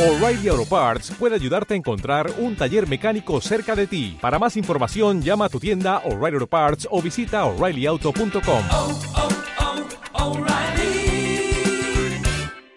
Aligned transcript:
O'Reilly 0.00 0.48
Auto 0.48 0.64
Parts 0.64 1.10
puede 1.18 1.34
ayudarte 1.34 1.74
a 1.74 1.76
encontrar 1.76 2.30
un 2.38 2.56
taller 2.56 2.88
mecánico 2.88 3.38
cerca 3.42 3.76
de 3.76 3.86
ti. 3.86 4.16
Para 4.18 4.38
más 4.38 4.56
información, 4.56 5.20
llama 5.20 5.44
a 5.44 5.48
tu 5.50 5.60
tienda 5.60 5.98
O'Reilly 6.06 6.36
Auto 6.36 6.46
Parts 6.46 6.88
o 6.90 7.02
visita 7.02 7.44
oreillyauto.com. 7.44 8.62
oh, 8.70 8.98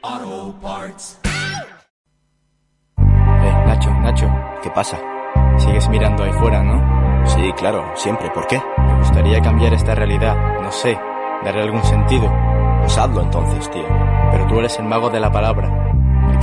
oh, 0.01 0.55
Parts. 0.61 1.19
Eh, 2.97 3.63
Nacho, 3.67 3.89
Nacho, 4.01 4.29
¿qué 4.61 4.69
pasa? 4.71 4.99
Sigues 5.59 5.87
mirando 5.87 6.25
ahí 6.25 6.33
fuera, 6.33 6.61
¿no? 6.61 7.25
Sí, 7.25 7.53
claro, 7.55 7.89
siempre. 7.95 8.31
¿Por 8.31 8.47
qué? 8.47 8.61
Me 8.77 8.97
gustaría 8.97 9.41
cambiar 9.41 9.73
esta 9.73 9.95
realidad, 9.95 10.35
no 10.61 10.73
sé, 10.73 10.99
darle 11.45 11.61
algún 11.61 11.83
sentido. 11.83 12.29
Pues 12.81 12.97
hazlo 12.97 13.21
entonces, 13.21 13.71
tío. 13.71 13.87
Pero 14.31 14.45
tú 14.47 14.59
eres 14.59 14.77
el 14.77 14.85
mago 14.85 15.09
de 15.09 15.21
la 15.21 15.31
palabra, 15.31 15.82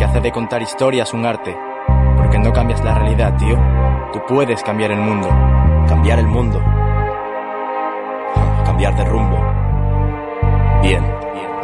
que 0.01 0.05
hace 0.07 0.21
de 0.23 0.33
contar 0.33 0.63
historias 0.63 1.13
un 1.13 1.27
arte. 1.27 1.55
¿Por 2.17 2.31
qué 2.31 2.39
no 2.39 2.55
cambias 2.55 2.83
la 2.83 2.95
realidad, 2.95 3.37
tío? 3.37 3.55
Tú 4.15 4.21
puedes 4.27 4.63
cambiar 4.63 4.93
el 4.93 4.99
mundo. 4.99 5.29
Cambiar 5.87 6.19
el 6.19 6.27
mundo. 6.27 6.59
Cambiar 8.65 8.97
de 8.97 9.05
rumbo. 9.05 9.37
Bien. 10.81 11.05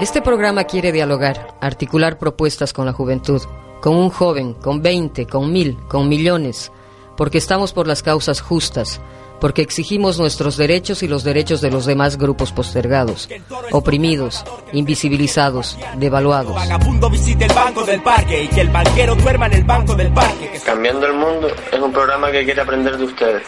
Este 0.01 0.21
programa 0.21 0.65
quiere 0.65 0.93
dialogar, 0.93 1.57
articular 1.63 2.19
propuestas 2.19 2.75
con 2.75 2.85
la 2.85 2.93
juventud, 2.93 3.41
con 3.81 3.97
un 3.97 4.11
joven, 4.11 4.53
con 4.53 4.83
20, 4.83 5.27
con 5.27 5.51
mil, 5.51 5.79
con 5.89 6.07
millones, 6.07 6.71
porque 7.17 7.39
estamos 7.39 7.73
por 7.73 7.87
las 7.87 8.03
causas 8.03 8.43
justas, 8.43 9.01
porque 9.47 9.63
exigimos 9.63 10.19
nuestros 10.19 10.57
derechos 10.57 11.05
y 11.05 11.07
los 11.07 11.23
derechos 11.23 11.61
de 11.61 11.71
los 11.71 11.87
demás 11.87 12.19
grupos 12.19 12.51
postergados, 12.51 13.29
oprimidos, 13.71 14.45
invisibilizados, 14.73 15.79
devaluados. 15.99 16.57
Vagabundo 16.57 17.09
visite 17.09 17.45
el 17.45 17.53
banco 17.53 17.85
del 17.85 18.03
parque 18.03 18.43
y 18.43 18.49
que 18.49 18.63
el 18.63 18.71
banquero 18.71 19.15
duerma 19.15 19.47
en 19.47 19.53
el 19.53 19.63
banco 19.63 19.95
del 19.95 20.13
parque. 20.13 20.51
Que 20.51 20.59
Cambiando 20.59 21.07
el 21.07 21.13
Mundo 21.13 21.47
es 21.71 21.79
un 21.79 21.93
programa 21.93 22.33
que 22.33 22.45
quiere 22.45 22.61
aprender 22.61 22.99
de 22.99 23.05
ustedes, 23.05 23.45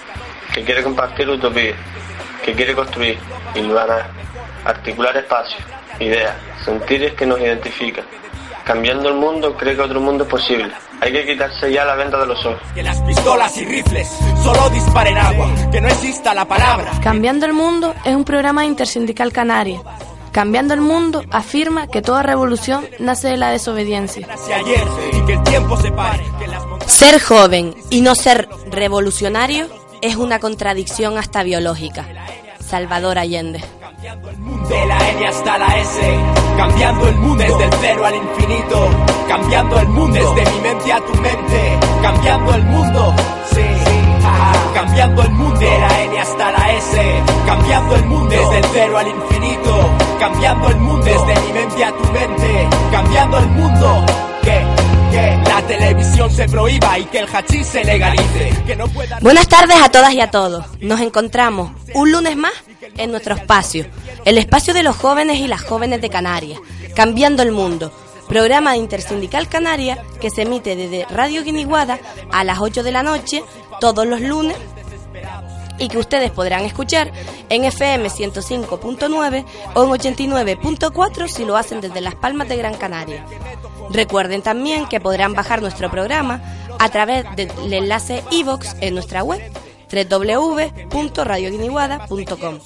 que 0.54 0.62
quiere 0.62 0.84
compartir 0.84 1.28
utopías, 1.28 1.74
que 2.44 2.52
quiere 2.52 2.76
construir, 2.76 3.18
hilvanar, 3.56 4.08
articular 4.66 5.16
espacios, 5.16 5.60
ideas, 5.98 6.36
sentires 6.64 7.12
que 7.14 7.26
nos 7.26 7.40
identifican. 7.40 8.04
Cambiando 8.68 9.08
el 9.08 9.14
mundo 9.14 9.56
cree 9.56 9.74
que 9.74 9.80
otro 9.80 9.98
mundo 9.98 10.24
es 10.24 10.30
posible. 10.30 10.70
Hay 11.00 11.10
que 11.10 11.24
quitarse 11.24 11.72
ya 11.72 11.86
la 11.86 11.94
venda 11.94 12.18
de 12.18 12.26
los 12.26 12.44
ojos. 12.44 12.60
que 12.74 12.82
las 12.82 13.00
pistolas 13.00 13.56
y 13.56 13.64
rifles 13.64 14.06
solo 14.44 14.68
disparen 14.68 15.16
agua, 15.16 15.50
que 15.72 15.80
no 15.80 15.88
exista 15.88 16.34
la 16.34 16.44
palabra. 16.44 16.92
Cambiando 17.02 17.46
el 17.46 17.54
Mundo 17.54 17.94
es 18.04 18.14
un 18.14 18.24
programa 18.24 18.66
intersindical 18.66 19.32
canaria. 19.32 19.80
Cambiando 20.32 20.74
el 20.74 20.82
Mundo 20.82 21.24
afirma 21.30 21.86
que 21.86 22.02
toda 22.02 22.22
revolución 22.22 22.86
nace 22.98 23.28
de 23.28 23.38
la 23.38 23.48
desobediencia. 23.48 24.28
Ser 26.84 27.22
joven 27.22 27.74
y 27.88 28.02
no 28.02 28.14
ser 28.14 28.50
revolucionario 28.70 29.66
es 30.02 30.16
una 30.16 30.40
contradicción 30.40 31.16
hasta 31.16 31.42
biológica. 31.42 32.06
Salvador 32.60 33.18
Allende. 33.18 33.64
De 34.00 34.86
la 34.86 35.10
N 35.10 35.26
hasta 35.26 35.58
la 35.58 35.76
S, 35.78 36.00
cambiando 36.56 37.08
el 37.08 37.16
mundo. 37.16 37.42
Desde 37.42 37.64
el 37.64 37.72
cero 37.80 38.06
al 38.06 38.14
infinito, 38.14 38.88
cambiando 39.26 39.80
el 39.80 39.88
mundo. 39.88 40.34
Desde 40.34 40.52
mi 40.52 40.60
mente 40.60 40.92
a 40.92 41.00
tu 41.00 41.14
mente, 41.14 41.78
cambiando 42.00 42.54
el 42.54 42.62
mundo, 42.64 43.14
sí, 43.52 43.64
ah, 44.24 44.52
cambiando 44.72 45.22
el 45.22 45.30
mundo. 45.30 45.58
De 45.58 45.78
la 45.80 46.02
N 46.02 46.20
hasta 46.20 46.52
la 46.52 46.72
S, 46.74 47.22
cambiando 47.44 47.96
el 47.96 48.04
mundo. 48.04 48.28
Desde 48.30 48.58
el 48.58 48.64
cero 48.72 48.98
al 48.98 49.08
infinito, 49.08 49.90
cambiando 50.20 50.68
el 50.68 50.76
mundo. 50.76 51.04
Desde 51.04 51.46
mi 51.46 51.52
mente 51.52 51.84
a 51.84 51.92
tu 51.92 52.12
mente, 52.12 52.68
cambiando 52.92 53.38
el 53.38 53.48
mundo, 53.48 54.06
que, 54.42 54.64
que 55.10 55.42
la 55.48 55.62
televisión 55.62 56.30
se 56.30 56.48
prohíba 56.48 56.98
y 57.00 57.04
que 57.06 57.18
el 57.18 57.26
hachís 57.26 57.66
se 57.66 57.82
legalice, 57.82 58.62
que 58.64 58.76
no 58.76 58.86
pueda 58.86 59.18
Buenas 59.20 59.48
tardes 59.48 59.76
a 59.82 59.88
todas 59.88 60.12
y 60.12 60.20
a 60.20 60.30
todos. 60.30 60.64
Nos 60.80 61.00
encontramos 61.00 61.72
un 61.94 62.12
lunes 62.12 62.36
más 62.36 62.52
en 62.98 63.10
nuestro 63.10 63.34
espacio, 63.34 63.86
el 64.24 64.38
espacio 64.38 64.74
de 64.74 64.82
los 64.82 64.96
jóvenes 64.96 65.38
y 65.38 65.48
las 65.48 65.62
jóvenes 65.62 66.00
de 66.00 66.10
Canarias, 66.10 66.60
Cambiando 66.94 67.42
el 67.42 67.52
Mundo, 67.52 67.92
programa 68.28 68.76
Intersindical 68.76 69.48
Canaria 69.48 70.04
que 70.20 70.30
se 70.30 70.42
emite 70.42 70.76
desde 70.76 71.06
Radio 71.06 71.42
Guiniguada 71.42 71.98
a 72.30 72.44
las 72.44 72.58
8 72.60 72.82
de 72.82 72.92
la 72.92 73.02
noche 73.02 73.42
todos 73.80 74.06
los 74.06 74.20
lunes 74.20 74.56
y 75.78 75.88
que 75.88 75.98
ustedes 75.98 76.30
podrán 76.30 76.64
escuchar 76.64 77.10
en 77.48 77.64
FM 77.64 78.08
105.9 78.08 79.44
o 79.74 79.84
en 79.84 79.90
89.4 79.90 81.28
si 81.28 81.44
lo 81.44 81.56
hacen 81.56 81.80
desde 81.80 82.00
Las 82.00 82.16
Palmas 82.16 82.48
de 82.48 82.56
Gran 82.56 82.74
Canaria. 82.74 83.24
Recuerden 83.90 84.42
también 84.42 84.86
que 84.86 85.00
podrán 85.00 85.34
bajar 85.34 85.62
nuestro 85.62 85.90
programa 85.90 86.42
a 86.78 86.88
través 86.90 87.24
del 87.36 87.72
enlace 87.72 88.22
iVox 88.30 88.76
en 88.80 88.94
nuestra 88.94 89.22
web 89.22 89.40
www.radioguiniguada.com 89.90 92.58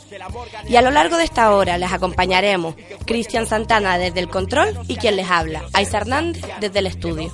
Y 0.68 0.76
a 0.76 0.82
lo 0.82 0.90
largo 0.90 1.16
de 1.16 1.24
esta 1.24 1.54
hora 1.54 1.78
les 1.78 1.90
acompañaremos 1.92 2.74
Cristian 3.06 3.46
Santana 3.46 3.96
desde 3.98 4.20
el 4.20 4.28
control 4.28 4.78
y 4.88 4.96
quien 4.96 5.16
les 5.16 5.30
habla, 5.30 5.62
Ais 5.72 5.94
Hernández 5.94 6.44
desde 6.60 6.80
el 6.80 6.86
estudio. 6.86 7.32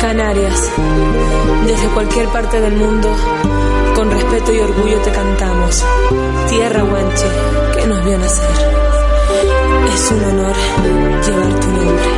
Canarias, 0.00 0.72
desde 1.66 1.88
cualquier 1.88 2.28
parte 2.28 2.60
del 2.60 2.74
mundo, 2.74 3.08
con 3.94 4.10
respeto 4.10 4.52
y 4.52 4.58
orgullo 4.58 4.98
te 5.02 5.12
cantamos. 5.12 5.84
Tierra 6.48 6.82
Guanche, 6.82 7.26
que 7.76 7.86
nos 7.86 8.04
vio 8.04 8.18
nacer. 8.18 8.89
Es 9.86 10.10
un 10.12 10.24
honor 10.24 10.56
llevar 11.26 11.52
tu 11.60 11.68
nombre. 11.68 12.10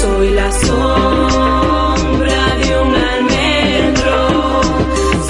Soy 0.00 0.30
la 0.30 0.50
sombra 0.52 2.42
de 2.62 2.70
un 2.80 2.94
almendro. 3.12 4.18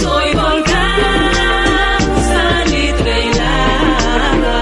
Soy 0.01 0.27
volcán, 0.35 2.01
salitre 2.31 3.15
y 3.21 3.29
lava. 3.41 4.61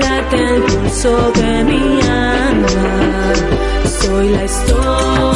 Late 0.00 0.36
el 0.36 0.62
pulso 0.62 1.12
de 1.32 1.52
mi 1.64 1.84
alma. 2.02 2.88
Soy 4.00 4.26
la 4.30 4.44
historia 4.44 5.33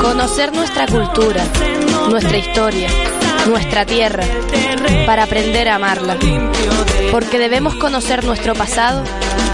Conocer 0.00 0.52
nuestra 0.52 0.86
cultura, 0.86 1.42
nuestra 2.08 2.36
historia, 2.36 2.88
nuestra 3.46 3.84
tierra, 3.84 4.24
para 5.06 5.24
aprender 5.24 5.68
a 5.68 5.76
amarla. 5.76 6.16
Porque 7.10 7.38
debemos 7.38 7.74
conocer 7.76 8.24
nuestro 8.24 8.54
pasado 8.54 9.02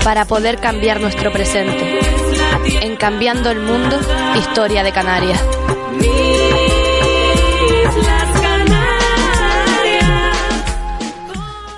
para 0.04 0.24
poder 0.24 0.58
cambiar 0.58 1.00
nuestro 1.00 1.32
presente. 1.32 2.00
En 2.82 2.96
Cambiando 2.96 3.50
el 3.50 3.60
Mundo, 3.60 3.98
Historia 4.38 4.82
de 4.82 4.92
Canarias. 4.92 5.42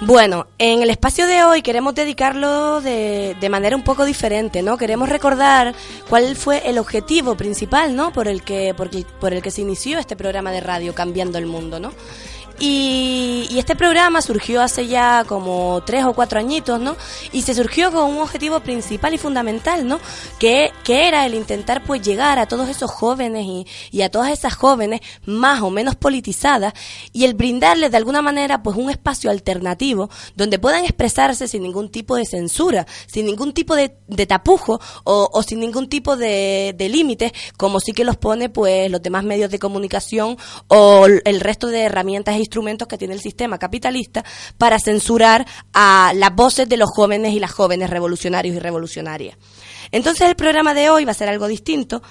Bueno, 0.08 0.46
en 0.56 0.80
el 0.80 0.88
espacio 0.88 1.26
de 1.26 1.44
hoy 1.44 1.60
queremos 1.60 1.94
dedicarlo 1.94 2.80
de, 2.80 3.36
de 3.38 3.48
manera 3.50 3.76
un 3.76 3.84
poco 3.84 4.06
diferente, 4.06 4.62
¿no? 4.62 4.78
Queremos 4.78 5.06
recordar 5.06 5.74
cuál 6.08 6.34
fue 6.34 6.66
el 6.66 6.78
objetivo 6.78 7.34
principal, 7.34 7.94
¿no? 7.94 8.10
Por 8.10 8.26
el 8.26 8.40
que, 8.40 8.72
por, 8.74 8.88
por 9.20 9.34
el 9.34 9.42
que 9.42 9.50
se 9.50 9.60
inició 9.60 9.98
este 9.98 10.16
programa 10.16 10.50
de 10.50 10.62
radio, 10.62 10.94
Cambiando 10.94 11.36
el 11.36 11.44
Mundo, 11.44 11.78
¿no? 11.78 11.92
Y, 12.60 13.46
y 13.50 13.58
este 13.58 13.76
programa 13.76 14.20
surgió 14.20 14.60
hace 14.60 14.88
ya 14.88 15.24
como 15.24 15.82
tres 15.86 16.04
o 16.04 16.12
cuatro 16.12 16.40
añitos, 16.40 16.80
¿no? 16.80 16.96
Y 17.32 17.42
se 17.42 17.54
surgió 17.54 17.92
con 17.92 18.10
un 18.10 18.18
objetivo 18.18 18.60
principal 18.60 19.14
y 19.14 19.18
fundamental, 19.18 19.86
¿no? 19.86 20.00
Que, 20.38 20.72
que 20.82 21.06
era 21.06 21.24
el 21.24 21.34
intentar 21.34 21.84
pues 21.84 22.02
llegar 22.02 22.38
a 22.38 22.46
todos 22.46 22.68
esos 22.68 22.90
jóvenes 22.90 23.44
y, 23.46 23.66
y 23.90 24.02
a 24.02 24.10
todas 24.10 24.32
esas 24.32 24.54
jóvenes 24.54 25.00
más 25.24 25.62
o 25.62 25.70
menos 25.70 25.94
politizadas 25.94 26.72
y 27.12 27.24
el 27.24 27.34
brindarles 27.34 27.90
de 27.90 27.96
alguna 27.96 28.22
manera 28.22 28.62
pues 28.62 28.76
un 28.76 28.90
espacio 28.90 29.30
alternativo 29.30 30.10
donde 30.34 30.58
puedan 30.58 30.84
expresarse 30.84 31.46
sin 31.46 31.62
ningún 31.62 31.90
tipo 31.90 32.16
de 32.16 32.26
censura, 32.26 32.86
sin 33.06 33.26
ningún 33.26 33.52
tipo 33.52 33.76
de, 33.76 33.96
de 34.08 34.26
tapujo 34.26 34.80
o, 35.04 35.30
o 35.32 35.42
sin 35.42 35.60
ningún 35.60 35.88
tipo 35.88 36.16
de, 36.16 36.74
de 36.76 36.88
límites, 36.88 37.32
como 37.56 37.80
sí 37.80 37.92
que 37.92 38.04
los 38.04 38.16
pone 38.16 38.48
pues 38.48 38.90
los 38.90 39.02
demás 39.02 39.24
medios 39.24 39.50
de 39.50 39.58
comunicación 39.58 40.36
o 40.68 41.06
el 41.06 41.40
resto 41.40 41.68
de 41.68 41.82
herramientas 41.82 42.36
e 42.36 42.40
instrumentos 42.48 42.88
que 42.88 42.96
tiene 42.96 43.12
el 43.12 43.20
sistema 43.20 43.58
capitalista 43.58 44.24
para 44.56 44.78
censurar 44.78 45.46
a 45.74 46.12
las 46.14 46.34
voces 46.34 46.66
de 46.68 46.78
los 46.78 46.88
jóvenes 46.90 47.34
y 47.34 47.40
las 47.40 47.52
jóvenes 47.52 47.90
revolucionarios 47.90 48.56
y 48.56 48.58
revolucionarias. 48.58 49.36
Entonces 49.90 50.28
el 50.28 50.34
programa 50.34 50.74
de 50.74 50.90
hoy 50.90 51.04
va 51.04 51.12
a 51.12 51.14
ser 51.14 51.28
algo 51.28 51.46
distinto 51.46 52.02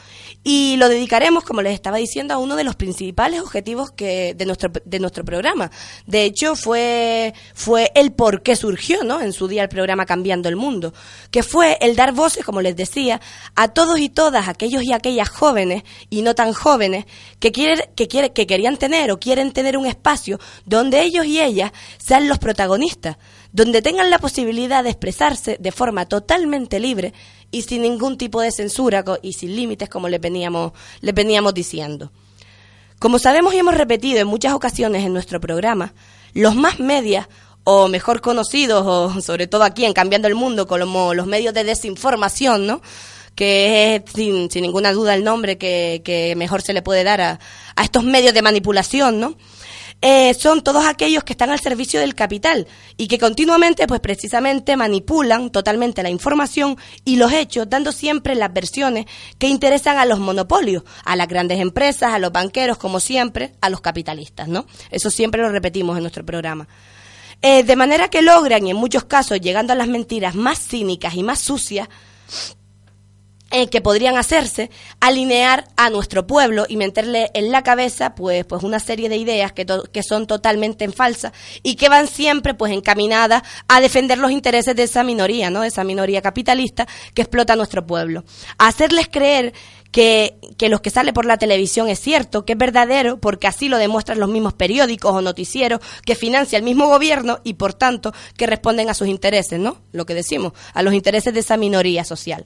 y 0.49 0.77
lo 0.77 0.88
dedicaremos, 0.88 1.44
como 1.44 1.61
les 1.61 1.73
estaba 1.73 1.97
diciendo, 1.97 2.33
a 2.33 2.38
uno 2.38 2.55
de 2.55 2.63
los 2.63 2.77
principales 2.77 3.41
objetivos 3.41 3.91
que, 3.91 4.33
de, 4.33 4.45
nuestro, 4.45 4.71
de 4.85 4.99
nuestro 5.01 5.25
programa. 5.25 5.69
De 6.05 6.23
hecho, 6.23 6.55
fue, 6.55 7.33
fue 7.53 7.91
el 7.95 8.13
por 8.13 8.44
qué 8.44 8.55
surgió 8.55 9.03
¿no? 9.03 9.19
en 9.19 9.33
su 9.33 9.49
día 9.49 9.63
el 9.63 9.67
programa 9.67 10.05
Cambiando 10.05 10.47
el 10.47 10.55
Mundo, 10.55 10.94
que 11.31 11.44
fue 11.44 11.77
el 11.81 11.97
dar 11.97 12.13
voces, 12.13 12.45
como 12.45 12.61
les 12.61 12.77
decía, 12.77 13.19
a 13.55 13.67
todos 13.67 13.99
y 13.99 14.07
todas 14.07 14.47
aquellos 14.47 14.83
y 14.83 14.94
aquellas 14.94 15.27
jóvenes 15.27 15.83
y 16.09 16.21
no 16.21 16.33
tan 16.33 16.53
jóvenes 16.53 17.03
que, 17.41 17.51
quieren, 17.51 17.81
que, 17.94 18.07
quiere, 18.07 18.31
que 18.31 18.47
querían 18.47 18.77
tener 18.77 19.11
o 19.11 19.19
quieren 19.19 19.51
tener 19.51 19.75
un 19.75 19.85
espacio 19.85 20.39
donde 20.63 21.01
ellos 21.01 21.25
y 21.25 21.41
ellas 21.41 21.73
sean 21.97 22.29
los 22.29 22.39
protagonistas 22.39 23.17
donde 23.51 23.81
tengan 23.81 24.09
la 24.09 24.19
posibilidad 24.19 24.83
de 24.83 24.91
expresarse 24.91 25.57
de 25.59 25.71
forma 25.71 26.05
totalmente 26.05 26.79
libre 26.79 27.13
y 27.51 27.61
sin 27.61 27.81
ningún 27.81 28.17
tipo 28.17 28.41
de 28.41 28.51
censura 28.51 29.03
y 29.21 29.33
sin 29.33 29.55
límites 29.55 29.89
como 29.89 30.09
les 30.09 30.19
veníamos, 30.19 30.73
les 31.01 31.13
veníamos 31.13 31.53
diciendo. 31.53 32.11
Como 32.99 33.19
sabemos 33.19 33.53
y 33.53 33.59
hemos 33.59 33.75
repetido 33.75 34.19
en 34.19 34.27
muchas 34.27 34.53
ocasiones 34.53 35.05
en 35.05 35.13
nuestro 35.13 35.39
programa, 35.39 35.94
los 36.33 36.55
más 36.55 36.79
medias, 36.79 37.27
o 37.69 37.89
mejor 37.89 38.21
conocidos, 38.21 38.83
o 38.88 39.19
sobre 39.19 39.45
todo 39.45 39.63
aquí 39.63 39.83
en 39.83 39.91
Cambiando 39.91 40.29
el 40.29 40.35
Mundo, 40.35 40.67
como 40.67 41.13
los 41.13 41.27
medios 41.27 41.53
de 41.53 41.65
desinformación, 41.65 42.65
¿no? 42.65 42.81
que 43.38 43.95
es 43.95 44.11
sin, 44.13 44.49
sin 44.49 44.63
ninguna 44.63 44.91
duda 44.94 45.13
el 45.13 45.23
nombre 45.23 45.59
que, 45.59 46.01
que 46.03 46.35
mejor 46.35 46.63
se 46.63 46.73
le 46.73 46.81
puede 46.81 47.03
dar 47.03 47.21
a, 47.21 47.39
a 47.75 47.83
estos 47.83 48.03
medios 48.03 48.33
de 48.33 48.41
manipulación, 48.41 49.19
¿no? 49.19 49.35
Eh, 50.01 50.35
son 50.35 50.61
todos 50.61 50.85
aquellos 50.85 51.23
que 51.23 51.33
están 51.33 51.49
al 51.49 51.59
servicio 51.59 51.99
del 51.99 52.13
capital 52.13 52.67
y 52.97 53.07
que 53.07 53.17
continuamente, 53.17 53.88
pues 53.88 53.99
precisamente 53.99 54.77
manipulan 54.77 55.49
totalmente 55.49 56.03
la 56.03 56.11
información 56.11 56.77
y 57.03 57.15
los 57.15 57.33
hechos, 57.33 57.67
dando 57.67 57.91
siempre 57.91 58.35
las 58.35 58.53
versiones 58.53 59.07
que 59.39 59.47
interesan 59.47 59.97
a 59.97 60.05
los 60.05 60.19
monopolios, 60.19 60.83
a 61.03 61.15
las 61.15 61.27
grandes 61.27 61.59
empresas, 61.59 62.13
a 62.13 62.19
los 62.19 62.31
banqueros, 62.31 62.77
como 62.77 62.99
siempre, 62.99 63.53
a 63.59 63.69
los 63.71 63.81
capitalistas, 63.81 64.47
¿no? 64.47 64.67
Eso 64.91 65.09
siempre 65.09 65.41
lo 65.41 65.49
repetimos 65.49 65.97
en 65.97 66.03
nuestro 66.03 66.23
programa. 66.23 66.67
Eh, 67.41 67.63
de 67.63 67.75
manera 67.75 68.09
que 68.09 68.21
logran, 68.21 68.67
y 68.67 68.71
en 68.71 68.77
muchos 68.77 69.05
casos, 69.05 69.39
llegando 69.41 69.73
a 69.73 69.75
las 69.75 69.88
mentiras 69.88 70.35
más 70.35 70.59
cínicas 70.59 71.15
y 71.15 71.23
más 71.23 71.39
sucias, 71.39 71.88
eh, 73.51 73.69
que 73.69 73.81
podrían 73.81 74.17
hacerse, 74.17 74.69
alinear 74.99 75.69
a 75.77 75.89
nuestro 75.89 76.27
pueblo 76.27 76.65
y 76.67 76.75
meterle 76.75 77.31
en 77.33 77.51
la 77.51 77.63
cabeza 77.63 78.13
pues, 78.13 78.45
pues 78.45 78.63
una 78.63 78.79
serie 78.79 79.09
de 79.09 79.17
ideas 79.17 79.53
que, 79.53 79.65
que 79.91 80.03
son 80.03 80.27
totalmente 80.27 80.89
falsas 80.91 81.31
y 81.63 81.75
que 81.75 81.89
van 81.89 82.07
siempre 82.07 82.53
pues 82.53 82.73
encaminadas 82.73 83.44
a 83.67 83.79
defender 83.79 84.17
los 84.17 84.31
intereses 84.31 84.75
de 84.75 84.83
esa 84.83 85.03
minoría, 85.03 85.49
¿no? 85.49 85.61
De 85.61 85.67
esa 85.67 85.83
minoría 85.83 86.21
capitalista 86.21 86.88
que 87.13 87.21
explota 87.21 87.53
a 87.53 87.55
nuestro 87.55 87.85
pueblo. 87.85 88.25
A 88.57 88.67
hacerles 88.67 89.07
creer 89.07 89.53
que, 89.91 90.38
que 90.57 90.69
lo 90.69 90.81
que 90.81 90.89
sale 90.89 91.13
por 91.13 91.25
la 91.25 91.38
televisión 91.38 91.88
es 91.88 91.99
cierto, 91.99 92.45
que 92.45 92.53
es 92.53 92.59
verdadero, 92.59 93.19
porque 93.19 93.47
así 93.47 93.69
lo 93.69 93.77
demuestran 93.77 94.19
los 94.19 94.29
mismos 94.29 94.53
periódicos 94.53 95.13
o 95.13 95.21
noticieros 95.21 95.79
que 96.05 96.15
financia 96.15 96.57
el 96.57 96.63
mismo 96.63 96.88
gobierno 96.88 97.39
y 97.44 97.53
por 97.53 97.73
tanto 97.73 98.13
que 98.35 98.47
responden 98.47 98.89
a 98.89 98.94
sus 98.94 99.07
intereses, 99.07 99.59
¿no? 99.59 99.77
Lo 99.91 100.05
que 100.05 100.13
decimos, 100.13 100.53
a 100.73 100.83
los 100.83 100.94
intereses 100.94 101.33
de 101.33 101.39
esa 101.39 101.57
minoría 101.57 102.03
social. 102.03 102.45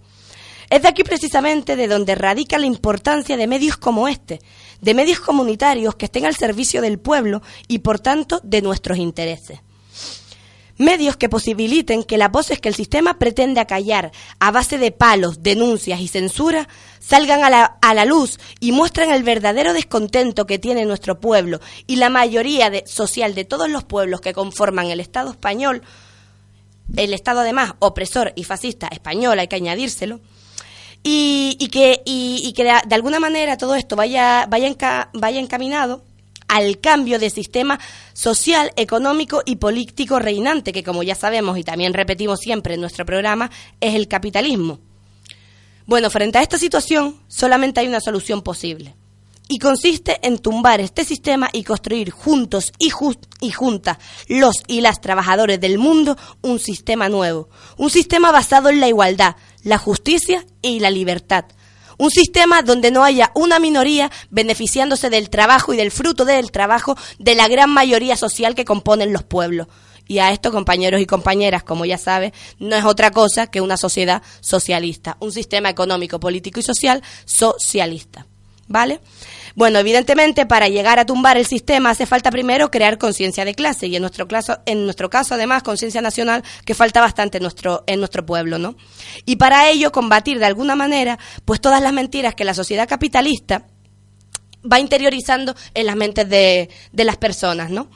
Es 0.72 0.84
de 0.84 0.88
aquí 0.88 1.04
precisamente 1.04 1.76
de 1.76 1.90
donde 1.90 2.16
radica 2.16 2.58
la 2.58 2.66
importancia 2.66 3.36
de 3.36 3.46
medios 3.46 3.76
como 3.76 4.08
este, 4.08 4.40
de 4.80 4.94
medios 4.94 5.20
comunitarios 5.20 5.96
que 5.96 6.06
estén 6.06 6.26
al 6.26 6.38
servicio 6.38 6.82
del 6.82 6.98
pueblo 6.98 7.42
y 7.68 7.80
por 7.80 8.00
tanto 8.00 8.40
de 8.42 8.62
nuestros 8.62 8.98
intereses. 8.98 9.60
Medios 10.78 11.18
que 11.18 11.28
posibiliten 11.28 12.06
que 12.06 12.18
las 12.18 12.32
voces 12.32 12.62
que 12.62 12.70
el 12.70 12.76
sistema 12.76 13.20
pretende 13.20 13.60
acallar 13.60 14.14
a 14.40 14.50
base 14.52 14.78
de 14.78 14.94
palos, 14.94 15.44
denuncias 15.44 16.00
y 16.00 16.08
censura 16.08 16.70
salgan 17.02 17.44
a 17.44 17.94
la, 17.94 18.06
luz 18.06 18.40
y 18.62 18.72
muestren 18.72 19.12
el 19.12 19.24
verdadero 19.24 19.74
descontento 19.74 20.48
que 20.48 20.58
tiene 20.58 20.86
nuestro 20.86 21.20
pueblo 21.20 21.60
y 21.86 21.98
la 21.98 22.10
mayoría 22.10 22.72
social 22.86 23.36
de 23.36 23.44
todos 23.44 23.70
los 23.70 23.84
pueblos 23.84 24.22
que 24.22 24.32
conforman 24.32 24.88
el 24.88 25.02
Estado 25.02 25.32
español, 25.32 25.82
el 26.96 27.14
Estado 27.14 27.42
además 27.42 27.74
opresor 27.80 28.32
y 28.38 28.46
fascista 28.46 28.88
español, 28.88 29.38
hay 29.38 29.50
que 29.50 29.58
añadírselo, 29.58 30.22
y, 31.04 31.68
que, 31.72 32.02
y, 32.06 32.54
que 32.54 32.64
de, 32.64 32.96
alguna 32.96 33.20
manera 33.20 33.58
todo 33.58 33.76
esto 33.76 33.96
vaya, 33.96 34.46
vaya, 34.48 35.10
vaya 35.14 35.40
encaminado 35.40 36.04
al 36.48 36.80
cambio 36.80 37.18
de 37.18 37.30
sistema 37.30 37.80
social, 38.14 38.74
económico 38.76 39.42
y 39.46 39.56
político 39.56 40.20
reinante, 40.20 40.74
que 40.74 40.84
como 40.84 41.02
ya 41.02 41.16
sabemos 41.16 41.58
y 41.58 41.64
también 41.64 41.94
repetimos 41.94 42.40
siempre 42.40 42.74
en 42.74 42.82
nuestro 42.82 43.06
programa, 43.06 43.50
es 43.80 43.96
el 43.96 44.08
capitalismo. 44.08 44.80
Bueno, 45.86 46.10
frente 46.10 46.38
a 46.38 46.42
esta 46.42 46.58
situación 46.58 47.16
solamente 47.28 47.80
hay 47.80 47.88
una 47.88 48.02
solución 48.02 48.42
posible. 48.42 48.96
Y 49.54 49.60
consiste 49.60 50.18
en 50.26 50.38
tumbar 50.38 50.80
este 50.80 51.04
sistema 51.04 51.50
y 51.52 51.66
construir 51.66 52.10
juntos 52.10 52.72
y, 52.80 52.90
jus- 52.90 53.20
y 53.42 53.52
juntas 53.52 53.98
los 54.30 54.64
y 54.66 54.80
las 54.80 55.02
trabajadores 55.02 55.60
del 55.60 55.78
mundo 55.78 56.18
un 56.42 56.58
sistema 56.58 57.10
nuevo. 57.10 57.50
Un 57.76 57.90
sistema 57.90 58.32
basado 58.32 58.70
en 58.70 58.80
la 58.80 58.88
igualdad, 58.88 59.36
la 59.64 59.78
justicia 59.78 60.46
y 60.62 60.80
la 60.80 60.90
libertad. 60.90 61.44
Un 61.98 62.12
sistema 62.12 62.62
donde 62.62 62.92
no 62.92 63.04
haya 63.04 63.34
una 63.36 63.60
minoría 63.60 64.10
beneficiándose 64.30 65.10
del 65.10 65.30
trabajo 65.30 65.74
y 65.74 65.78
del 65.78 65.92
fruto 65.92 66.24
del 66.24 66.50
trabajo 66.52 66.96
de 67.20 67.36
la 67.36 67.50
gran 67.50 67.72
mayoría 67.72 68.16
social 68.16 68.56
que 68.56 68.64
componen 68.64 69.12
los 69.12 69.24
pueblos. 69.24 69.68
Y 70.08 70.20
a 70.20 70.32
esto, 70.32 70.54
compañeros 70.54 71.02
y 71.02 71.06
compañeras, 71.06 71.64
como 71.64 71.84
ya 71.84 71.98
saben, 71.98 72.32
no 72.58 72.78
es 72.78 72.86
otra 72.86 73.12
cosa 73.12 73.48
que 73.48 73.60
una 73.60 73.76
sociedad 73.76 74.22
socialista, 74.40 75.18
un 75.20 75.34
sistema 75.34 75.70
económico, 75.70 76.22
político 76.22 76.62
y 76.62 76.64
social 76.64 77.04
socialista. 77.26 78.26
¿Vale? 78.68 79.02
Bueno, 79.56 79.80
evidentemente 79.80 80.46
para 80.46 80.70
llegar 80.70 81.00
a 81.00 81.06
tumbar 81.06 81.38
el 81.38 81.46
sistema 81.46 81.90
hace 81.90 82.06
falta 82.06 82.32
primero 82.32 82.72
crear 82.72 82.98
conciencia 82.98 83.46
de 83.46 83.54
clase 83.54 83.88
y 83.88 83.96
en 83.96 84.02
nuestro 84.02 84.28
caso, 84.28 84.60
en 84.66 84.86
nuestro 84.86 85.10
caso 85.10 85.36
además 85.36 85.64
conciencia 85.64 86.02
nacional 86.02 86.44
que 86.66 86.74
falta 86.74 87.02
bastante 87.02 87.40
en 87.40 88.00
nuestro 88.00 88.26
pueblo, 88.26 88.58
¿no? 88.58 88.76
Y 89.26 89.36
para 89.36 89.70
ello 89.70 89.92
combatir 89.92 90.40
de 90.40 90.46
alguna 90.46 90.76
manera 90.76 91.20
pues 91.46 91.60
todas 91.60 91.82
las 91.82 91.94
mentiras 91.94 92.36
que 92.36 92.46
la 92.46 92.54
sociedad 92.54 92.88
capitalista 92.88 93.68
va 94.72 94.80
interiorizando 94.80 95.56
en 95.74 95.86
las 95.86 95.96
mentes 95.96 96.30
de 96.30 96.70
las 96.94 97.18
personas, 97.18 97.70
¿no? 97.72 97.90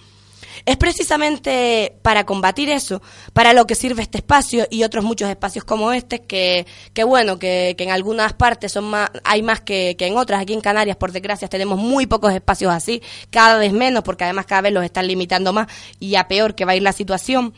Es 0.66 0.78
precisamente 0.78 1.96
para 2.02 2.26
combatir 2.26 2.70
eso, 2.70 3.02
para 3.34 3.54
lo 3.54 3.68
que 3.68 3.76
sirve 3.76 4.02
este 4.02 4.18
espacio 4.18 4.66
y 4.72 4.84
otros 4.84 5.06
muchos 5.06 5.30
espacios 5.30 5.64
como 5.64 5.92
este, 5.94 6.24
que, 6.24 6.66
que 6.94 7.04
bueno, 7.04 7.38
que, 7.38 7.76
que 7.78 7.84
en 7.84 7.92
algunas 7.92 8.34
partes 8.34 8.72
son 8.72 8.86
más, 8.86 9.12
hay 9.24 9.44
más 9.44 9.62
que, 9.62 9.96
que 9.98 10.08
en 10.08 10.18
otras. 10.18 10.42
Aquí 10.42 10.54
en 10.54 10.62
Canarias, 10.62 10.98
por 10.98 11.12
desgracia, 11.12 11.48
tenemos 11.48 11.78
muy 11.78 12.08
pocos 12.08 12.34
espacios 12.34 12.74
así, 12.74 13.04
cada 13.30 13.60
vez 13.60 13.74
menos, 13.74 14.04
porque 14.04 14.24
además 14.24 14.48
cada 14.48 14.62
vez 14.62 14.74
los 14.74 14.84
están 14.84 15.08
limitando 15.08 15.54
más 15.54 15.68
y 16.00 16.16
a 16.16 16.28
peor 16.28 16.56
que 16.56 16.66
va 16.66 16.72
a 16.72 16.76
ir 16.76 16.82
la 16.82 16.94
situación. 16.94 17.54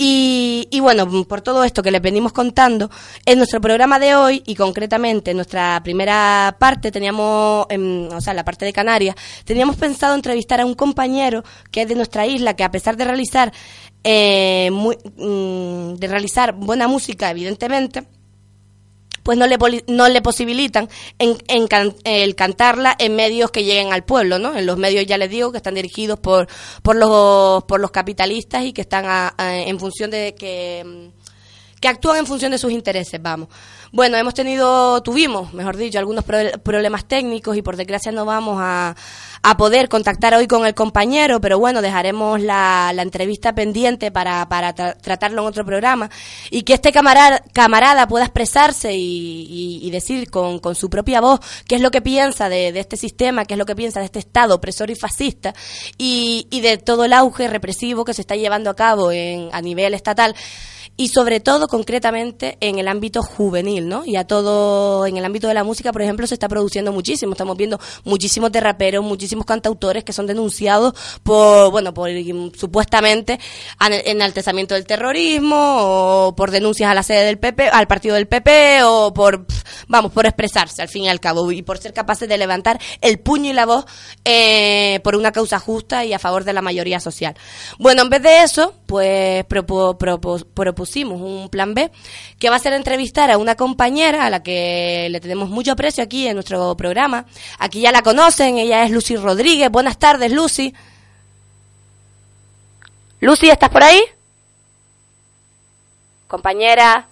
Y, 0.00 0.68
y 0.70 0.78
bueno, 0.78 1.08
por 1.24 1.40
todo 1.40 1.64
esto 1.64 1.82
que 1.82 1.90
les 1.90 2.00
venimos 2.00 2.32
contando, 2.32 2.88
en 3.26 3.36
nuestro 3.36 3.60
programa 3.60 3.98
de 3.98 4.14
hoy 4.14 4.44
y 4.46 4.54
concretamente 4.54 5.32
en 5.32 5.36
nuestra 5.38 5.80
primera 5.82 6.54
parte 6.56 6.92
teníamos, 6.92 7.66
em, 7.68 8.06
o 8.12 8.20
sea, 8.20 8.32
la 8.32 8.44
parte 8.44 8.64
de 8.64 8.72
Canarias, 8.72 9.16
teníamos 9.44 9.74
pensado 9.74 10.14
entrevistar 10.14 10.60
a 10.60 10.66
un 10.66 10.74
compañero 10.74 11.42
que 11.72 11.82
es 11.82 11.88
de 11.88 11.96
nuestra 11.96 12.26
isla, 12.26 12.54
que 12.54 12.62
a 12.62 12.70
pesar 12.70 12.96
de 12.96 13.04
realizar, 13.06 13.52
eh, 14.04 14.70
muy- 14.72 14.96
mm, 15.16 15.94
de 15.94 16.06
realizar 16.06 16.52
buena 16.54 16.86
música, 16.86 17.28
evidentemente, 17.32 18.04
pues 19.28 19.36
no 19.36 19.46
le, 19.46 19.58
no 19.88 20.08
le 20.08 20.22
posibilitan 20.22 20.88
en, 21.18 21.66
can- 21.66 21.94
el 22.04 22.34
cantarla 22.34 22.96
en 22.98 23.14
medios 23.14 23.50
que 23.50 23.62
lleguen 23.62 23.92
al 23.92 24.02
pueblo, 24.02 24.38
¿no? 24.38 24.56
En 24.56 24.64
los 24.64 24.78
medios, 24.78 25.04
ya 25.04 25.18
les 25.18 25.28
digo, 25.28 25.52
que 25.52 25.58
están 25.58 25.74
dirigidos 25.74 26.18
por, 26.18 26.48
por, 26.82 26.96
los, 26.96 27.62
por 27.64 27.78
los 27.78 27.90
capitalistas 27.90 28.64
y 28.64 28.72
que 28.72 28.80
están 28.80 29.04
a- 29.06 29.34
en 29.38 29.78
función 29.78 30.10
de 30.10 30.34
que, 30.34 30.82
mm, 30.82 31.27
que 31.80 31.88
actúan 31.88 32.18
en 32.18 32.26
función 32.26 32.52
de 32.52 32.58
sus 32.58 32.72
intereses, 32.72 33.20
vamos. 33.22 33.48
Bueno, 33.90 34.16
hemos 34.18 34.34
tenido, 34.34 35.02
tuvimos, 35.02 35.54
mejor 35.54 35.76
dicho, 35.76 35.98
algunos 35.98 36.24
pro- 36.24 36.58
problemas 36.62 37.06
técnicos 37.06 37.56
y 37.56 37.62
por 37.62 37.76
desgracia 37.76 38.12
no 38.12 38.26
vamos 38.26 38.58
a, 38.60 38.94
a 39.42 39.56
poder 39.56 39.88
contactar 39.88 40.34
hoy 40.34 40.46
con 40.46 40.66
el 40.66 40.74
compañero, 40.74 41.40
pero 41.40 41.58
bueno, 41.58 41.80
dejaremos 41.80 42.40
la, 42.42 42.92
la 42.94 43.02
entrevista 43.02 43.54
pendiente 43.54 44.10
para, 44.10 44.46
para 44.48 44.74
tra- 44.74 44.96
tratarlo 45.00 45.40
en 45.42 45.48
otro 45.48 45.64
programa 45.64 46.10
y 46.50 46.62
que 46.64 46.74
este 46.74 46.92
camarada, 46.92 47.42
camarada 47.54 48.06
pueda 48.08 48.24
expresarse 48.26 48.92
y, 48.94 49.46
y- 49.48 49.86
y 49.86 49.90
decir 49.90 50.30
con, 50.30 50.58
con 50.58 50.74
su 50.74 50.90
propia 50.90 51.20
voz 51.22 51.40
qué 51.66 51.76
es 51.76 51.80
lo 51.80 51.90
que 51.90 52.02
piensa 52.02 52.48
de, 52.50 52.72
de 52.72 52.80
este 52.80 52.96
sistema, 52.98 53.46
qué 53.46 53.54
es 53.54 53.58
lo 53.58 53.64
que 53.66 53.76
piensa 53.76 54.00
de 54.00 54.06
este 54.06 54.18
Estado 54.18 54.56
opresor 54.56 54.90
y 54.90 54.96
fascista 54.96 55.54
y, 55.96 56.46
y 56.50 56.60
de 56.60 56.76
todo 56.76 57.04
el 57.06 57.12
auge 57.14 57.48
represivo 57.48 58.04
que 58.04 58.12
se 58.12 58.20
está 58.20 58.36
llevando 58.36 58.68
a 58.68 58.76
cabo 58.76 59.12
en, 59.12 59.48
a 59.52 59.62
nivel 59.62 59.94
estatal 59.94 60.34
y 61.00 61.08
sobre 61.08 61.38
todo 61.40 61.68
concretamente 61.68 62.58
en 62.60 62.78
el 62.78 62.88
ámbito 62.88 63.22
juvenil, 63.22 63.88
¿no? 63.88 64.04
Y 64.04 64.16
a 64.16 64.26
todo, 64.26 65.06
en 65.06 65.16
el 65.16 65.24
ámbito 65.24 65.46
de 65.48 65.54
la 65.54 65.62
música, 65.64 65.92
por 65.92 66.02
ejemplo, 66.02 66.26
se 66.26 66.34
está 66.34 66.48
produciendo 66.48 66.92
muchísimo, 66.92 67.32
estamos 67.32 67.56
viendo 67.56 67.78
muchísimos 68.04 68.50
de 68.52 68.60
raperos, 68.60 69.04
muchísimos 69.04 69.46
cantautores 69.46 70.02
que 70.02 70.12
son 70.12 70.26
denunciados 70.26 70.94
por, 71.22 71.70
bueno, 71.70 71.94
por 71.94 72.10
supuestamente 72.58 73.38
enaltezamiento 74.04 74.74
del 74.74 74.86
terrorismo 74.86 75.56
o 76.28 76.34
por 76.36 76.50
denuncias 76.50 76.90
a 76.90 76.94
la 76.94 77.02
sede 77.02 77.24
del 77.26 77.38
PP, 77.38 77.68
al 77.68 77.86
partido 77.86 78.16
del 78.16 78.26
PP 78.26 78.82
o 78.84 79.14
por, 79.14 79.46
vamos, 79.86 80.12
por 80.12 80.26
expresarse 80.26 80.82
al 80.82 80.88
fin 80.88 81.04
y 81.04 81.08
al 81.08 81.20
cabo 81.20 81.50
y 81.52 81.62
por 81.62 81.78
ser 81.78 81.92
capaces 81.92 82.28
de 82.28 82.36
levantar 82.38 82.80
el 83.00 83.20
puño 83.20 83.50
y 83.50 83.54
la 83.54 83.66
voz 83.66 83.84
eh, 84.24 85.00
por 85.04 85.14
una 85.16 85.32
causa 85.32 85.58
justa 85.60 86.04
y 86.04 86.12
a 86.12 86.18
favor 86.18 86.44
de 86.44 86.52
la 86.52 86.60
mayoría 86.62 87.00
social. 87.00 87.34
Bueno, 87.78 88.02
en 88.02 88.10
vez 88.10 88.22
de 88.22 88.42
eso, 88.42 88.74
pues 88.86 89.44
propo- 89.46 89.96
propo- 89.96 90.44
propusimos 90.88 91.20
un 91.20 91.48
plan 91.48 91.74
B 91.74 91.90
que 92.38 92.50
va 92.50 92.56
a 92.56 92.58
ser 92.58 92.72
entrevistar 92.72 93.30
a 93.30 93.38
una 93.38 93.54
compañera 93.54 94.24
a 94.24 94.30
la 94.30 94.42
que 94.42 95.08
le 95.10 95.20
tenemos 95.20 95.50
mucho 95.50 95.72
aprecio 95.72 96.02
aquí 96.02 96.26
en 96.26 96.34
nuestro 96.34 96.76
programa. 96.76 97.26
Aquí 97.58 97.80
ya 97.80 97.92
la 97.92 98.02
conocen, 98.02 98.56
ella 98.56 98.84
es 98.84 98.90
Lucy 98.90 99.16
Rodríguez. 99.16 99.70
Buenas 99.70 99.98
tardes, 99.98 100.32
Lucy. 100.32 100.74
Lucy, 103.20 103.50
¿estás 103.50 103.70
por 103.70 103.82
ahí? 103.82 104.00
Compañera. 106.26 107.08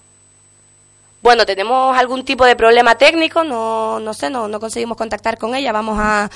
Bueno, 1.26 1.44
tenemos 1.44 1.98
algún 1.98 2.24
tipo 2.24 2.44
de 2.44 2.54
problema 2.54 2.94
técnico, 2.94 3.42
no, 3.42 3.98
no 3.98 4.14
sé, 4.14 4.30
no, 4.30 4.46
no 4.46 4.60
conseguimos 4.60 4.96
contactar 4.96 5.38
con 5.38 5.56
ella, 5.56 5.72
vamos 5.72 5.98
a, 5.98 6.30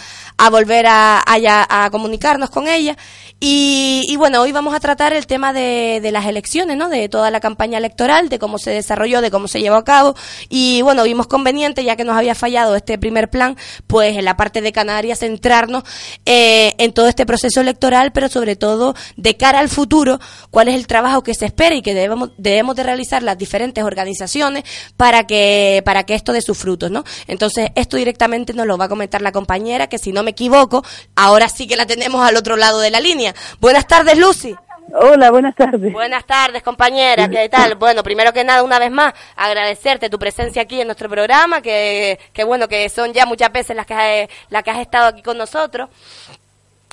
volver 0.51 0.89
a, 0.89 1.23
a, 1.25 1.85
a 1.85 1.91
comunicarnos 1.91 2.51
con 2.51 2.67
ella. 2.67 2.97
Y, 3.39 4.05
y 4.09 4.17
bueno, 4.17 4.43
hoy 4.43 4.51
vamos 4.53 4.75
a 4.75 4.81
tratar 4.81 5.13
el 5.13 5.27
tema 5.27 5.53
de, 5.53 6.01
de 6.03 6.11
las 6.13 6.27
elecciones, 6.27 6.77
¿no? 6.77 6.89
De 6.89 7.09
toda 7.09 7.31
la 7.31 7.39
campaña 7.39 7.79
electoral, 7.79 8.29
de 8.29 8.39
cómo 8.41 8.59
se 8.59 8.71
desarrolló, 8.71 9.21
de 9.21 9.31
cómo 9.31 9.47
se 9.47 9.61
llevó 9.61 9.77
a 9.77 9.85
cabo. 9.85 10.17
Y 10.49 10.83
bueno, 10.83 11.05
vimos 11.05 11.29
conveniente, 11.29 11.85
ya 11.85 11.95
que 11.95 12.05
nos 12.05 12.17
había 12.17 12.35
fallado 12.35 12.75
este 12.75 12.99
primer 12.99 13.31
plan, 13.31 13.57
pues 13.87 14.19
en 14.19 14.25
la 14.25 14.37
parte 14.37 14.61
de 14.61 14.73
Canarias 14.73 15.21
centrarnos 15.21 15.85
eh, 16.27 16.75
en 16.79 16.93
todo 16.93 17.07
este 17.07 17.25
proceso 17.25 17.61
electoral, 17.61 18.11
pero 18.13 18.29
sobre 18.29 18.57
todo 18.57 18.95
de 19.17 19.37
cara 19.37 19.61
al 19.61 19.69
futuro, 19.69 20.19
cuál 20.51 20.67
es 20.69 20.75
el 20.75 20.89
trabajo 20.89 21.23
que 21.23 21.33
se 21.33 21.47
espera 21.47 21.77
y 21.77 21.81
que 21.81 21.95
debemos, 21.95 22.33
debemos 22.37 22.75
de 22.75 22.83
realizar 22.83 23.23
las 23.23 23.39
diferentes 23.39 23.85
organizaciones 23.85 24.65
para 24.97 25.27
que, 25.27 25.83
para 25.85 26.05
que 26.05 26.15
esto 26.15 26.33
dé 26.33 26.43
sus 26.43 26.59
frutos, 26.59 26.91
¿no? 26.91 27.05
Entonces, 27.27 27.71
esto 27.75 27.97
directamente 27.97 28.53
nos 28.55 28.67
lo 28.67 28.77
va 28.79 28.87
a 28.87 28.89
comentar 28.89 29.23
la 29.23 29.33
compañera, 29.33 29.89
que 29.89 29.99
si 29.99 30.13
no 30.13 30.23
me 30.23 30.31
equivoco, 30.33 30.85
ahora 31.17 31.49
sí 31.49 31.67
que 31.67 31.77
la 31.77 31.87
tenemos 31.87 32.27
al 32.27 32.37
otro 32.37 32.57
lado 32.57 32.81
de 32.81 32.91
la 32.91 33.01
línea. 33.01 33.35
Buenas 33.61 33.87
tardes, 33.87 34.17
Lucy. 34.19 34.55
Hola, 34.93 35.31
buenas 35.31 35.55
tardes. 35.55 35.93
Buenas 35.93 36.27
tardes, 36.27 36.65
compañera. 36.65 37.29
¿Qué 37.31 37.49
tal? 37.49 37.77
Bueno, 37.77 38.03
primero 38.03 38.33
que 38.33 38.43
nada, 38.43 38.65
una 38.65 38.81
vez 38.81 38.91
más, 38.91 39.15
agradecerte 39.37 40.11
tu 40.11 40.19
presencia 40.19 40.63
aquí 40.63 40.81
en 40.81 40.89
nuestro 40.89 41.09
programa, 41.09 41.63
que, 41.63 42.19
que 42.33 42.43
bueno, 42.43 42.67
que 42.67 42.89
son 42.89 43.13
ya 43.13 43.25
muchas 43.25 43.53
veces 43.53 43.77
las 43.77 43.87
que, 43.87 43.95
has- 43.95 44.29
las 44.49 44.65
que 44.65 44.71
has 44.73 44.79
estado 44.81 45.07
aquí 45.07 45.23
con 45.23 45.39
nosotros. 45.39 45.91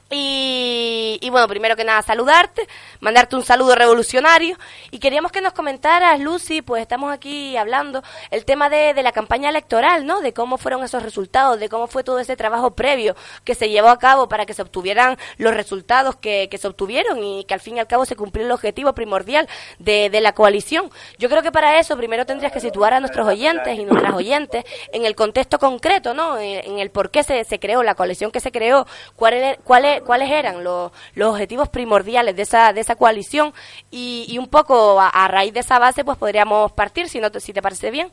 Y, 0.10 1.20
y 1.22 1.30
bueno, 1.30 1.48
primero 1.48 1.76
que 1.76 1.84
nada, 1.84 2.02
saludarte, 2.02 2.68
mandarte 3.02 3.36
un 3.36 3.44
saludo 3.44 3.76
revolucionario. 3.76 4.58
Y 4.92 5.00
queríamos 5.00 5.32
que 5.32 5.42
nos 5.42 5.54
comentaras, 5.54 6.20
Lucy, 6.20 6.62
pues 6.62 6.82
estamos 6.82 7.12
aquí 7.12 7.58
hablando 7.58 8.04
el 8.32 8.46
tema 8.46 8.70
de, 8.70 8.94
de 8.94 9.04
la 9.04 9.12
campaña 9.12 9.50
electoral, 9.50 10.06
¿no? 10.06 10.22
De 10.22 10.34
cómo 10.34 10.58
fueron 10.58 10.84
esos 10.84 11.04
resultados, 11.04 11.60
de 11.60 11.68
cómo 11.68 11.88
fue 11.88 12.04
todo 12.04 12.20
ese 12.20 12.38
trabajo 12.38 12.72
previo 12.72 13.16
que 13.44 13.56
se 13.56 13.70
llevó 13.70 13.90
a 13.90 14.00
cabo 14.00 14.30
para 14.30 14.46
que 14.46 14.54
se 14.54 14.62
obtuvieran 14.62 15.18
los 15.38 15.54
resultados 15.54 16.16
que, 16.16 16.48
que 16.50 16.58
se 16.58 16.68
obtuvieron 16.68 17.22
y 17.24 17.44
que 17.44 17.54
al 17.54 17.60
fin 17.60 17.78
y 17.78 17.80
al 17.80 17.88
cabo 17.88 18.06
se 18.06 18.16
cumplió 18.16 18.46
el 18.46 18.52
objetivo 18.52 18.94
primordial 18.94 19.50
de, 19.80 20.10
de 20.10 20.22
la 20.22 20.32
coalición. 20.34 20.90
Yo 21.18 21.30
creo 21.30 21.42
que 21.42 21.52
para 21.52 21.80
eso 21.80 21.98
primero 21.98 22.26
tendrías 22.26 22.54
que 22.54 22.62
situar 22.62 22.94
a 22.94 23.00
nuestros 23.00 23.28
oyentes 23.28 23.78
y 23.78 23.84
nuestras 23.84 24.14
oyentes 24.14 24.64
en 24.94 25.06
el 25.06 25.16
contexto 25.16 25.60
concreto, 25.60 26.14
¿no? 26.14 26.38
En, 26.38 26.66
en 26.66 26.80
el 26.80 26.92
por 26.92 27.12
qué 27.12 27.24
se, 27.24 27.44
se 27.44 27.60
creó, 27.60 27.84
la 27.84 27.96
coalición 27.96 28.32
que 28.32 28.40
se 28.40 28.52
creó, 28.52 28.88
cuáles 29.16 29.58
cuáles 30.02 30.30
eran 30.32 30.64
los, 30.64 30.92
objetivos 31.22 31.70
primordiales 31.70 32.36
de 32.36 32.44
esa, 32.44 32.74
de 32.74 32.82
esa 32.82 32.96
coalición 32.96 33.54
y, 33.92 34.26
y 34.30 34.38
un 34.38 34.48
poco 34.48 35.00
a, 35.00 35.28
raíz 35.28 35.54
de 35.54 35.60
esa 35.60 35.80
base 35.80 36.04
pues 36.04 36.18
podríamos 36.18 36.72
partir, 36.72 37.10
si, 37.10 37.20
no 37.20 37.32
te, 37.32 37.40
si 37.40 37.54
te 37.54 37.62
parece 37.62 37.92
bien. 37.92 38.08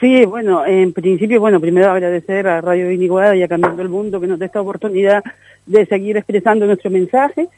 Sí, 0.00 0.24
bueno, 0.24 0.66
en 0.66 0.92
principio, 0.92 1.40
bueno, 1.40 1.60
primero 1.60 1.90
agradecer 1.90 2.48
a 2.48 2.60
Radio 2.60 2.88
Viniguada 2.88 3.36
y 3.36 3.42
a 3.42 3.48
Cambiando 3.48 3.82
el 3.82 3.88
Mundo 3.88 4.20
que 4.20 4.26
nos 4.26 4.38
dé 4.38 4.46
esta 4.46 4.60
oportunidad 4.60 5.22
de 5.66 5.86
seguir 5.86 6.16
expresando 6.16 6.66
nuestro 6.66 6.90
mensaje 6.90 7.48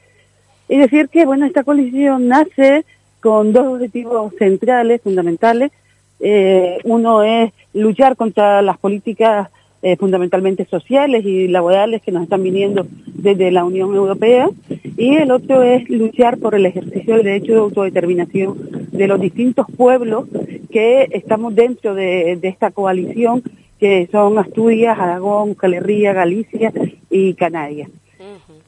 y 0.69 0.79
decir 0.79 1.09
que, 1.09 1.25
bueno, 1.25 1.47
esta 1.47 1.65
coalición 1.65 2.29
nace 2.29 2.85
con 3.21 3.53
dos 3.55 3.67
objetivos 3.75 4.35
centrales, 4.39 5.01
fundamentales. 5.01 5.73
Eh, 6.21 6.79
uno 6.85 7.23
es 7.23 7.53
luchar 7.73 8.17
contra 8.17 8.61
las 8.61 8.79
políticas 8.79 9.49
eh, 9.85 9.97
fundamentalmente 9.97 10.65
sociales 10.65 11.25
y 11.25 11.47
laborales 11.47 12.03
que 12.03 12.11
nos 12.11 12.23
están 12.25 12.43
viniendo 12.43 12.87
desde 13.07 13.51
la 13.53 13.65
Unión 13.65 13.95
Europea 13.95 14.49
y 14.97 15.15
el 15.17 15.31
otro 15.31 15.63
es 15.63 15.89
luchar 15.91 16.39
por 16.39 16.55
el 16.55 16.65
ejercicio 16.67 17.15
del 17.15 17.25
derecho 17.25 17.53
de 17.53 17.59
autodeterminación 17.59 18.57
de 18.91 19.07
los 19.07 19.21
distintos 19.21 19.67
pueblos 19.77 20.27
que 20.73 21.07
estamos 21.13 21.55
dentro 21.55 21.95
de, 21.95 22.37
de 22.41 22.49
esta 22.49 22.71
coalición 22.71 23.43
que 23.79 24.09
son 24.11 24.39
Asturias, 24.39 24.99
Aragón, 24.99 25.55
Herria, 25.63 26.13
Galicia 26.13 26.73
y 27.11 27.35
Canarias. 27.35 27.91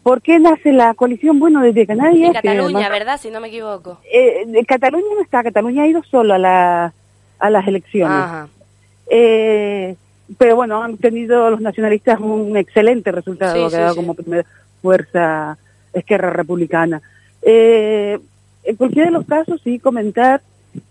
¿Por 0.03 0.21
qué 0.23 0.39
nace 0.39 0.73
la 0.73 0.95
coalición? 0.95 1.41
Bueno, 1.41 1.63
desde 1.63 1.87
Canarias... 1.87 2.29
En 2.29 2.35
Cataluña, 2.35 2.87
además- 2.87 2.91
¿verdad? 2.91 3.21
Si 3.21 3.31
no 3.31 3.41
me 3.41 3.49
equivoco. 3.49 3.99
eh, 4.13 4.45
de 4.47 4.65
Cataluña 4.65 5.07
no 5.17 5.23
está, 5.23 5.43
Cataluña 5.43 5.83
ha 5.83 5.89
ido 5.89 6.03
solo 6.05 6.35
a, 6.35 6.39
la, 6.39 6.93
a 7.39 7.51
las 7.51 7.67
elecciones. 7.67 8.17
Ajá. 8.17 8.49
Eh, 9.11 9.97
pero 10.39 10.57
bueno, 10.57 10.83
han 10.83 10.97
tenido 10.97 11.51
los 11.51 11.61
nacionalistas 11.61 12.21
un 12.21 12.57
excelente 12.57 13.13
resultado, 13.13 13.67
ha 13.67 13.71
sí, 13.71 13.77
quedado 13.77 13.95
sí. 13.95 13.97
como 13.97 14.15
primera 14.15 14.45
fuerza 14.83 15.57
Esquerra 15.93 16.31
Republicana. 16.31 17.01
Eh, 17.43 18.19
en 18.65 18.77
cualquiera 18.77 19.07
de 19.07 19.13
los 19.13 19.27
casos, 19.27 19.61
sí 19.63 19.79
comentar 19.79 20.43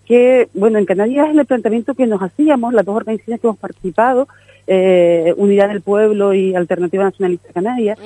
que, 0.06 0.48
bueno, 0.54 0.80
en 0.80 0.86
Canarias 0.86 1.30
el 1.36 1.46
planteamiento 1.46 1.94
que 1.94 2.08
nos 2.08 2.22
hacíamos, 2.22 2.74
las 2.74 2.86
dos 2.86 2.96
organizaciones 2.96 3.42
que 3.42 3.48
hemos 3.48 3.60
participado, 3.60 4.28
eh, 4.68 5.34
Unidad 5.38 5.68
del 5.68 5.82
Pueblo 5.82 6.34
y 6.34 6.56
Alternativa 6.56 7.04
Nacionalista 7.04 7.54
Canaria, 7.54 7.98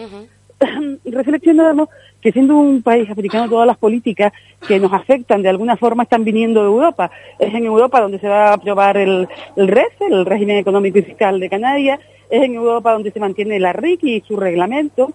reflexionábamos 1.05 1.89
que 2.21 2.31
siendo 2.31 2.57
un 2.57 2.81
país 2.81 3.09
africano 3.09 3.49
todas 3.49 3.67
las 3.67 3.77
políticas 3.77 4.33
que 4.67 4.79
nos 4.79 4.91
afectan 4.91 5.41
de 5.41 5.49
alguna 5.49 5.77
forma 5.77 6.03
están 6.03 6.23
viniendo 6.23 6.61
de 6.61 6.67
Europa. 6.67 7.11
Es 7.37 7.53
en 7.53 7.65
Europa 7.65 8.01
donde 8.01 8.19
se 8.19 8.27
va 8.27 8.49
a 8.49 8.53
aprobar 8.53 8.97
el, 8.97 9.27
el 9.55 9.67
REF, 9.67 10.01
el 10.01 10.25
régimen 10.25 10.57
económico 10.57 10.99
y 10.99 11.03
fiscal 11.03 11.39
de 11.39 11.49
Canarias, 11.49 11.99
es 12.29 12.43
en 12.43 12.55
Europa 12.55 12.93
donde 12.93 13.11
se 13.11 13.19
mantiene 13.19 13.59
la 13.59 13.73
RIC 13.73 14.03
y 14.03 14.21
su 14.21 14.37
reglamento, 14.37 15.11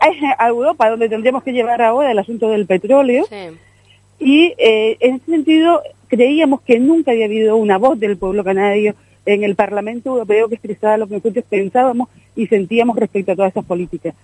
es 0.00 0.16
a 0.38 0.48
Europa 0.48 0.90
donde 0.90 1.08
tendríamos 1.08 1.42
que 1.42 1.52
llevar 1.52 1.82
ahora 1.82 2.10
el 2.10 2.18
asunto 2.18 2.48
del 2.50 2.66
petróleo. 2.66 3.24
Y 4.18 4.54
eh, 4.58 4.96
en 5.00 5.16
ese 5.16 5.26
sentido 5.26 5.82
creíamos 6.08 6.62
que 6.62 6.78
nunca 6.78 7.10
había 7.10 7.26
habido 7.26 7.56
una 7.56 7.78
voz 7.78 7.98
del 7.98 8.16
pueblo 8.16 8.44
canario 8.44 8.94
en 9.24 9.44
el 9.44 9.56
Parlamento 9.56 10.10
Europeo 10.10 10.48
que 10.48 10.54
expresara 10.54 10.96
lo 10.96 11.06
que 11.06 11.14
nosotros 11.14 11.44
pensábamos 11.48 12.08
y 12.34 12.46
sentíamos 12.46 12.96
respecto 12.96 13.32
a 13.32 13.36
todas 13.36 13.52
esas 13.52 13.64
políticas. 13.64 14.14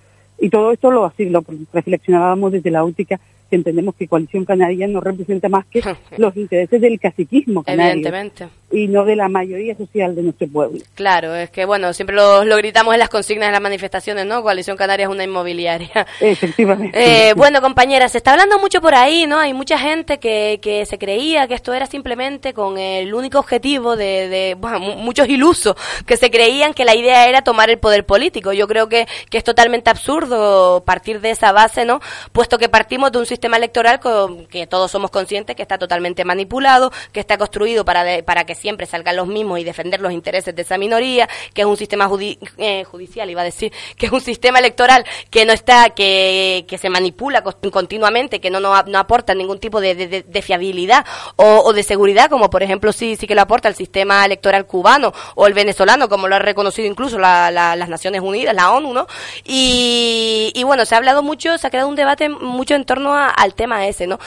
Y 0.42 0.50
todo 0.50 0.72
esto 0.72 0.90
lo 0.90 1.04
así 1.04 1.26
lo 1.26 1.44
reflexionábamos 1.72 2.50
desde 2.50 2.72
la 2.72 2.82
óptica 2.82 3.20
que 3.48 3.54
entendemos 3.54 3.94
que 3.94 4.08
Coalición 4.08 4.44
Canaria 4.44 4.88
no 4.88 5.00
representa 5.00 5.48
más 5.48 5.64
que 5.66 5.80
los 6.18 6.36
intereses 6.36 6.80
del 6.80 6.98
caciquismo 6.98 7.62
canario 7.62 7.92
Evidentemente. 7.92 8.48
Y 8.72 8.88
no 8.88 9.04
de 9.04 9.16
la 9.16 9.28
mayoría 9.28 9.76
social 9.76 10.14
de 10.14 10.22
nuestro 10.22 10.48
pueblo. 10.48 10.78
Claro, 10.94 11.34
es 11.34 11.50
que 11.50 11.64
bueno, 11.64 11.92
siempre 11.92 12.16
lo, 12.16 12.44
lo 12.44 12.56
gritamos 12.56 12.94
en 12.94 13.00
las 13.00 13.08
consignas 13.08 13.48
de 13.48 13.52
las 13.52 13.60
manifestaciones, 13.60 14.26
¿no? 14.26 14.42
Coalición 14.42 14.76
Canaria 14.76 15.04
es 15.04 15.10
una 15.10 15.24
inmobiliaria. 15.24 16.06
Efectivamente. 16.20 17.28
Eh, 17.28 17.34
bueno, 17.34 17.60
compañera, 17.60 18.08
se 18.08 18.18
está 18.18 18.32
hablando 18.32 18.58
mucho 18.58 18.80
por 18.80 18.94
ahí, 18.94 19.26
¿no? 19.26 19.38
Hay 19.38 19.52
mucha 19.54 19.78
gente 19.78 20.18
que, 20.18 20.58
que 20.62 20.86
se 20.86 20.98
creía 20.98 21.46
que 21.46 21.54
esto 21.54 21.72
era 21.74 21.86
simplemente 21.86 22.54
con 22.54 22.78
el 22.78 23.12
único 23.14 23.38
objetivo 23.38 23.96
de, 23.96 24.28
de 24.28 24.56
bueno, 24.58 24.80
mu- 24.80 24.94
muchos 24.96 25.28
ilusos 25.28 25.76
que 26.06 26.16
se 26.16 26.30
creían 26.30 26.74
que 26.74 26.84
la 26.84 26.94
idea 26.94 27.28
era 27.28 27.42
tomar 27.42 27.70
el 27.70 27.78
poder 27.78 28.04
político. 28.06 28.52
Yo 28.52 28.66
creo 28.66 28.88
que, 28.88 29.06
que 29.30 29.38
es 29.38 29.44
totalmente 29.44 29.90
absurdo 29.90 30.82
partir 30.84 31.20
de 31.20 31.30
esa 31.30 31.52
base, 31.52 31.84
¿no? 31.84 32.00
Puesto 32.32 32.58
que 32.58 32.68
partimos 32.68 33.12
de 33.12 33.18
un 33.18 33.26
sistema 33.26 33.56
electoral 33.56 34.00
con, 34.00 34.46
que 34.46 34.66
todos 34.66 34.90
somos 34.90 35.10
conscientes 35.10 35.56
que 35.56 35.62
está 35.62 35.78
totalmente 35.78 36.24
manipulado, 36.24 36.92
que 37.12 37.20
está 37.20 37.38
construido 37.38 37.84
para, 37.84 38.04
de- 38.04 38.22
para 38.22 38.44
que 38.44 38.54
siempre 38.62 38.86
salgan 38.86 39.16
los 39.16 39.26
mismos 39.26 39.58
y 39.58 39.64
defender 39.64 40.00
los 40.00 40.12
intereses 40.12 40.54
de 40.54 40.62
esa 40.62 40.78
minoría, 40.78 41.28
que 41.52 41.62
es 41.62 41.66
un 41.66 41.76
sistema 41.76 42.06
judi- 42.08 42.38
eh, 42.58 42.84
judicial, 42.84 43.28
iba 43.28 43.42
a 43.42 43.44
decir, 43.44 43.72
que 43.98 44.06
es 44.06 44.12
un 44.12 44.20
sistema 44.20 44.60
electoral 44.60 45.04
que 45.30 45.44
no 45.44 45.52
está, 45.52 45.90
que, 45.90 46.64
que 46.68 46.78
se 46.78 46.88
manipula 46.88 47.42
continuamente, 47.42 48.40
que 48.40 48.50
no, 48.50 48.60
no, 48.60 48.80
no 48.84 48.98
aporta 48.98 49.34
ningún 49.34 49.58
tipo 49.58 49.80
de, 49.80 49.94
de- 49.96 50.42
fiabilidad 50.42 51.04
o, 51.36 51.62
o 51.64 51.72
de 51.72 51.82
seguridad, 51.82 52.30
como 52.30 52.48
por 52.50 52.62
ejemplo 52.62 52.92
sí, 52.92 53.16
sí 53.16 53.26
que 53.26 53.34
lo 53.34 53.42
aporta 53.42 53.68
el 53.68 53.74
sistema 53.74 54.24
electoral 54.24 54.66
cubano 54.66 55.12
o 55.34 55.46
el 55.46 55.54
venezolano, 55.54 56.08
como 56.08 56.28
lo 56.28 56.36
ha 56.36 56.38
reconocido 56.38 56.86
incluso 56.88 57.18
la- 57.18 57.50
la- 57.50 57.74
las 57.76 57.88
Naciones 57.88 58.20
Unidas, 58.22 58.54
la 58.54 58.70
ONU, 58.72 58.92
¿no? 58.94 59.06
Y, 59.44 60.52
y 60.54 60.62
bueno, 60.64 60.84
se 60.84 60.94
ha 60.94 60.98
hablado 60.98 61.22
mucho, 61.22 61.58
se 61.58 61.66
ha 61.66 61.70
creado 61.70 61.88
un 61.88 61.96
debate 61.96 62.28
mucho 62.28 62.74
en 62.74 62.84
torno 62.84 63.14
a, 63.14 63.28
al 63.28 63.54
tema 63.54 63.86
ese, 63.86 64.06
¿no? 64.06 64.18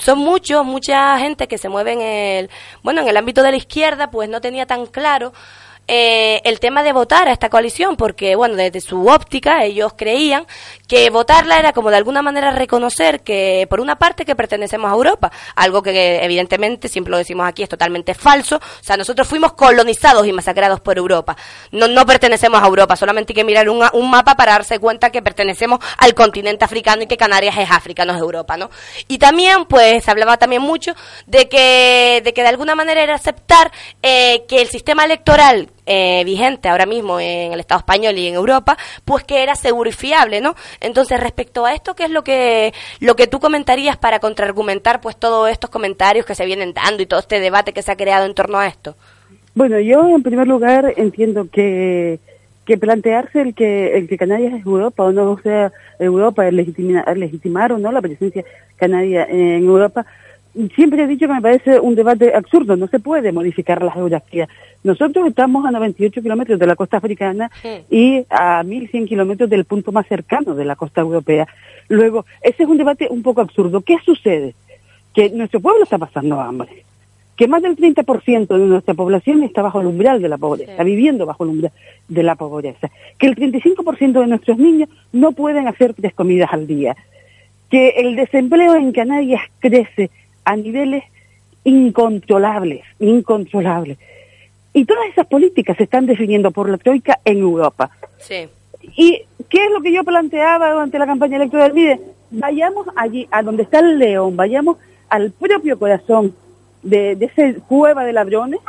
Son 0.00 0.18
muchos, 0.18 0.64
mucha 0.64 1.18
gente 1.18 1.48
que 1.48 1.58
se 1.58 1.68
mueve 1.68 1.92
en 1.92 2.00
el, 2.00 2.50
bueno, 2.82 3.00
en 3.02 3.08
el 3.08 3.16
ámbito 3.16 3.42
de 3.42 3.50
la 3.50 3.56
izquierda, 3.56 3.81
pues 4.10 4.28
no 4.28 4.40
tenía 4.40 4.66
tan 4.66 4.86
claro 4.86 5.32
eh, 5.88 6.40
el 6.44 6.60
tema 6.60 6.82
de 6.82 6.92
votar 6.92 7.28
a 7.28 7.32
esta 7.32 7.50
coalición, 7.50 7.96
porque, 7.96 8.36
bueno, 8.36 8.54
desde 8.54 8.80
su 8.80 9.08
óptica 9.08 9.64
ellos 9.64 9.92
creían 9.96 10.46
que 10.92 11.08
votarla 11.08 11.58
era 11.58 11.72
como 11.72 11.88
de 11.88 11.96
alguna 11.96 12.20
manera 12.20 12.50
reconocer 12.50 13.22
que, 13.22 13.66
por 13.70 13.80
una 13.80 13.96
parte, 13.96 14.26
que 14.26 14.36
pertenecemos 14.36 14.90
a 14.90 14.94
Europa, 14.94 15.32
algo 15.56 15.82
que 15.82 16.22
evidentemente, 16.22 16.86
siempre 16.86 17.12
lo 17.12 17.16
decimos 17.16 17.48
aquí, 17.48 17.62
es 17.62 17.70
totalmente 17.70 18.12
falso. 18.12 18.56
O 18.56 18.84
sea, 18.84 18.98
nosotros 18.98 19.26
fuimos 19.26 19.54
colonizados 19.54 20.26
y 20.26 20.34
masacrados 20.34 20.80
por 20.80 20.98
Europa. 20.98 21.34
No, 21.70 21.88
no 21.88 22.04
pertenecemos 22.04 22.62
a 22.62 22.66
Europa, 22.66 22.94
solamente 22.94 23.32
hay 23.32 23.36
que 23.36 23.44
mirar 23.44 23.70
un, 23.70 23.82
un 23.94 24.10
mapa 24.10 24.36
para 24.36 24.52
darse 24.52 24.78
cuenta 24.80 25.08
que 25.08 25.22
pertenecemos 25.22 25.78
al 25.96 26.12
continente 26.12 26.66
africano 26.66 27.04
y 27.04 27.06
que 27.06 27.16
Canarias 27.16 27.56
es 27.56 27.70
África, 27.70 28.04
no 28.04 28.12
es 28.12 28.20
Europa, 28.20 28.58
¿no? 28.58 28.68
Y 29.08 29.16
también, 29.16 29.64
pues, 29.64 30.06
hablaba 30.10 30.36
también 30.36 30.60
mucho 30.60 30.92
de 31.26 31.48
que, 31.48 32.20
de 32.22 32.34
que 32.34 32.42
de 32.42 32.48
alguna 32.48 32.74
manera 32.74 33.02
era 33.02 33.14
aceptar 33.14 33.72
eh, 34.02 34.44
que 34.46 34.60
el 34.60 34.68
sistema 34.68 35.06
electoral 35.06 35.70
eh, 35.86 36.22
vigente 36.24 36.68
ahora 36.68 36.86
mismo 36.86 37.18
en 37.20 37.52
el 37.52 37.60
Estado 37.60 37.80
español 37.80 38.16
y 38.16 38.28
en 38.28 38.34
Europa, 38.34 38.76
pues 39.04 39.24
que 39.24 39.42
era 39.42 39.54
seguro 39.54 39.90
y 39.90 39.92
fiable, 39.92 40.40
¿no? 40.40 40.54
Entonces, 40.80 41.18
respecto 41.20 41.66
a 41.66 41.74
esto, 41.74 41.94
¿qué 41.94 42.04
es 42.04 42.10
lo 42.10 42.22
que, 42.22 42.72
lo 43.00 43.16
que 43.16 43.26
tú 43.26 43.40
comentarías 43.40 43.96
para 43.96 44.20
contraargumentar 44.20 45.00
pues 45.00 45.16
todos 45.16 45.50
estos 45.50 45.70
comentarios 45.70 46.26
que 46.26 46.34
se 46.34 46.46
vienen 46.46 46.72
dando 46.72 47.02
y 47.02 47.06
todo 47.06 47.20
este 47.20 47.40
debate 47.40 47.72
que 47.72 47.82
se 47.82 47.92
ha 47.92 47.96
creado 47.96 48.26
en 48.26 48.34
torno 48.34 48.58
a 48.58 48.66
esto? 48.66 48.94
Bueno, 49.54 49.78
yo 49.80 50.08
en 50.08 50.22
primer 50.22 50.46
lugar 50.46 50.94
entiendo 50.96 51.48
que, 51.50 52.20
que 52.64 52.78
plantearse 52.78 53.40
el 53.40 53.54
que, 53.54 53.96
el 53.96 54.08
que 54.08 54.16
Canarias 54.16 54.54
es 54.54 54.64
Europa 54.64 55.02
o 55.04 55.12
no 55.12 55.38
sea 55.42 55.72
Europa, 55.98 56.46
el 56.46 56.56
legitimar 56.56 57.72
o 57.72 57.78
no 57.78 57.92
la 57.92 58.00
presencia 58.00 58.44
canaria 58.76 59.24
en 59.24 59.64
Europa, 59.64 60.06
siempre 60.74 61.02
he 61.02 61.06
dicho 61.06 61.26
que 61.26 61.32
me 61.32 61.40
parece 61.40 61.80
un 61.80 61.94
debate 61.94 62.34
absurdo, 62.34 62.76
no 62.76 62.86
se 62.88 62.98
puede 62.98 63.32
modificar 63.32 63.82
la 63.82 63.92
geografía. 63.92 64.48
Nosotros 64.84 65.26
estamos 65.26 65.64
a 65.64 65.70
98 65.70 66.22
kilómetros 66.22 66.58
de 66.58 66.66
la 66.66 66.76
costa 66.76 66.98
africana 66.98 67.50
y 67.90 68.24
a 68.28 68.62
1.100 68.62 69.08
kilómetros 69.08 69.48
del 69.48 69.64
punto 69.64 69.92
más 69.92 70.06
cercano 70.06 70.54
de 70.54 70.64
la 70.64 70.76
costa 70.76 71.00
europea. 71.00 71.46
Luego, 71.88 72.26
ese 72.42 72.64
es 72.64 72.68
un 72.68 72.78
debate 72.78 73.08
un 73.10 73.22
poco 73.22 73.40
absurdo. 73.40 73.80
¿Qué 73.80 73.96
sucede? 74.04 74.54
Que 75.14 75.30
nuestro 75.30 75.60
pueblo 75.60 75.84
está 75.84 75.98
pasando 75.98 76.40
hambre, 76.40 76.84
que 77.36 77.48
más 77.48 77.62
del 77.62 77.76
30% 77.76 78.46
de 78.46 78.66
nuestra 78.66 78.94
población 78.94 79.42
está 79.42 79.62
bajo 79.62 79.80
el 79.80 79.86
umbral 79.86 80.20
de 80.20 80.28
la 80.28 80.38
pobreza, 80.38 80.72
está 80.72 80.84
viviendo 80.84 81.26
bajo 81.26 81.44
el 81.44 81.50
umbral 81.50 81.72
de 82.08 82.22
la 82.22 82.34
pobreza, 82.34 82.90
que 83.18 83.26
el 83.26 83.36
35% 83.36 84.20
de 84.20 84.26
nuestros 84.26 84.58
niños 84.58 84.88
no 85.12 85.32
pueden 85.32 85.68
hacer 85.68 85.94
tres 85.94 86.14
comidas 86.14 86.50
al 86.52 86.66
día, 86.66 86.96
que 87.70 87.90
el 87.96 88.16
desempleo 88.16 88.74
en 88.76 88.92
Canarias 88.92 89.42
crece 89.60 90.10
a 90.44 90.56
niveles 90.56 91.04
incontrolables, 91.64 92.82
incontrolables. 92.98 93.98
Y 94.72 94.84
todas 94.84 95.06
esas 95.10 95.26
políticas 95.26 95.76
se 95.76 95.84
están 95.84 96.06
definiendo 96.06 96.50
por 96.50 96.68
la 96.68 96.78
Troika 96.78 97.18
en 97.24 97.38
Europa. 97.38 97.90
Sí. 98.18 98.48
¿Y 98.96 99.22
qué 99.48 99.66
es 99.66 99.70
lo 99.70 99.80
que 99.80 99.92
yo 99.92 100.02
planteaba 100.02 100.72
durante 100.72 100.98
la 100.98 101.06
campaña 101.06 101.36
electoral? 101.36 101.72
Mire, 101.74 102.00
vayamos 102.30 102.86
allí, 102.96 103.28
a 103.30 103.42
donde 103.42 103.64
está 103.64 103.80
el 103.80 103.98
león, 103.98 104.36
vayamos 104.36 104.78
al 105.08 105.30
propio 105.30 105.78
corazón 105.78 106.34
de, 106.82 107.14
de 107.16 107.26
esa 107.26 107.60
cueva 107.66 108.04
de 108.04 108.12
ladrones, 108.12 108.60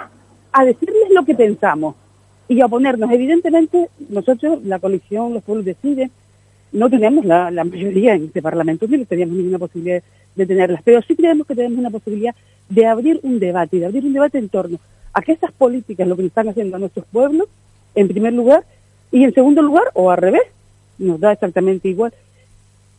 a 0.51 0.65
decirles 0.65 1.09
lo 1.09 1.25
que 1.25 1.33
pensamos 1.33 1.95
y 2.47 2.61
a 2.61 2.65
oponernos. 2.65 3.09
Evidentemente, 3.11 3.89
nosotros, 4.09 4.63
la 4.63 4.79
coalición, 4.79 5.33
los 5.33 5.43
pueblos 5.43 5.65
deciden, 5.65 6.11
no 6.73 6.89
tenemos 6.89 7.23
la, 7.23 7.49
la 7.51 7.63
mayoría 7.63 8.15
en 8.15 8.25
este 8.25 8.41
Parlamento, 8.41 8.85
ni 8.87 9.05
teníamos 9.05 9.35
ninguna 9.37 9.59
posibilidad 9.59 10.03
de 10.35 10.45
tenerlas, 10.45 10.81
pero 10.83 11.01
sí 11.03 11.15
creemos 11.15 11.47
que 11.47 11.55
tenemos 11.55 11.77
una 11.79 11.89
posibilidad 11.91 12.35
de 12.69 12.85
abrir 12.85 13.19
un 13.23 13.39
debate, 13.39 13.77
y 13.77 13.79
de 13.79 13.85
abrir 13.85 14.03
un 14.03 14.13
debate 14.13 14.39
en 14.39 14.49
torno 14.49 14.79
a 15.13 15.21
que 15.21 15.31
estas 15.31 15.51
políticas, 15.51 16.07
lo 16.07 16.17
que 16.17 16.25
están 16.25 16.49
haciendo 16.49 16.75
a 16.75 16.79
nuestros 16.79 17.05
pueblos, 17.05 17.47
en 17.95 18.07
primer 18.07 18.33
lugar, 18.33 18.63
y 19.11 19.23
en 19.23 19.33
segundo 19.33 19.61
lugar, 19.61 19.85
o 19.93 20.09
al 20.09 20.17
revés, 20.17 20.41
nos 20.97 21.19
da 21.19 21.31
exactamente 21.31 21.87
igual, 21.87 22.11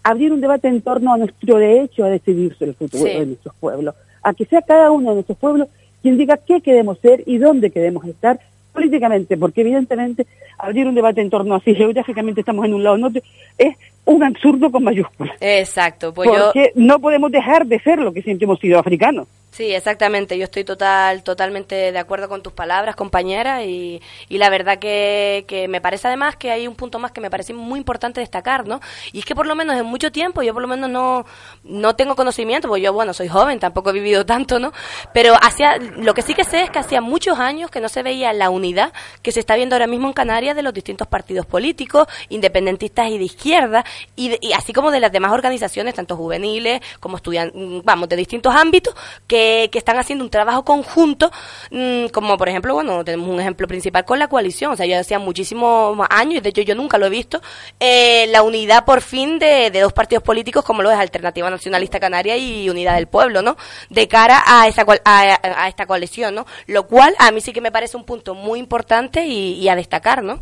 abrir 0.05 0.33
un 0.33 0.41
debate 0.41 0.69
en 0.69 0.81
torno 0.81 1.13
a 1.13 1.19
nuestro 1.19 1.57
derecho 1.59 2.05
a 2.05 2.11
decidirse 2.11 2.65
el 2.65 2.75
futuro 2.75 3.05
Sí. 3.05 3.11
de 3.19 3.27
nuestros 3.27 3.55
pueblos, 3.57 3.95
a 4.23 4.33
que 4.35 4.45
sea 4.45 4.63
cada 4.63 4.91
uno 4.93 5.11
de 5.11 5.15
nuestros 5.17 5.39
pueblos 5.39 5.69
quien 6.03 6.19
diga 6.19 6.37
qué 6.37 6.61
queremos 6.61 6.99
ser 6.99 7.23
y 7.27 7.39
dónde 7.39 7.71
queremos 7.71 8.05
estar 8.05 8.39
políticamente, 8.75 9.39
porque 9.39 9.63
evidentemente 9.63 10.27
abrir 10.59 10.87
un 10.87 10.95
debate 10.95 11.21
en 11.21 11.31
torno 11.31 11.55
a 11.55 11.61
si 11.61 11.75
geográficamente 11.75 12.41
estamos 12.41 12.67
en 12.67 12.75
un 12.75 12.83
lado 12.83 12.97
o 12.97 12.99
en 12.99 13.05
otro 13.05 13.23
es 13.57 13.77
un 14.05 14.23
absurdo 14.23 14.71
con 14.71 14.85
mayúsculas, 14.85 15.37
Exacto, 15.41 16.13
pues 16.13 16.29
yo... 16.29 16.51
porque 16.53 16.73
no 16.75 16.99
podemos 16.99 17.31
dejar 17.33 17.67
de 17.67 17.79
ser 17.81 18.01
lo 18.01 18.13
que 18.13 18.21
siempre 18.21 18.45
hemos 18.45 18.59
sido 18.59 18.79
africanos. 18.79 19.27
Sí, 19.55 19.73
exactamente. 19.73 20.37
Yo 20.37 20.43
estoy 20.43 20.65
total, 20.65 21.23
totalmente 21.23 21.93
de 21.93 21.99
acuerdo 22.01 22.29
con 22.29 22.43
tus 22.43 22.53
palabras, 22.53 22.97
compañera, 22.97 23.63
y, 23.63 24.03
y 24.29 24.39
la 24.39 24.51
verdad 24.51 24.81
que, 24.81 25.45
que 25.47 25.69
me 25.69 25.81
parece 25.81 26.09
además 26.09 26.35
que 26.35 26.51
hay 26.51 26.67
un 26.67 26.75
punto 26.75 26.99
más 26.99 27.13
que 27.13 27.21
me 27.21 27.31
parece 27.31 27.55
muy 27.55 27.79
importante 27.79 28.19
destacar, 28.19 28.67
¿no? 28.67 28.81
Y 29.13 29.21
es 29.21 29.25
que 29.25 29.37
por 29.37 29.47
lo 29.47 29.55
menos 29.55 29.77
en 29.77 29.87
mucho 29.87 30.11
tiempo, 30.11 30.43
yo 30.43 30.53
por 30.55 30.63
lo 30.63 30.67
menos 30.67 30.91
no, 30.91 31.25
no 31.63 31.95
tengo 31.95 32.17
conocimiento, 32.17 32.67
porque 32.67 32.83
yo, 32.83 32.93
bueno, 32.93 33.15
soy 33.15 33.29
joven, 33.29 33.61
tampoco 33.61 33.91
he 33.91 33.93
vivido 33.93 34.27
tanto, 34.35 34.59
¿no? 34.59 34.73
Pero 35.13 35.37
hacía, 35.41 35.77
lo 35.79 36.15
que 36.15 36.23
sí 36.23 36.35
que 36.35 36.43
sé 36.43 36.63
es 36.63 36.71
que 36.71 36.81
hacía 36.81 37.01
muchos 37.01 37.39
años 37.39 37.71
que 37.71 37.81
no 37.81 37.89
se 37.89 38.03
veía 38.03 38.33
la 38.33 38.51
unidad 38.51 38.93
que 39.23 39.31
se 39.31 39.39
está 39.39 39.55
viendo 39.55 39.77
ahora 39.77 39.87
mismo 39.87 40.09
en 40.09 40.15
Canarias 40.15 40.57
de 40.57 40.63
los 40.63 40.75
distintos 40.75 41.07
partidos 41.07 41.47
políticos, 41.47 42.09
independentistas 42.29 43.09
y 43.09 43.19
de 43.19 43.25
izquierda, 43.25 43.85
y, 44.17 44.37
y 44.45 44.53
así 44.53 44.73
como 44.73 44.91
de 44.91 44.99
las 44.99 45.13
demás 45.13 45.31
organizaciones, 45.31 45.95
tanto 45.95 46.17
juveniles 46.17 46.81
como 46.99 47.19
estudiantes, 47.19 47.55
vamos, 47.85 48.09
de 48.09 48.17
distintos 48.17 48.53
ámbitos, 48.53 48.97
que, 49.29 49.44
que 49.71 49.79
están 49.79 49.99
haciendo 49.99 50.25
un 50.25 50.31
trabajo 50.31 50.65
conjunto, 50.65 51.31
mm, 51.71 52.07
como 52.13 52.37
por 52.37 52.49
ejemplo, 52.49 52.75
bueno, 52.75 53.05
tenemos 53.05 53.29
un 53.29 53.41
ejemplo 53.41 53.67
principal 53.67 54.05
con 54.05 54.19
la 54.19 54.29
coalición, 54.29 54.73
o 54.73 54.77
sea, 54.77 54.87
yo 54.87 54.99
hacía 54.99 55.19
muchísimos 55.19 55.97
años, 56.11 56.37
y 56.37 56.41
de 56.41 56.49
hecho 56.51 56.63
yo 56.63 56.75
nunca 56.75 56.99
lo 56.99 57.07
he 57.07 57.11
visto, 57.11 57.41
eh, 57.81 58.27
la 58.29 58.43
unidad 58.43 58.85
por 58.85 59.01
fin 59.01 59.39
de, 59.39 59.71
de 59.71 59.81
dos 59.81 59.93
partidos 59.93 60.23
políticos 60.25 60.65
como 60.65 60.83
lo 60.83 60.91
es 60.91 60.99
Alternativa 60.99 61.49
Nacionalista 61.51 62.01
Canaria 62.01 62.37
y 62.37 62.69
Unidad 62.71 62.95
del 62.97 63.07
Pueblo, 63.07 63.43
¿no? 63.43 63.57
De 63.91 64.09
cara 64.09 64.43
a, 64.47 64.67
esa, 64.69 64.85
a, 65.05 65.39
a- 65.43 65.69
esta 65.69 65.87
coalición, 65.87 66.35
¿no? 66.35 66.47
Lo 66.67 66.87
cual 66.87 67.15
a 67.19 67.31
mí 67.31 67.41
sí 67.41 67.53
que 67.53 67.61
me 67.61 67.71
parece 67.73 67.97
un 67.97 68.05
punto 68.05 68.35
muy 68.35 68.59
importante 68.59 69.25
y, 69.27 69.55
y 69.55 69.69
a 69.69 69.77
destacar, 69.77 70.23
¿no? 70.23 70.39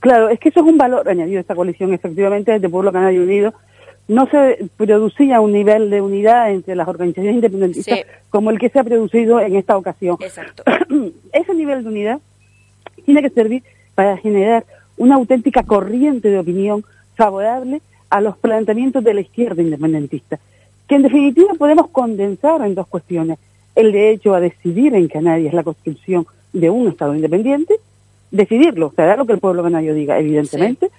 Claro, 0.00 0.28
es 0.28 0.38
que 0.38 0.50
eso 0.50 0.60
es 0.60 0.66
un 0.66 0.76
valor 0.76 1.08
añadido 1.08 1.38
a 1.38 1.40
esta 1.40 1.54
coalición, 1.54 1.94
efectivamente, 1.94 2.52
desde 2.52 2.68
Pueblo 2.68 2.92
Canario 2.92 3.22
Unido. 3.22 3.54
No 4.06 4.26
se 4.28 4.66
producía 4.76 5.40
un 5.40 5.52
nivel 5.52 5.88
de 5.88 6.00
unidad 6.02 6.50
entre 6.50 6.74
las 6.76 6.86
organizaciones 6.88 7.36
independentistas 7.36 7.98
Sí. 8.00 8.04
como 8.28 8.50
el 8.50 8.58
que 8.58 8.68
se 8.68 8.78
ha 8.78 8.84
producido 8.84 9.40
en 9.40 9.56
esta 9.56 9.76
ocasión. 9.76 10.16
Exacto. 10.20 10.62
Ese 11.32 11.54
nivel 11.54 11.82
de 11.82 11.88
unidad 11.88 12.20
tiene 13.04 13.22
que 13.22 13.30
servir 13.30 13.62
para 13.94 14.16
generar 14.18 14.64
una 14.96 15.14
auténtica 15.16 15.62
corriente 15.62 16.28
de 16.28 16.38
opinión 16.38 16.84
favorable 17.16 17.80
a 18.10 18.20
los 18.20 18.36
planteamientos 18.36 19.02
de 19.02 19.14
la 19.14 19.20
izquierda 19.22 19.62
independentista, 19.62 20.38
que 20.86 20.96
en 20.96 21.02
definitiva 21.02 21.54
podemos 21.54 21.88
condensar 21.88 22.60
en 22.62 22.74
dos 22.74 22.86
cuestiones. 22.86 23.38
El 23.74 23.90
derecho 23.92 24.34
a 24.34 24.40
decidir 24.40 24.94
en 24.94 25.08
Canarias 25.08 25.54
la 25.54 25.62
construcción 25.64 26.26
de 26.52 26.70
un 26.70 26.88
Estado 26.88 27.14
independiente, 27.14 27.74
decidirlo, 28.30 28.88
o 28.88 28.92
sea, 28.92 29.06
dar 29.06 29.18
lo 29.18 29.26
que 29.26 29.32
el 29.32 29.40
pueblo 29.40 29.62
canario 29.62 29.94
diga, 29.94 30.18
evidentemente, 30.18 30.90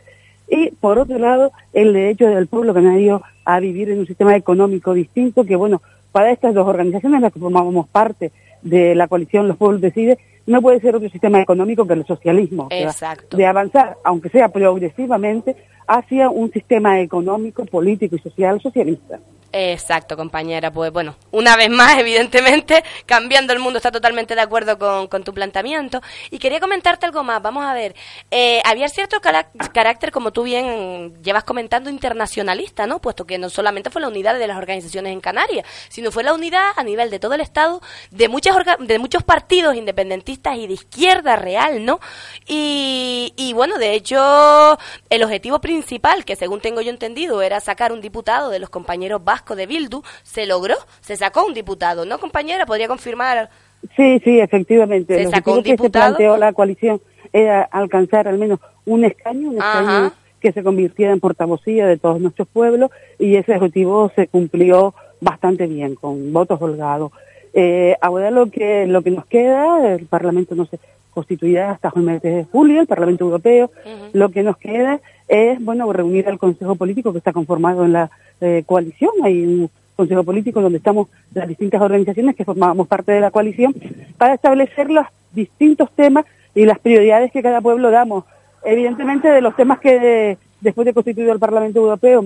y 0.48 0.72
por 0.72 1.00
otro 1.00 1.18
lado, 1.18 1.52
el 1.74 1.94
derecho 1.94 2.28
del 2.28 2.48
pueblo 2.48 2.74
canario 2.74 3.22
a 3.46 3.60
vivir 3.60 3.90
en 3.90 4.00
un 4.00 4.08
sistema 4.08 4.36
económico 4.36 4.94
distinto, 4.94 5.44
que 5.44 5.56
bueno, 5.56 5.82
para 6.12 6.32
estas 6.32 6.54
dos 6.54 6.68
organizaciones, 6.68 7.22
las 7.22 7.34
que 7.34 7.40
formamos 7.40 7.88
parte 7.88 8.32
de 8.62 8.96
la 8.96 9.08
coalición 9.08 9.48
Los 9.48 9.58
Pueblos 9.58 9.82
Decide, 9.82 10.18
no 10.48 10.62
puede 10.62 10.80
ser 10.80 10.96
otro 10.96 11.10
sistema 11.10 11.42
económico 11.42 11.88
que 11.88 11.94
el 11.94 12.06
socialismo. 12.06 12.68
Exacto. 12.70 13.36
de 13.36 13.46
avanzar, 13.46 13.98
aunque 14.04 14.30
sea 14.30 14.50
progresivamente, 14.50 15.56
hacia 15.88 16.30
un 16.30 16.52
sistema 16.52 17.00
económico, 17.00 17.66
político 17.66 18.16
y 18.16 18.20
social 18.20 18.62
socialista. 18.62 19.20
Exacto, 19.58 20.18
compañera. 20.18 20.70
Pues 20.70 20.92
bueno, 20.92 21.16
una 21.32 21.56
vez 21.56 21.70
más, 21.70 21.98
evidentemente, 22.00 22.84
cambiando 23.06 23.54
el 23.54 23.60
mundo 23.60 23.78
está 23.78 23.90
totalmente 23.90 24.36
de 24.36 24.42
acuerdo 24.42 24.78
con, 24.78 25.08
con 25.08 25.24
tu 25.24 25.34
planteamiento. 25.34 26.02
Y 26.30 26.40
quería 26.40 26.60
comentarte 26.60 27.06
algo 27.06 27.24
más. 27.24 27.42
Vamos 27.42 27.64
a 27.64 27.74
ver, 27.74 27.96
eh, 28.32 28.62
había 28.66 28.90
cierto 28.90 29.22
carácter, 29.22 30.12
como 30.12 30.34
tú 30.34 30.44
bien 30.44 31.14
llevas 31.24 31.46
comentando, 31.46 31.90
internacionalista, 31.90 32.86
¿no? 32.86 33.00
Puesto 33.00 33.26
que 33.26 33.38
no 33.38 33.50
solamente 33.50 33.90
fue 33.90 34.02
la 34.02 34.10
unidad 34.10 34.38
de 34.38 34.46
las 34.48 34.58
organizaciones 34.58 35.14
en 35.14 35.22
Canarias, 35.22 35.66
sino 35.88 36.12
fue 36.12 36.24
la 36.24 36.34
unidad 36.34 36.72
a 36.76 36.84
nivel 36.84 37.10
de 37.10 37.20
todo 37.20 37.34
el 37.36 37.40
Estado 37.42 37.82
de, 38.12 38.28
muchas 38.28 38.58
orga- 38.58 38.78
de 38.78 39.00
muchos 39.00 39.24
partidos 39.24 39.76
independentistas 39.76 40.58
y 40.58 40.68
de 40.68 40.74
izquierda 40.74 41.38
real, 41.38 41.86
¿no? 41.86 42.02
Y, 42.46 43.32
y 43.38 43.54
bueno, 43.54 43.78
de 43.78 43.94
hecho, 43.94 44.78
el 45.10 45.24
objetivo 45.24 45.62
principal, 45.62 46.26
que 46.26 46.36
según 46.36 46.60
tengo 46.60 46.82
yo 46.82 46.90
entendido, 46.90 47.42
era 47.42 47.62
sacar 47.62 47.94
un 47.94 48.02
diputado 48.02 48.50
de 48.50 48.60
los 48.60 48.70
compañeros 48.70 49.24
vascos 49.24 49.45
de 49.54 49.68
Bildu, 49.68 50.02
se 50.24 50.48
logró, 50.48 50.76
se 51.02 51.16
sacó 51.18 51.46
un 51.46 51.54
diputado, 51.54 52.06
¿no, 52.06 52.18
compañera? 52.18 52.66
¿Podría 52.66 52.88
confirmar? 52.88 53.52
Sí, 53.96 54.20
sí, 54.24 54.40
efectivamente. 54.40 55.26
Se 55.26 55.30
sacó 55.30 55.52
un 55.52 55.60
objetivo 55.60 55.64
que 55.64 55.70
se 55.70 55.84
diputado. 55.84 56.16
planteó 56.16 56.38
la 56.38 56.54
coalición 56.54 57.02
era 57.32 57.62
alcanzar 57.64 58.28
al 58.28 58.38
menos 58.38 58.60
un 58.86 59.04
escaño, 59.04 59.50
un 59.50 59.58
escaño 59.58 60.14
que 60.40 60.52
se 60.52 60.64
convirtiera 60.64 61.12
en 61.12 61.20
portavocía 61.20 61.86
de 61.86 61.98
todos 61.98 62.20
nuestros 62.20 62.48
pueblos 62.48 62.92
y 63.20 63.36
ese 63.36 63.56
objetivo 63.56 64.12
se 64.16 64.28
cumplió 64.28 64.94
bastante 65.22 65.68
bien, 65.68 65.96
con 65.96 66.32
votos 66.34 66.62
holgados. 66.62 67.12
Eh, 67.54 67.96
ahora 68.02 68.32
lo 68.32 68.52
que, 68.52 68.86
lo 68.86 69.02
que 69.02 69.12
nos 69.12 69.26
queda, 69.26 69.96
el 69.96 70.06
Parlamento 70.06 70.56
no 70.56 70.66
se 70.66 70.80
constituirá 71.10 71.72
hasta 71.72 71.92
el 71.96 72.02
mes 72.04 72.22
de 72.22 72.46
julio, 72.52 72.82
el 72.82 72.88
Parlamento 72.88 73.24
Europeo, 73.24 73.72
lo 74.12 74.30
que 74.30 74.44
nos 74.44 74.58
queda 74.58 75.00
es, 75.28 75.64
bueno, 75.64 75.92
reunir 75.92 76.28
al 76.28 76.38
Consejo 76.38 76.76
Político 76.76 77.12
que 77.12 77.20
está 77.20 77.32
conformado 77.32 77.86
en 77.86 77.94
la 77.94 78.12
eh, 78.42 78.64
coalición, 78.66 79.12
hay 79.24 79.42
un 79.42 79.70
Consejo 79.96 80.24
Político 80.24 80.62
donde 80.62 80.78
estamos 80.78 81.08
las 81.34 81.48
distintas 81.48 81.82
organizaciones 81.82 82.36
que 82.36 82.44
formábamos 82.44 82.88
parte 82.88 83.14
de 83.14 83.22
la 83.22 83.32
coalición, 83.32 83.74
para 84.18 84.34
establecer 84.34 84.90
los 84.90 85.06
distintos 85.32 85.90
temas 85.92 86.26
y 86.54 86.66
las 86.66 86.80
prioridades 86.80 87.32
que 87.32 87.42
cada 87.42 87.62
pueblo 87.62 87.92
damos. 87.92 88.26
Evidentemente, 88.64 89.30
de 89.30 89.42
los 89.42 89.56
temas 89.56 89.80
que 89.80 90.38
después 90.60 90.86
de 90.86 90.94
constituido 90.94 91.32
el 91.32 91.40
Parlamento 91.40 91.80
Europeo 91.80 92.24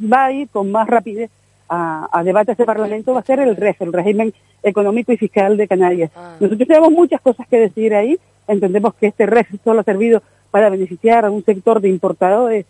va 0.00 0.26
a 0.26 0.32
ir 0.32 0.48
con 0.48 0.70
más 0.70 0.86
rapidez 0.86 1.30
a, 1.68 2.08
a 2.12 2.22
debate 2.22 2.52
este 2.52 2.66
Parlamento 2.66 3.14
va 3.14 3.20
a 3.20 3.24
ser 3.24 3.40
el 3.40 3.56
REF, 3.56 3.80
el 3.82 3.92
régimen 3.92 4.32
económico 4.62 5.12
y 5.12 5.16
fiscal 5.16 5.56
de 5.56 5.68
Canarias. 5.68 6.10
Nosotros 6.40 6.68
tenemos 6.68 6.92
muchas 6.92 7.20
cosas 7.20 7.46
que 7.48 7.58
decir 7.58 7.94
ahí, 7.94 8.18
entendemos 8.46 8.94
que 8.94 9.08
este 9.08 9.26
REF 9.26 9.48
solo 9.62 9.80
ha 9.80 9.84
servido 9.84 10.22
para 10.50 10.68
beneficiar 10.68 11.24
a 11.24 11.30
un 11.30 11.44
sector 11.44 11.80
de 11.80 11.88
importadores 11.88 12.66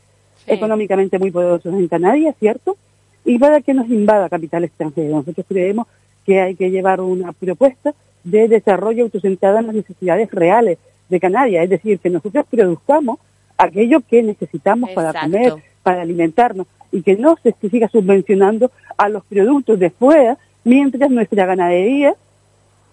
económicamente 0.46 1.18
muy 1.18 1.30
poderosos 1.30 1.72
en 1.74 1.88
Canarias, 1.88 2.35
¿cierto? 2.38 2.76
Y 3.24 3.38
para 3.38 3.61
que 3.61 3.74
nos 3.74 3.88
invada 3.88 4.28
capital 4.28 4.64
extranjero. 4.64 5.16
Nosotros 5.16 5.46
creemos 5.48 5.87
que 6.26 6.40
hay 6.40 6.54
que 6.54 6.70
llevar 6.70 7.00
una 7.00 7.33
propuesta 7.33 7.94
de 8.22 8.48
desarrollo 8.48 9.04
autocentrada 9.04 9.61
en 9.61 9.66
las 9.66 9.76
necesidades 9.76 10.30
reales 10.30 10.78
de 11.09 11.20
Canarias, 11.20 11.64
es 11.64 11.70
decir, 11.70 11.98
que 11.98 12.11
nosotros 12.11 12.46
produzcamos 12.50 13.18
aquello 13.59 14.00
que 14.00 14.22
necesitamos 14.22 14.90
para 14.90 15.18
comer, 15.20 15.54
para 15.83 16.02
alimentarnos, 16.02 16.66
y 16.90 17.02
que 17.02 17.16
no 17.16 17.37
se 17.42 17.54
siga 17.68 17.88
subvencionando 17.88 18.70
a 18.96 19.09
los 19.09 19.24
productos 19.24 19.78
de 19.78 19.90
fuera, 19.90 20.38
mientras 20.64 21.11
nuestra 21.11 21.44
ganadería, 21.44 22.14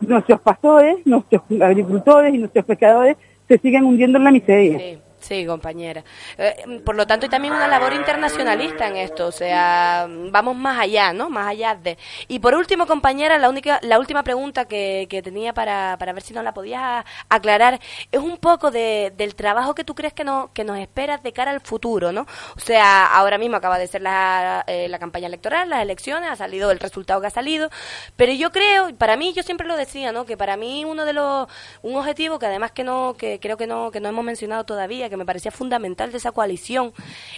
nuestros 0.01 0.41
pastores, 0.41 0.97
nuestros 1.05 1.43
agricultores 1.61 2.33
y 2.33 2.37
nuestros 2.37 2.65
pescadores 2.65 3.15
se 3.47 3.57
siguen 3.59 3.85
hundiendo 3.85 4.17
en 4.17 4.23
la 4.23 4.31
miseria. 4.31 4.79
Sí. 4.79 4.97
Sí, 5.21 5.45
compañera. 5.45 6.03
Eh, 6.35 6.81
por 6.83 6.95
lo 6.95 7.05
tanto, 7.05 7.27
hay 7.27 7.29
también 7.29 7.53
una 7.53 7.67
labor 7.67 7.93
internacionalista 7.93 8.87
en 8.87 8.97
esto, 8.97 9.27
o 9.27 9.31
sea, 9.31 10.07
vamos 10.09 10.55
más 10.55 10.79
allá, 10.79 11.13
¿no? 11.13 11.29
Más 11.29 11.47
allá 11.47 11.75
de... 11.75 11.95
Y 12.27 12.39
por 12.39 12.55
último, 12.55 12.87
compañera, 12.87 13.37
la 13.37 13.47
única, 13.47 13.79
la 13.83 13.99
última 13.99 14.23
pregunta 14.23 14.65
que, 14.65 15.05
que 15.11 15.21
tenía 15.21 15.53
para, 15.53 15.95
para 15.99 16.11
ver 16.13 16.23
si 16.23 16.33
nos 16.33 16.43
la 16.43 16.55
podías 16.55 17.05
aclarar 17.29 17.79
es 18.11 18.19
un 18.19 18.37
poco 18.37 18.71
de, 18.71 19.13
del 19.15 19.35
trabajo 19.35 19.75
que 19.75 19.83
tú 19.83 19.93
crees 19.93 20.13
que, 20.13 20.23
no, 20.23 20.49
que 20.55 20.63
nos 20.63 20.79
esperas 20.79 21.21
de 21.21 21.33
cara 21.33 21.51
al 21.51 21.61
futuro, 21.61 22.11
¿no? 22.11 22.25
O 22.57 22.59
sea, 22.59 23.05
ahora 23.05 23.37
mismo 23.37 23.57
acaba 23.57 23.77
de 23.77 23.85
ser 23.85 24.01
la, 24.01 24.63
eh, 24.65 24.87
la 24.89 24.97
campaña 24.97 25.27
electoral, 25.27 25.69
las 25.69 25.83
elecciones, 25.83 26.31
ha 26.31 26.35
salido 26.35 26.71
el 26.71 26.79
resultado 26.79 27.21
que 27.21 27.27
ha 27.27 27.29
salido, 27.29 27.69
pero 28.15 28.33
yo 28.33 28.51
creo, 28.51 28.95
para 28.97 29.17
mí, 29.17 29.33
yo 29.33 29.43
siempre 29.43 29.67
lo 29.67 29.77
decía, 29.77 30.11
¿no? 30.11 30.25
Que 30.25 30.35
para 30.35 30.57
mí 30.57 30.83
uno 30.83 31.05
de 31.05 31.13
los, 31.13 31.47
un 31.83 31.95
objetivo 31.95 32.39
que 32.39 32.47
además 32.47 32.71
que 32.71 32.83
no, 32.83 33.13
que 33.15 33.39
creo 33.39 33.55
que 33.55 33.67
no, 33.67 33.91
que 33.91 33.99
no 33.99 34.09
hemos 34.09 34.25
mencionado 34.25 34.65
todavía, 34.65 35.10
que 35.11 35.17
me 35.17 35.25
parecía 35.25 35.51
fundamental 35.51 36.11
de 36.11 36.17
esa 36.17 36.31
coalición, 36.31 36.93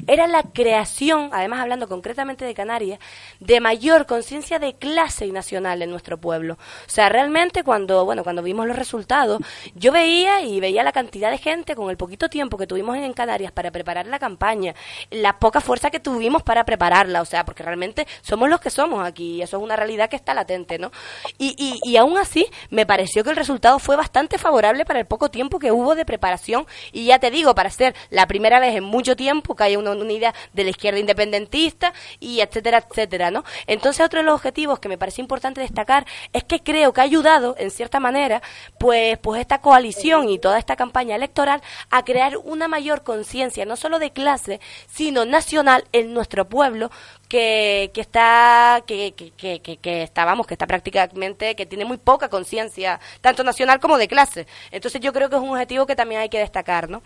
era 0.08 0.28
la 0.28 0.44
creación, 0.44 1.30
además 1.34 1.60
hablando 1.60 1.90
concretamente 1.90 2.46
de 2.46 2.54
Canarias, 2.54 3.00
de 3.42 3.60
mayor 3.60 4.06
conciencia 4.06 4.60
de 4.60 4.76
clase 4.76 5.26
y 5.26 5.34
nacional 5.34 5.82
en 5.82 5.90
nuestro 5.90 6.18
pueblo. 6.18 6.54
O 6.54 6.90
sea, 6.90 7.10
realmente 7.10 7.64
cuando, 7.64 8.06
bueno, 8.06 8.24
cuando 8.24 8.42
vimos 8.42 8.66
los 8.68 8.78
resultados, 8.78 9.42
yo 9.76 9.92
veía 9.92 10.42
y 10.42 10.62
veía 10.62 10.84
la 10.84 10.94
cantidad 10.94 11.32
de 11.32 11.38
gente 11.38 11.76
con 11.76 11.90
el 11.90 11.98
poquito 11.98 12.30
tiempo 12.30 12.58
que 12.58 12.68
tuvimos 12.68 12.96
en 12.96 13.12
Canarias 13.14 13.52
para 13.52 13.72
preparar 13.72 14.08
la 14.08 14.20
campaña, 14.20 14.76
la 15.10 15.40
poca 15.40 15.60
fuerza 15.60 15.90
que 15.90 16.00
tuvimos 16.00 16.44
para 16.44 16.64
prepararla, 16.64 17.22
o 17.22 17.26
sea, 17.26 17.44
porque 17.44 17.64
realmente 17.64 18.08
somos 18.22 18.50
los 18.50 18.62
que 18.62 18.70
somos 18.70 19.06
aquí, 19.06 19.36
y 19.38 19.42
eso 19.42 19.58
es 19.58 19.64
una 19.64 19.76
realidad 19.76 20.10
que 20.10 20.16
está 20.16 20.34
latente, 20.34 20.78
¿no? 20.78 20.92
Y, 21.38 21.56
y, 21.58 21.80
y 21.84 21.98
aún 21.98 22.18
así, 22.18 22.46
me 22.70 22.86
pareció 22.86 23.24
que 23.24 23.32
el 23.32 23.36
resultado 23.36 23.80
fue 23.80 23.96
bastante 23.96 24.38
favorable 24.38 24.86
para 24.86 25.00
el 25.00 25.06
poco 25.06 25.30
tiempo 25.30 25.60
que 25.60 25.72
hubo 25.72 25.96
de 25.96 26.06
preparación, 26.06 26.68
y 26.92 27.06
ya 27.06 27.20
te 27.20 27.32
digo, 27.32 27.56
para 27.56 27.62
ser 27.69 27.95
la 28.10 28.28
primera 28.28 28.60
vez 28.60 28.76
en 28.76 28.84
mucho 28.84 29.15
tiempo 29.15 29.56
que 29.56 29.63
haya 29.63 29.80
una 29.80 29.91
unidad 29.91 30.34
de 30.54 30.63
la 30.63 30.69
izquierda 30.69 30.99
independentista 30.99 31.93
y 32.19 32.41
etcétera, 32.41 32.86
etcétera, 32.89 33.32
¿no? 33.32 33.43
Entonces 33.67 34.06
otro 34.06 34.19
de 34.19 34.26
los 34.26 34.36
objetivos 34.36 34.80
que 34.80 34.89
me 34.89 34.97
parece 34.97 35.21
importante 35.21 35.62
destacar 35.62 36.06
es 36.32 36.43
que 36.43 36.62
creo 36.62 36.93
que 36.93 37.02
ha 37.02 37.04
ayudado, 37.04 37.56
en 37.58 37.71
cierta 37.71 37.99
manera, 37.99 38.41
pues, 38.80 39.17
pues 39.19 39.41
esta 39.41 39.60
coalición 39.60 40.30
y 40.30 40.39
toda 40.39 40.60
esta 40.60 40.76
campaña 40.76 41.15
electoral 41.15 41.62
a 41.89 42.04
crear 42.04 42.38
una 42.38 42.67
mayor 42.67 43.04
conciencia, 43.04 43.65
no 43.65 43.76
solo 43.76 43.99
de 43.99 44.12
clase, 44.12 44.60
sino 44.88 45.26
nacional 45.26 45.86
en 45.91 46.13
nuestro 46.13 46.47
pueblo, 46.47 46.89
que, 47.34 47.89
que 47.95 48.02
está 48.02 48.84
que, 48.86 49.15
que, 49.15 49.60
que, 49.60 49.78
que 49.78 50.04
está 50.04 50.23
vamos 50.23 50.45
que 50.45 50.54
está 50.54 50.67
prácticamente 50.67 51.56
que 51.56 51.65
tiene 51.65 51.84
muy 51.84 51.97
poca 51.97 52.30
conciencia 52.30 52.99
tanto 53.21 53.43
nacional 53.43 53.80
como 53.80 53.97
de 53.97 54.08
clase 54.08 54.45
entonces 54.69 55.02
yo 55.02 55.12
creo 55.13 55.32
que 55.32 55.38
es 55.38 55.41
un 55.41 55.49
objetivo 55.49 55.88
que 55.88 55.95
también 55.95 56.21
hay 56.21 56.30
que 56.30 56.38
destacar 56.38 56.91
no 56.91 57.02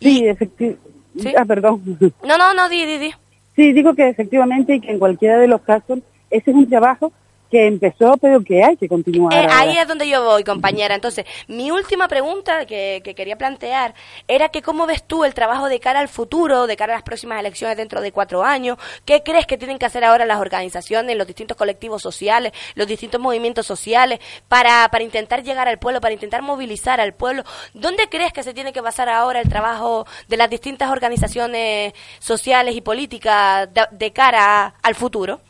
Sí, 0.00 0.26
efectivamente. 0.26 0.92
Ah, 1.36 1.44
perdón. 1.44 1.82
no 2.24 2.38
no 2.38 2.54
no 2.54 2.68
di 2.68 2.86
di 2.86 2.98
di 2.98 3.10
Sí, 3.54 3.72
digo 3.72 3.94
que 3.94 4.08
efectivamente 4.08 4.74
y 4.76 4.80
que 4.80 4.90
en 4.90 4.98
cualquiera 4.98 5.38
de 5.38 5.46
los 5.46 5.60
casos 5.60 5.98
ese 6.30 6.50
es 6.50 6.56
un 6.56 6.68
trabajo 6.68 7.12
que 7.52 7.66
empezó, 7.66 8.16
pero 8.16 8.42
que 8.42 8.64
hay 8.64 8.76
que 8.78 8.88
continuar. 8.88 9.44
Eh, 9.44 9.46
ahí 9.52 9.76
es 9.76 9.86
donde 9.86 10.08
yo 10.08 10.24
voy, 10.24 10.42
compañera. 10.42 10.94
Entonces, 10.94 11.26
mi 11.48 11.70
última 11.70 12.08
pregunta 12.08 12.64
que, 12.64 13.02
que 13.04 13.14
quería 13.14 13.36
plantear 13.36 13.94
era 14.26 14.48
que 14.48 14.62
cómo 14.62 14.86
ves 14.86 15.04
tú 15.06 15.24
el 15.24 15.34
trabajo 15.34 15.68
de 15.68 15.78
cara 15.78 16.00
al 16.00 16.08
futuro, 16.08 16.66
de 16.66 16.76
cara 16.78 16.94
a 16.94 16.96
las 16.96 17.02
próximas 17.02 17.38
elecciones 17.38 17.76
dentro 17.76 18.00
de 18.00 18.10
cuatro 18.10 18.42
años. 18.42 18.78
¿Qué 19.04 19.22
crees 19.22 19.46
que 19.46 19.58
tienen 19.58 19.78
que 19.78 19.84
hacer 19.84 20.02
ahora 20.02 20.24
las 20.24 20.40
organizaciones, 20.40 21.14
los 21.16 21.26
distintos 21.26 21.56
colectivos 21.56 22.00
sociales, 22.00 22.52
los 22.74 22.86
distintos 22.86 23.20
movimientos 23.20 23.66
sociales 23.66 24.18
para, 24.48 24.88
para 24.90 25.04
intentar 25.04 25.42
llegar 25.42 25.68
al 25.68 25.78
pueblo, 25.78 26.00
para 26.00 26.14
intentar 26.14 26.40
movilizar 26.40 27.00
al 27.02 27.12
pueblo? 27.12 27.44
¿Dónde 27.74 28.08
crees 28.08 28.32
que 28.32 28.42
se 28.42 28.54
tiene 28.54 28.72
que 28.72 28.80
basar 28.80 29.10
ahora 29.10 29.40
el 29.42 29.48
trabajo 29.50 30.06
de 30.26 30.38
las 30.38 30.48
distintas 30.48 30.90
organizaciones 30.90 31.92
sociales 32.18 32.74
y 32.74 32.80
políticas 32.80 33.68
de, 33.74 33.82
de 33.90 34.10
cara 34.12 34.64
a- 34.64 34.74
al 34.82 34.94
futuro? 34.94 35.40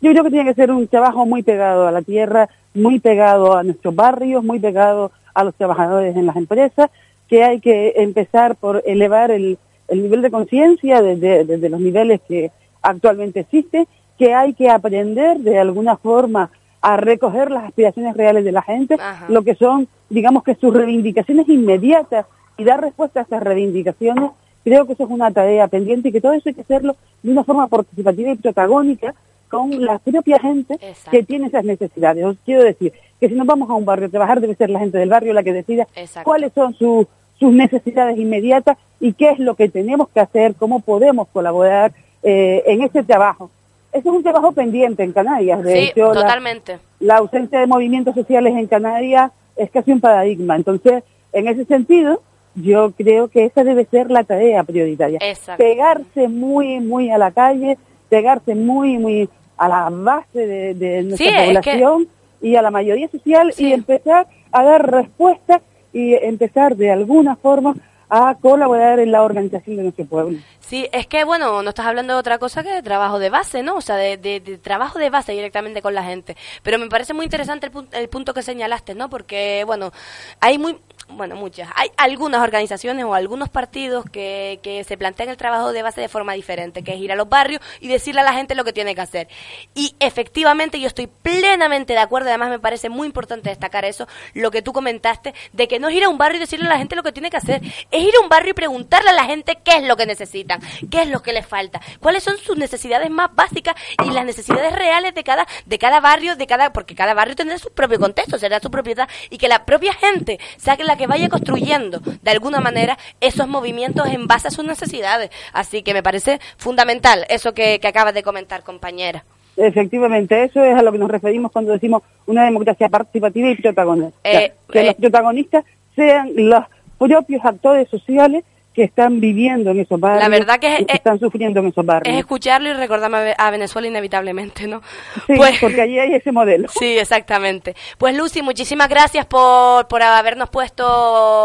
Yo 0.00 0.12
creo 0.12 0.24
que 0.24 0.30
tiene 0.30 0.44
que 0.44 0.54
ser 0.54 0.70
un 0.70 0.86
trabajo 0.86 1.26
muy 1.26 1.42
pegado 1.42 1.86
a 1.86 1.92
la 1.92 2.02
tierra, 2.02 2.48
muy 2.74 3.00
pegado 3.00 3.56
a 3.56 3.64
nuestros 3.64 3.94
barrios, 3.94 4.44
muy 4.44 4.60
pegado 4.60 5.10
a 5.34 5.44
los 5.44 5.54
trabajadores 5.54 6.16
en 6.16 6.26
las 6.26 6.36
empresas, 6.36 6.90
que 7.28 7.42
hay 7.42 7.60
que 7.60 7.94
empezar 7.96 8.56
por 8.56 8.82
elevar 8.86 9.30
el, 9.30 9.58
el 9.88 10.02
nivel 10.02 10.22
de 10.22 10.30
conciencia 10.30 11.02
desde, 11.02 11.44
desde 11.44 11.68
los 11.68 11.80
niveles 11.80 12.20
que 12.28 12.50
actualmente 12.82 13.40
existen, 13.40 13.86
que 14.18 14.34
hay 14.34 14.54
que 14.54 14.70
aprender 14.70 15.38
de 15.38 15.58
alguna 15.58 15.96
forma 15.96 16.50
a 16.80 16.96
recoger 16.96 17.50
las 17.50 17.64
aspiraciones 17.64 18.16
reales 18.16 18.44
de 18.44 18.52
la 18.52 18.62
gente, 18.62 18.96
lo 19.28 19.42
que 19.42 19.56
son, 19.56 19.88
digamos 20.08 20.44
que 20.44 20.54
sus 20.54 20.72
reivindicaciones 20.72 21.48
inmediatas 21.48 22.26
y 22.56 22.64
dar 22.64 22.80
respuesta 22.80 23.20
a 23.20 23.22
esas 23.24 23.42
reivindicaciones, 23.42 24.30
creo 24.64 24.86
que 24.86 24.92
eso 24.92 25.04
es 25.04 25.10
una 25.10 25.30
tarea 25.32 25.66
pendiente 25.66 26.08
y 26.08 26.12
que 26.12 26.20
todo 26.20 26.32
eso 26.32 26.48
hay 26.48 26.54
que 26.54 26.60
hacerlo 26.60 26.96
de 27.22 27.32
una 27.32 27.42
forma 27.42 27.66
participativa 27.66 28.30
y 28.30 28.36
protagónica 28.36 29.14
con 29.48 29.84
la 29.84 29.98
propia 29.98 30.38
gente 30.38 30.78
que 31.10 31.22
tiene 31.22 31.46
esas 31.48 31.64
necesidades. 31.64 32.24
Os 32.24 32.36
quiero 32.44 32.62
decir 32.64 32.92
que 33.20 33.28
si 33.28 33.34
nos 33.34 33.46
vamos 33.46 33.68
a 33.70 33.74
un 33.74 33.84
barrio 33.84 34.06
a 34.06 34.10
trabajar 34.10 34.40
debe 34.40 34.54
ser 34.54 34.70
la 34.70 34.78
gente 34.78 34.98
del 34.98 35.08
barrio 35.08 35.32
la 35.32 35.42
que 35.42 35.52
decida 35.52 35.86
cuáles 36.24 36.52
son 36.52 36.74
sus 36.74 37.06
sus 37.38 37.52
necesidades 37.52 38.18
inmediatas 38.18 38.76
y 38.98 39.12
qué 39.12 39.30
es 39.30 39.38
lo 39.38 39.54
que 39.54 39.68
tenemos 39.68 40.08
que 40.08 40.18
hacer, 40.18 40.56
cómo 40.56 40.80
podemos 40.80 41.28
colaborar 41.28 41.92
eh, 42.24 42.64
en 42.66 42.82
ese 42.82 43.04
trabajo. 43.04 43.48
Ese 43.92 44.08
es 44.08 44.14
un 44.14 44.24
trabajo 44.24 44.50
pendiente 44.50 45.04
en 45.04 45.12
Canarias. 45.12 45.62
De 45.62 45.72
Sí, 45.72 45.78
hecho, 45.90 46.12
la- 46.12 46.20
totalmente. 46.22 46.78
la 46.98 47.18
ausencia 47.18 47.60
de 47.60 47.68
movimientos 47.68 48.16
sociales 48.16 48.56
en 48.56 48.66
Canarias 48.66 49.30
es 49.56 49.70
casi 49.70 49.92
un 49.92 50.00
paradigma. 50.00 50.56
Entonces, 50.56 51.04
en 51.32 51.46
ese 51.46 51.64
sentido, 51.64 52.22
yo 52.56 52.90
creo 52.98 53.28
que 53.28 53.44
esa 53.44 53.62
debe 53.62 53.84
ser 53.84 54.10
la 54.10 54.24
tarea 54.24 54.64
prioritaria. 54.64 55.20
Exacto. 55.22 55.62
Pegarse 55.62 56.26
muy, 56.26 56.80
muy 56.80 57.10
a 57.10 57.18
la 57.18 57.30
calle, 57.30 57.78
pegarse 58.08 58.56
muy, 58.56 58.98
muy 58.98 59.28
a 59.58 59.68
la 59.68 59.88
base 59.90 60.46
de, 60.46 60.74
de 60.74 61.02
nuestra 61.02 61.26
Sí, 61.26 61.34
es 61.34 61.58
que- 61.60 61.70
población 61.72 62.08
y 62.40 62.54
a 62.56 62.62
la 62.62 62.70
mayoría 62.70 63.08
social 63.08 63.52
y 63.58 63.72
empezar 63.72 64.26
a 64.52 64.62
dar 64.64 64.90
respuestas 64.90 65.60
y 65.92 66.14
empezar 66.14 66.76
de 66.76 66.90
alguna 66.92 67.34
forma 67.36 67.74
a 68.10 68.36
colaborar 68.40 69.00
en 69.00 69.12
la 69.12 69.22
organización 69.22 69.76
de 69.76 69.82
nuestro 69.82 70.06
pueblo. 70.06 70.38
Sí, 70.60 70.88
es 70.92 71.06
que, 71.06 71.24
bueno, 71.24 71.62
no 71.62 71.68
estás 71.70 71.84
hablando 71.86 72.14
de 72.14 72.18
otra 72.20 72.38
cosa 72.38 72.62
que 72.62 72.70
de 72.72 72.82
trabajo 72.82 73.18
de 73.18 73.28
base, 73.28 73.62
¿no? 73.62 73.74
O 73.76 73.80
sea, 73.82 73.96
de, 73.96 74.16
de- 74.16 74.40
de 74.40 74.56
trabajo 74.56 74.98
de 74.98 75.10
base 75.10 75.32
directamente 75.32 75.82
con 75.82 75.94
la 75.94 76.02
gente. 76.04 76.34
Pero 76.62 76.78
me 76.78 76.88
parece 76.88 77.12
muy 77.12 77.24
interesante 77.26 77.66
el, 77.66 77.72
pun- 77.72 77.88
el 77.92 78.08
punto 78.08 78.32
que 78.32 78.42
señalaste, 78.42 78.94
¿no? 78.94 79.10
Porque, 79.10 79.64
bueno, 79.66 79.92
hay 80.40 80.56
muy 80.58 80.78
bueno, 81.10 81.36
muchas, 81.36 81.68
hay 81.74 81.90
algunas 81.96 82.42
organizaciones 82.42 83.04
o 83.04 83.14
algunos 83.14 83.48
partidos 83.48 84.04
que, 84.10 84.60
que 84.62 84.84
se 84.84 84.96
plantean 84.96 85.30
el 85.30 85.36
trabajo 85.36 85.72
de 85.72 85.82
base 85.82 86.00
de 86.00 86.08
forma 86.08 86.34
diferente, 86.34 86.84
que 86.84 86.94
es 86.94 87.00
ir 87.00 87.12
a 87.12 87.16
los 87.16 87.28
barrios 87.28 87.60
y 87.80 87.88
decirle 87.88 88.20
a 88.20 88.24
la 88.24 88.32
gente 88.32 88.54
lo 88.54 88.64
que 88.64 88.72
tiene 88.72 88.94
que 88.94 89.00
hacer. 89.00 89.28
Y 89.74 89.96
efectivamente 90.00 90.80
yo 90.80 90.86
estoy 90.86 91.06
plenamente 91.06 91.94
de 91.94 91.98
acuerdo, 91.98 92.28
además 92.28 92.50
me 92.50 92.58
parece 92.58 92.88
muy 92.88 93.06
importante 93.06 93.48
destacar 93.48 93.84
eso, 93.84 94.06
lo 94.34 94.50
que 94.50 94.62
tú 94.62 94.72
comentaste, 94.72 95.34
de 95.52 95.68
que 95.68 95.78
no 95.78 95.88
es 95.88 95.96
ir 95.96 96.04
a 96.04 96.08
un 96.08 96.18
barrio 96.18 96.36
y 96.36 96.40
decirle 96.40 96.66
a 96.66 96.70
la 96.70 96.78
gente 96.78 96.94
lo 96.94 97.02
que 97.02 97.12
tiene 97.12 97.30
que 97.30 97.38
hacer, 97.38 97.62
es 97.90 98.02
ir 98.02 98.14
a 98.14 98.20
un 98.20 98.28
barrio 98.28 98.50
y 98.50 98.54
preguntarle 98.54 99.10
a 99.10 99.14
la 99.14 99.24
gente 99.24 99.58
qué 99.64 99.76
es 99.76 99.84
lo 99.84 99.96
que 99.96 100.04
necesitan, 100.04 100.60
qué 100.90 101.02
es 101.02 101.08
lo 101.08 101.22
que 101.22 101.32
les 101.32 101.46
falta, 101.46 101.80
cuáles 102.00 102.22
son 102.22 102.36
sus 102.36 102.56
necesidades 102.56 103.10
más 103.10 103.34
básicas 103.34 103.74
y 104.04 104.10
las 104.10 104.24
necesidades 104.26 104.74
reales 104.74 105.14
de 105.14 105.24
cada, 105.24 105.46
de 105.64 105.78
cada 105.78 106.00
barrio, 106.00 106.36
de 106.36 106.46
cada, 106.46 106.72
porque 106.72 106.94
cada 106.94 107.14
barrio 107.14 107.34
tendrá 107.34 107.58
su 107.58 107.72
propio 107.72 107.98
contexto, 107.98 108.38
será 108.38 108.60
su 108.60 108.70
propiedad, 108.70 109.08
y 109.30 109.38
que 109.38 109.48
la 109.48 109.64
propia 109.64 109.94
gente 109.94 110.38
sea 110.58 110.76
que 110.76 110.84
la 110.84 110.97
que 110.98 111.06
vaya 111.06 111.30
construyendo 111.30 112.00
de 112.00 112.30
alguna 112.30 112.60
manera 112.60 112.98
esos 113.20 113.48
movimientos 113.48 114.06
en 114.08 114.26
base 114.26 114.48
a 114.48 114.50
sus 114.50 114.66
necesidades. 114.66 115.30
Así 115.54 115.82
que 115.82 115.94
me 115.94 116.02
parece 116.02 116.40
fundamental 116.58 117.24
eso 117.30 117.54
que, 117.54 117.78
que 117.80 117.88
acabas 117.88 118.12
de 118.12 118.22
comentar, 118.22 118.62
compañera. 118.62 119.24
Efectivamente, 119.56 120.44
eso 120.44 120.62
es 120.62 120.76
a 120.76 120.82
lo 120.82 120.92
que 120.92 120.98
nos 120.98 121.10
referimos 121.10 121.50
cuando 121.50 121.72
decimos 121.72 122.02
una 122.26 122.44
democracia 122.44 122.88
participativa 122.88 123.50
y 123.50 123.56
protagonista. 123.56 124.16
Eh, 124.22 124.52
que 124.70 124.80
eh. 124.80 124.86
los 124.86 124.94
protagonistas 124.94 125.64
sean 125.96 126.30
los 126.36 126.64
propios 126.98 127.44
actores 127.44 127.88
sociales 127.88 128.44
que 128.78 128.84
están 128.84 129.20
viviendo 129.20 129.72
en 129.72 129.80
esos 129.80 129.98
barrios. 129.98 130.22
La 130.22 130.28
verdad 130.28 130.60
que 130.60 130.76
es- 130.76 130.86
que 130.86 130.94
están 130.94 131.18
sufriendo 131.18 131.58
en 131.58 131.66
esos 131.66 131.84
barrios. 131.84 132.14
Es 132.14 132.20
escucharlo 132.20 132.68
y 132.68 132.72
recordarme 132.74 133.16
a 133.18 133.20
Ve- 133.22 133.34
a 133.36 133.50
Venezuela 133.50 133.88
inevitablemente, 133.88 134.68
¿no? 134.68 134.82
Sí, 135.26 135.34
Pues- 135.36 135.58
porque 135.60 135.80
allí 135.82 135.98
hay 135.98 136.14
ese 136.14 136.30
modelo. 136.30 136.68
Sí, 136.78 136.96
exactamente. 136.98 137.74
Pues 137.98 138.16
Lucy, 138.16 138.40
muchísimas 138.42 138.88
gracias 138.88 139.26
por, 139.26 139.88
por 139.88 140.02
habernos 140.02 140.48
puesto 140.50 140.84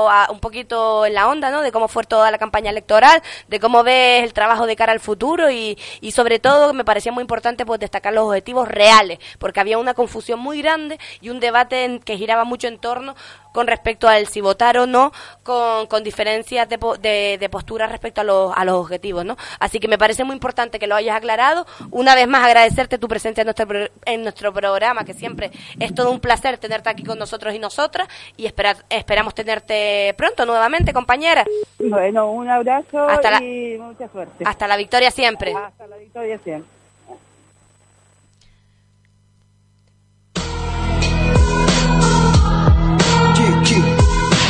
a- 0.10 0.28
un 0.32 0.40
poquito 0.40 1.06
en 1.06 1.16
la 1.16 1.28
onda, 1.28 1.50
¿no? 1.50 1.62
De 1.62 1.72
cómo 1.72 1.88
fue 1.88 2.04
toda 2.04 2.30
la 2.30 2.38
campaña 2.38 2.70
electoral, 2.70 3.22
de 3.48 3.60
cómo 3.60 3.84
ves 3.84 4.24
el 4.24 4.34
trabajo 4.34 4.68
de 4.68 4.76
cara 4.76 4.92
al 4.94 5.00
futuro 5.00 5.50
y, 5.50 5.78
y 6.02 6.12
sobre 6.12 6.38
todo 6.40 6.74
me 6.74 6.86
parecía 6.86 7.12
muy 7.12 7.22
importante 7.22 7.66
pues 7.66 7.80
destacar 7.80 8.14
los 8.14 8.26
objetivos 8.28 8.68
reales, 8.68 9.18
porque 9.40 9.60
había 9.60 9.78
una 9.80 9.94
confusión 9.96 10.40
muy 10.40 10.62
grande 10.62 11.00
y 11.22 11.30
un 11.30 11.40
debate 11.40 11.86
en- 11.86 12.00
que 12.00 12.18
giraba 12.18 12.44
mucho 12.44 12.68
en 12.68 12.78
torno 12.78 13.16
con 13.54 13.68
respecto 13.68 14.08
al 14.08 14.26
si 14.28 14.42
votar 14.42 14.78
o 14.80 14.88
no, 14.88 15.12
con, 15.44 15.86
con 15.88 16.04
diferencias 16.04 16.68
de, 16.68 16.78
po- 16.80 16.98
de, 17.32 17.38
de 17.38 17.50
postura 17.50 17.88
respecto 17.88 18.22
a 18.22 18.24
los, 18.24 18.52
a 18.56 18.66
los 18.66 18.76
objetivos, 18.76 19.26
¿no? 19.26 19.38
Así 19.60 19.80
que 19.80 19.88
me 19.88 19.98
parece 19.98 20.24
muy 20.24 20.34
importante 20.34 20.80
que 20.80 20.88
lo 20.88 20.96
hayas 20.96 21.16
aclarado. 21.16 21.66
Una 21.92 22.16
vez 22.16 22.28
más 22.28 22.44
agradecerte 22.46 22.98
tu 22.98 23.08
presencia 23.08 23.42
en 23.42 23.48
nuestro, 23.48 23.68
en 24.06 24.24
nuestro 24.24 24.54
programa, 24.54 25.04
que 25.06 25.14
siempre 25.14 25.52
es 25.80 25.94
todo 25.94 26.12
un 26.12 26.20
placer 26.20 26.58
tenerte 26.58 26.90
aquí 26.90 27.04
con 27.04 27.18
nosotros 27.20 27.54
y 27.54 27.60
nosotras, 27.60 28.08
y 28.38 28.46
esperar, 28.46 28.78
esperamos 28.90 29.34
tenerte 29.34 30.14
pronto 30.18 30.46
nuevamente, 30.46 30.94
compañera. 30.94 31.46
Bueno, 31.80 32.32
un 32.32 32.50
abrazo 32.50 33.08
Hasta 33.08 33.32
la- 33.32 33.44
y 33.44 33.78
mucha 33.80 34.08
suerte. 34.10 34.44
Hasta 34.46 34.68
la 34.68 34.78
victoria 34.78 35.12
siempre. 35.12 35.54
Hasta 35.56 35.88
la 35.88 35.98
victoria 35.98 36.40
siempre. 36.44 36.70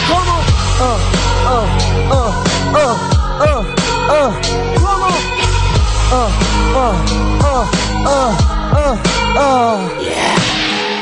¿Cómo? 0.10 2.53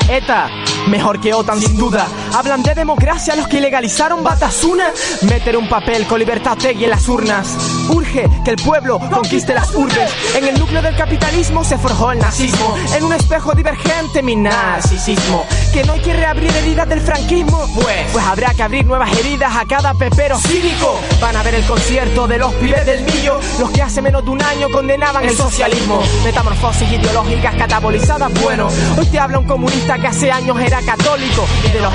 ETA, 0.10 0.50
mejor 0.88 1.20
que 1.22 1.34
OTAN 1.34 1.62
sin 1.62 1.78
duda. 1.78 2.06
Hablan 2.34 2.64
de 2.64 2.74
democracia 2.74 3.36
los 3.36 3.48
que 3.48 3.58
ilegalizaron 3.58 4.24
Batasuna. 4.24 4.86
Meter 5.24 5.58
un 5.58 5.68
papel 5.68 6.06
con 6.08 6.20
libertad 6.20 6.58
Tegui 6.58 6.86
en 6.86 6.90
las 6.90 7.08
urnas. 7.10 7.58
Urge 7.90 8.30
que 8.46 8.52
el 8.52 8.56
pueblo 8.58 9.00
conquiste 9.12 9.54
las 9.54 9.74
urbes. 9.76 10.10
En 10.36 10.46
el 10.48 10.58
núcleo 10.58 10.82
del 10.82 10.96
capitalismo 10.96 11.64
se 11.64 11.78
forjó 11.78 12.12
el 12.12 12.20
nazismo. 12.20 12.76
En 12.96 13.04
un 13.04 13.14
espejo 13.14 13.54
divergente 13.54 14.24
mi 14.24 14.36
narcisismo. 14.36 15.46
Que 15.74 15.84
no 15.84 15.94
hay 15.94 16.02
que 16.02 16.14
reabrir 16.14 16.56
heridas 16.56 16.88
del 16.88 17.02
franquismo. 17.02 17.68
Pues, 17.76 18.12
pues 18.14 18.26
habrá 18.26 18.54
que 18.54 18.64
abrir 18.64 18.86
nuevas 18.86 19.12
heridas 19.18 19.54
a 19.56 19.66
cada 19.66 19.94
pepero 19.94 20.38
cínico. 20.40 21.00
Van 21.20 21.36
a 21.36 21.44
ver 21.44 21.56
el 21.56 21.66
concierto 21.66 22.28
de 22.28 22.38
los 22.38 22.54
pibes 22.56 22.86
del 22.86 23.04
millo. 23.04 23.40
Los 23.60 23.72
que 23.72 23.82
hace 23.82 24.02
menos 24.02 24.24
de 24.24 24.32
un 24.32 24.42
año 24.42 24.68
condenaban 24.72 25.26
el 25.26 25.36
socialismo. 25.36 26.02
Metamorfosis 26.24 26.92
ideológicas 26.92 27.56
catabolizadas. 27.56 28.32
Bueno, 28.42 28.70
hoy 28.98 29.06
te 29.08 29.20
habla 29.20 29.40
un 29.40 29.46
comunista 29.46 30.00
que 30.00 30.08
hace 30.08 30.32
años 30.32 30.60
era 30.60 30.82
católico 30.82 31.46
y 31.68 31.72
de 31.72 31.80
los. 31.80 31.92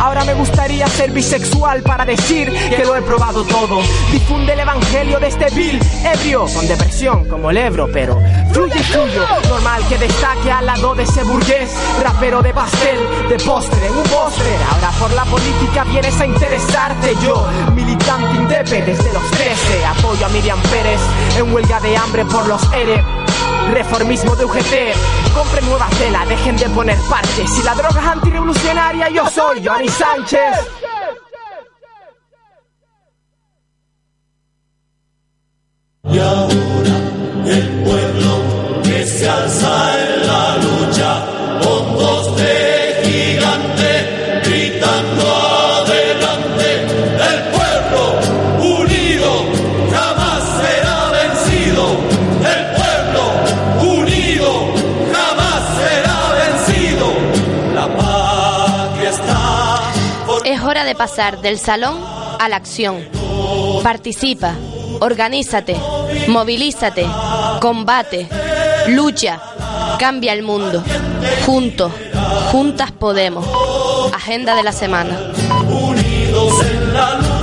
Ahora 0.00 0.24
me 0.24 0.34
gustaría 0.34 0.86
ser 0.86 1.10
bisexual 1.10 1.82
para 1.82 2.04
decir 2.04 2.52
que 2.52 2.84
lo 2.84 2.96
he 2.96 3.02
probado 3.02 3.44
todo. 3.44 3.80
Difunde 4.10 4.52
el 4.52 4.60
evangelio 4.60 5.18
de 5.18 5.28
este 5.28 5.50
vil 5.50 5.80
ebrio 6.04 6.46
con 6.54 6.66
depresión 6.66 7.28
como 7.28 7.50
el 7.50 7.58
Ebro, 7.58 7.88
pero 7.92 8.20
fluye 8.52 8.80
tuyo. 8.92 9.26
Normal 9.48 9.82
que 9.88 9.98
destaque 9.98 10.50
al 10.50 10.66
lado 10.66 10.94
de 10.94 11.02
ese 11.02 11.22
burgués, 11.24 11.70
rapero 12.02 12.42
de 12.42 12.54
pastel, 12.54 12.98
de 13.28 13.36
postre, 13.36 13.90
un 13.90 14.02
postre. 14.04 14.56
Ahora 14.72 14.90
por 14.98 15.12
la 15.12 15.24
política 15.24 15.84
vienes 15.84 16.20
a 16.20 16.26
interesarte. 16.26 17.14
Yo, 17.22 17.46
militante 17.74 18.36
indepe 18.36 18.82
desde 18.82 19.12
los 19.12 19.30
13, 19.30 19.84
apoyo 19.86 20.26
a 20.26 20.28
Miriam 20.30 20.60
Pérez 20.62 21.00
en 21.36 21.52
huelga 21.52 21.80
de 21.80 21.96
hambre 21.96 22.24
por 22.24 22.46
los 22.46 22.62
ERE. 22.72 23.23
Reformismo 23.72 24.36
de 24.36 24.44
UGT, 24.44 24.74
compren 25.34 25.64
nueva 25.66 25.88
tela, 25.98 26.24
dejen 26.26 26.56
de 26.56 26.68
poner 26.70 26.98
parches. 27.08 27.50
Si 27.50 27.62
la 27.62 27.74
droga 27.74 28.00
es 28.00 28.06
antirrevolucionaria, 28.06 29.08
yo 29.10 29.28
soy 29.28 29.66
Johnny 29.66 29.88
Sánchez. 29.88 30.68
Y 36.04 36.18
ahora 36.18 36.96
el 37.46 37.68
pueblo 37.82 38.82
que 38.82 39.06
se 39.06 39.28
alza 39.28 39.93
pasar 60.94 61.40
del 61.40 61.58
salón 61.58 61.98
a 62.38 62.48
la 62.48 62.56
acción. 62.56 63.08
Participa, 63.82 64.54
organízate, 65.00 65.76
movilízate, 66.28 67.06
combate, 67.60 68.28
lucha, 68.88 69.40
cambia 69.98 70.32
el 70.32 70.42
mundo. 70.42 70.82
Juntos, 71.46 71.92
juntas 72.50 72.92
podemos. 72.92 73.46
Agenda 74.12 74.54
de 74.54 74.62
la 74.62 74.72
semana. 74.72 75.18
unidos 75.68 76.64
en 76.64 76.94
la 76.94 77.33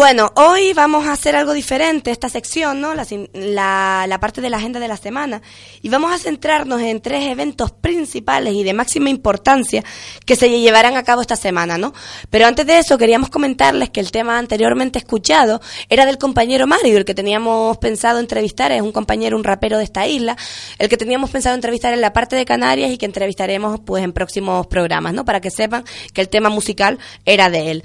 Bueno, 0.00 0.32
hoy 0.36 0.72
vamos 0.72 1.06
a 1.06 1.12
hacer 1.12 1.36
algo 1.36 1.52
diferente, 1.52 2.10
esta 2.10 2.30
sección, 2.30 2.80
¿no? 2.80 2.94
La, 2.94 3.06
la, 3.34 4.06
la 4.08 4.18
parte 4.18 4.40
de 4.40 4.48
la 4.48 4.56
agenda 4.56 4.80
de 4.80 4.88
la 4.88 4.96
semana. 4.96 5.42
Y 5.82 5.90
vamos 5.90 6.10
a 6.10 6.16
centrarnos 6.16 6.80
en 6.80 7.02
tres 7.02 7.24
eventos 7.24 7.70
principales 7.70 8.54
y 8.54 8.62
de 8.62 8.72
máxima 8.72 9.10
importancia 9.10 9.84
que 10.24 10.36
se 10.36 10.48
llevarán 10.48 10.96
a 10.96 11.02
cabo 11.02 11.20
esta 11.20 11.36
semana, 11.36 11.76
¿no? 11.76 11.92
Pero 12.30 12.46
antes 12.46 12.66
de 12.66 12.78
eso, 12.78 12.96
queríamos 12.96 13.28
comentarles 13.28 13.90
que 13.90 14.00
el 14.00 14.10
tema 14.10 14.38
anteriormente 14.38 14.98
escuchado 14.98 15.60
era 15.90 16.06
del 16.06 16.16
compañero 16.16 16.66
Mario, 16.66 16.96
el 16.96 17.04
que 17.04 17.14
teníamos 17.14 17.76
pensado 17.76 18.20
entrevistar, 18.20 18.72
es 18.72 18.80
un 18.80 18.92
compañero, 18.92 19.36
un 19.36 19.44
rapero 19.44 19.76
de 19.76 19.84
esta 19.84 20.06
isla, 20.06 20.34
el 20.78 20.88
que 20.88 20.96
teníamos 20.96 21.28
pensado 21.28 21.54
entrevistar 21.54 21.92
en 21.92 22.00
la 22.00 22.14
parte 22.14 22.36
de 22.36 22.46
Canarias 22.46 22.90
y 22.90 22.96
que 22.96 23.04
entrevistaremos 23.04 23.80
pues 23.84 24.02
en 24.02 24.14
próximos 24.14 24.66
programas, 24.66 25.12
¿no? 25.12 25.26
Para 25.26 25.42
que 25.42 25.50
sepan 25.50 25.84
que 26.14 26.22
el 26.22 26.30
tema 26.30 26.48
musical 26.48 26.98
era 27.26 27.50
de 27.50 27.70
él. 27.70 27.84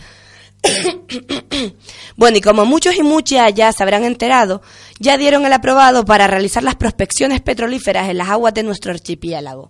Bueno, 2.17 2.37
y 2.37 2.41
como 2.41 2.65
muchos 2.65 2.95
y 2.95 3.03
muchas 3.03 3.53
ya 3.53 3.73
se 3.73 3.83
habrán 3.83 4.05
enterado, 4.05 4.61
ya 4.99 5.17
dieron 5.17 5.45
el 5.45 5.51
aprobado 5.51 6.05
para 6.05 6.27
realizar 6.27 6.63
las 6.63 6.75
prospecciones 6.75 7.41
petrolíferas 7.41 8.09
en 8.09 8.17
las 8.17 8.29
aguas 8.29 8.53
de 8.53 8.63
nuestro 8.63 8.93
archipiélago. 8.93 9.69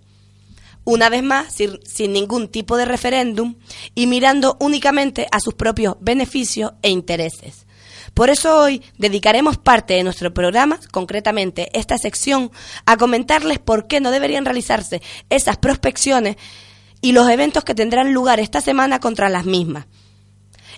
Una 0.84 1.10
vez 1.10 1.24
más, 1.24 1.52
sin, 1.52 2.14
ningún 2.14 2.48
tipo 2.48 2.78
de 2.78 2.86
referéndum 2.86 3.56
y 3.96 4.06
mirando 4.06 4.56
únicamente 4.60 5.28
a 5.32 5.40
sus 5.40 5.56
propios 5.56 5.96
beneficios 6.00 6.74
e 6.84 6.92
intereses. 6.92 7.66
Por 8.14 8.30
eso 8.30 8.60
hoy 8.60 8.84
dedicaremos 9.00 9.58
parte 9.58 9.96
de 9.96 10.04
nuestro 10.04 10.32
programa, 10.32 10.80
concretamente 10.92 11.70
esta 11.74 11.98
sección, 11.98 12.52
a 12.86 12.98
comentarles 12.98 13.58
por 13.58 13.88
qué 13.88 14.00
no 14.00 14.12
deberían 14.12 14.46
realizarse 14.46 15.02
esas 15.32 15.58
prospecciones 15.58 16.38
y 17.02 17.14
los 17.14 17.28
eventos 17.30 17.64
que 17.64 17.74
tendrán 17.74 18.14
lugar 18.14 18.40
esta 18.40 18.62
semana 18.62 19.00
contra 19.00 19.28
las 19.30 19.46
mismas. 19.46 19.88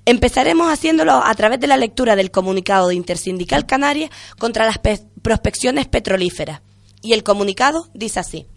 Empezaremos 0.10 0.72
haciéndolo 0.72 1.12
a 1.22 1.36
través 1.36 1.60
de 1.60 1.68
la 1.68 1.76
lectura 1.76 2.16
del 2.16 2.32
comunicado 2.32 2.88
de 2.88 2.96
Intersindical 2.96 3.66
Canaria 3.66 4.10
contra 4.40 4.66
las 4.66 4.78
pe- 4.78 5.02
prospecciones 5.22 5.86
petrolíferas. 5.86 6.62
Y 7.02 7.12
el 7.12 7.24
comunicado 7.24 7.90
dice 7.94 8.22
así. 8.22 8.48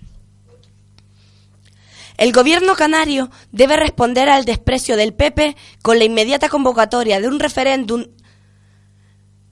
El 2.16 2.32
gobierno 2.32 2.76
canario 2.76 3.30
debe 3.50 3.74
responder 3.76 4.28
al 4.28 4.44
desprecio 4.44 4.96
del 4.96 5.12
PP 5.12 5.56
con 5.82 5.98
la 5.98 6.04
inmediata 6.04 6.48
convocatoria 6.48 7.20
de 7.20 7.26
un 7.26 7.40
referéndum 7.40 8.04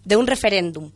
de 0.05 0.17
un 0.17 0.29
referéndum. 0.29 0.93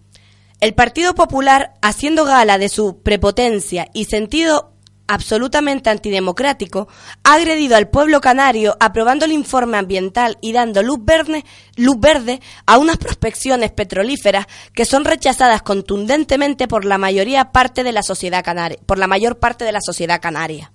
El 0.61 0.75
Partido 0.75 1.17
Popular, 1.17 1.75
haciendo 1.83 2.25
gala 2.25 2.59
de 2.59 2.69
su 2.69 3.03
prepotencia 3.03 3.89
y 3.93 4.05
sentido 4.05 4.72
absolutamente 5.13 5.91
antidemocrático, 5.91 6.89
ha 7.25 7.35
agredido 7.35 7.77
al 7.77 7.89
pueblo 7.89 8.21
canario 8.21 8.77
aprobando 8.81 9.25
el 9.25 9.33
informe 9.33 9.79
ambiental 9.79 10.39
y 10.41 10.53
dando 10.53 10.83
luz 10.83 10.99
verde, 11.03 11.45
luz 11.77 11.97
verde 11.99 12.41
a 12.67 12.79
unas 12.79 12.97
prospecciones 12.97 13.73
petrolíferas 13.73 14.47
que 14.75 14.85
son 14.85 15.05
rechazadas 15.05 15.63
contundentemente 15.63 16.69
por 16.69 16.85
la 16.85 16.99
mayoría 16.99 17.53
parte 17.53 17.85
de 17.85 17.93
la 17.93 18.03
sociedad 18.03 18.45
canaria, 18.45 18.79
por 18.87 18.99
la 18.99 19.07
mayor 19.07 19.39
parte 19.39 19.65
de 19.65 19.73
la 19.73 19.81
sociedad 19.81 20.21
canaria. 20.21 20.73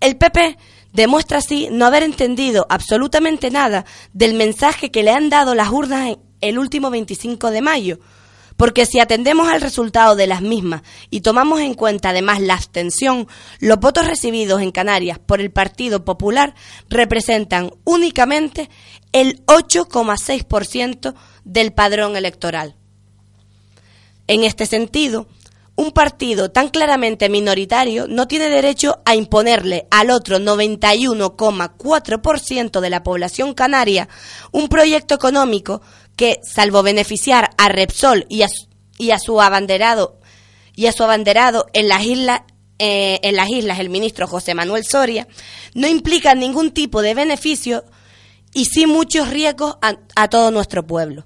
El 0.00 0.16
PP 0.16 0.56
demuestra 0.92 1.38
así 1.38 1.68
no 1.70 1.86
haber 1.86 2.02
entendido 2.02 2.66
absolutamente 2.68 3.50
nada 3.50 3.84
del 4.12 4.34
mensaje 4.34 4.90
que 4.90 5.02
le 5.02 5.10
han 5.10 5.28
dado 5.28 5.54
las 5.54 5.70
urnas 5.70 6.16
el 6.40 6.58
último 6.58 6.90
25 6.90 7.50
de 7.50 7.60
mayo, 7.60 8.00
porque 8.60 8.84
si 8.84 9.00
atendemos 9.00 9.48
al 9.48 9.62
resultado 9.62 10.14
de 10.16 10.26
las 10.26 10.42
mismas 10.42 10.82
y 11.08 11.22
tomamos 11.22 11.60
en 11.60 11.72
cuenta 11.72 12.10
además 12.10 12.40
la 12.40 12.52
abstención, 12.52 13.26
los 13.58 13.80
votos 13.80 14.06
recibidos 14.06 14.60
en 14.60 14.70
Canarias 14.70 15.18
por 15.18 15.40
el 15.40 15.50
Partido 15.50 16.04
Popular 16.04 16.54
representan 16.90 17.72
únicamente 17.84 18.68
el 19.12 19.42
8,6% 19.46 21.14
del 21.42 21.72
padrón 21.72 22.18
electoral. 22.18 22.76
En 24.26 24.44
este 24.44 24.66
sentido, 24.66 25.26
un 25.74 25.92
partido 25.92 26.50
tan 26.50 26.68
claramente 26.68 27.30
minoritario 27.30 28.08
no 28.08 28.28
tiene 28.28 28.50
derecho 28.50 29.00
a 29.06 29.14
imponerle 29.14 29.86
al 29.90 30.10
otro 30.10 30.38
91,4% 30.38 32.80
de 32.80 32.90
la 32.90 33.02
población 33.02 33.54
canaria 33.54 34.10
un 34.52 34.68
proyecto 34.68 35.14
económico 35.14 35.80
que, 36.20 36.38
salvo 36.42 36.82
beneficiar 36.82 37.48
a 37.56 37.70
Repsol 37.70 38.26
y 38.28 38.42
a, 38.42 38.48
y 38.98 39.10
a 39.12 39.18
su 39.18 39.40
abanderado 39.40 40.20
y 40.76 40.84
a 40.84 40.92
su 40.92 41.02
abanderado 41.02 41.64
en 41.72 41.88
las 41.88 42.04
islas 42.04 42.42
eh, 42.78 43.20
en 43.22 43.36
las 43.36 43.48
islas 43.48 43.78
el 43.78 43.88
ministro 43.88 44.26
José 44.26 44.54
Manuel 44.54 44.84
Soria, 44.84 45.26
no 45.72 45.88
implica 45.88 46.34
ningún 46.34 46.72
tipo 46.72 47.00
de 47.00 47.14
beneficio 47.14 47.84
y 48.52 48.66
sí 48.66 48.86
muchos 48.86 49.30
riesgos 49.30 49.76
a, 49.80 50.28
todo 50.28 50.50
nuestro 50.50 50.86
pueblo. 50.86 51.24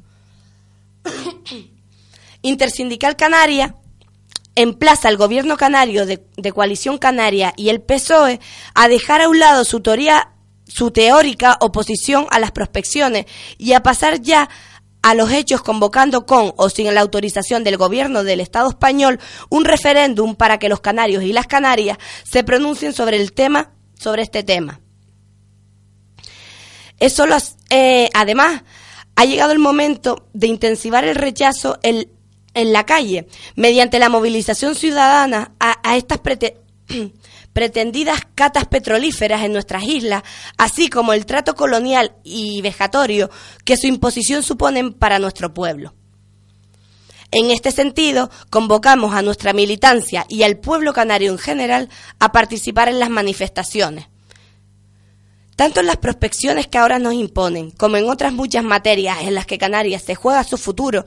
Intersindical 2.43 3.17
Canaria 3.17 3.75
emplaza 4.55 5.09
al 5.09 5.17
gobierno 5.17 5.57
canario 5.57 6.07
de, 6.07 6.25
de 6.37 6.53
coalición 6.53 6.99
canaria 6.99 7.53
y 7.57 7.71
el 7.71 7.81
PSOE 7.81 8.39
a 8.75 8.87
dejar 8.87 9.23
a 9.23 9.29
un 9.29 9.41
lado 9.41 9.65
su 9.65 9.81
teoría 9.81 10.35
su 10.67 10.91
teórica 10.91 11.57
oposición 11.61 12.27
a 12.31 12.39
las 12.39 12.51
prospecciones 12.51 13.27
y 13.59 13.75
a 13.75 13.83
pasar 13.83 14.21
ya 14.21 14.49
a 15.05 15.14
los 15.14 15.31
hechos 15.31 15.61
convocando 15.61 16.25
con 16.25 16.55
o 16.57 16.71
sin 16.71 16.93
la 16.95 17.03
autorización 17.03 17.62
del 17.62 17.77
gobierno 17.77 18.25
del 18.25 18.40
Estado 18.40 18.71
español 18.71 19.21
un 19.51 19.67
referéndum 19.67 20.35
para 20.35 20.59
que 20.59 20.71
los 20.71 20.81
canarios 20.81 21.23
y 21.25 21.35
las 21.35 21.47
canarias 21.47 21.99
se 22.23 22.43
pronuncien 22.43 22.95
sobre 22.95 23.19
el 23.19 23.35
tema 23.35 23.73
sobre 23.99 24.23
este 24.23 24.43
tema. 24.43 24.81
Eso 26.99 27.27
eh, 27.69 28.09
además, 28.14 28.62
ha 29.14 29.25
llegado 29.27 29.53
el 29.53 29.59
momento 29.59 30.27
de 30.33 30.47
intensivar 30.47 31.05
el 31.05 31.17
rechazo 31.17 31.79
en, 31.83 32.09
en 32.55 32.73
la 32.73 32.87
calle 32.87 33.29
mediante 33.57 33.99
la 33.99 34.09
movilización 34.09 34.75
ciudadana 34.75 35.53
a, 35.61 35.77
a 35.83 35.99
estas 35.99 36.23
prete- 36.23 36.57
pretendidas 37.55 38.21
catas 38.35 38.67
petrolíferas 38.67 39.43
en 39.43 39.55
nuestras 39.55 39.85
islas, 39.85 40.23
así 40.59 40.90
como 40.90 41.14
el 41.14 41.25
trato 41.25 41.55
colonial 41.55 42.12
y 42.23 42.61
vejatorio 42.61 43.31
que 43.64 43.79
su 43.79 43.87
imposición 43.87 44.43
suponen 44.43 44.93
para 44.93 45.19
nuestro 45.19 45.55
pueblo. 45.55 45.95
En 47.31 47.51
este 47.51 47.73
sentido, 47.73 48.31
convocamos 48.51 49.14
a 49.14 49.23
nuestra 49.23 49.53
militancia 49.53 50.27
y 50.29 50.43
al 50.43 50.59
pueblo 50.59 50.93
canario 50.93 51.33
en 51.33 51.38
general 51.38 51.88
a 52.19 52.33
participar 52.33 52.88
en 52.88 52.99
las 53.01 53.11
manifestaciones. 53.11 54.07
Tanto 55.57 55.81
en 55.81 55.87
las 55.87 55.97
prospecciones 55.97 56.67
que 56.67 56.79
ahora 56.79 56.99
nos 56.99 57.14
imponen, 57.14 57.71
como 57.71 57.97
en 57.97 58.09
otras 58.11 58.33
muchas 58.33 58.64
materias 58.64 59.19
en 59.23 59.35
las 59.35 59.47
que 59.47 59.59
Canarias 59.59 60.03
se 60.03 60.17
juega 60.17 60.43
su 60.43 60.59
futuro, 60.59 61.07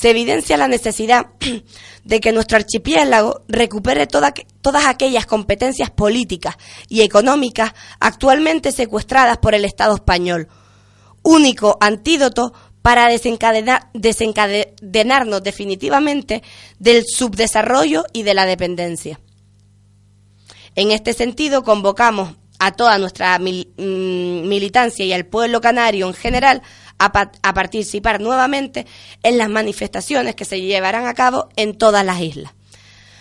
se 0.00 0.08
evidencia 0.08 0.56
la 0.56 0.66
necesidad 0.66 1.26
de 2.04 2.20
que 2.20 2.32
nuestro 2.32 2.56
archipiélago 2.56 3.42
recupere 3.48 4.06
toda- 4.06 4.32
todas 4.62 4.86
aquellas 4.86 5.26
competencias 5.26 5.90
políticas 5.90 6.56
y 6.88 7.02
económicas 7.02 7.74
actualmente 8.00 8.72
secuestradas 8.72 9.36
por 9.38 9.54
el 9.54 9.66
Estado 9.66 9.94
español, 9.94 10.48
único 11.22 11.76
antídoto 11.82 12.54
para 12.80 13.08
desencadenar, 13.08 13.90
desencadenarnos 13.92 15.42
definitivamente 15.42 16.42
del 16.78 17.04
subdesarrollo 17.06 18.04
y 18.14 18.22
de 18.22 18.32
la 18.32 18.46
dependencia. 18.46 19.20
En 20.76 20.92
este 20.92 21.12
sentido, 21.12 21.62
convocamos 21.62 22.36
a 22.58 22.72
toda 22.72 22.96
nuestra 22.96 23.38
mm, 23.38 24.48
militancia 24.48 25.04
y 25.04 25.12
al 25.12 25.26
pueblo 25.26 25.60
canario 25.60 26.06
en 26.06 26.14
general 26.14 26.62
a, 27.00 27.10
pa- 27.12 27.32
a 27.42 27.54
participar 27.54 28.20
nuevamente 28.20 28.86
en 29.24 29.38
las 29.38 29.48
manifestaciones 29.48 30.36
que 30.36 30.44
se 30.44 30.60
llevarán 30.60 31.06
a 31.06 31.14
cabo 31.14 31.48
en 31.56 31.76
todas 31.76 32.04
las 32.04 32.20
islas. 32.20 32.52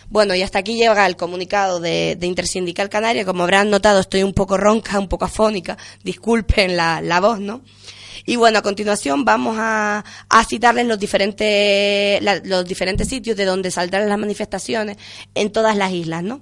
Bueno, 0.09 0.33
y 0.35 0.41
hasta 0.41 0.59
aquí 0.59 0.75
llega 0.75 1.05
el 1.05 1.15
comunicado 1.15 1.79
de, 1.79 2.17
Intersindical 2.21 2.89
Canaria. 2.89 3.25
Como 3.25 3.43
habrán 3.43 3.69
notado, 3.69 3.99
estoy 3.99 4.23
un 4.23 4.33
poco 4.33 4.57
ronca, 4.57 4.99
un 4.99 5.07
poco 5.07 5.25
afónica. 5.25 5.77
Disculpen 6.03 6.75
la, 6.75 6.99
la 7.01 7.19
voz, 7.19 7.39
¿no? 7.39 7.61
Y 8.25 8.35
bueno, 8.35 8.59
a 8.59 8.61
continuación 8.61 9.23
vamos 9.23 9.55
a, 9.59 10.03
citarles 10.47 10.87
los 10.87 10.99
diferentes, 10.99 12.21
los 12.43 12.65
diferentes 12.65 13.07
sitios 13.07 13.37
de 13.37 13.45
donde 13.45 13.71
saldrán 13.71 14.09
las 14.09 14.17
manifestaciones 14.19 14.97
en 15.35 15.51
todas 15.51 15.77
las 15.77 15.91
islas, 15.91 16.23
¿no? 16.23 16.41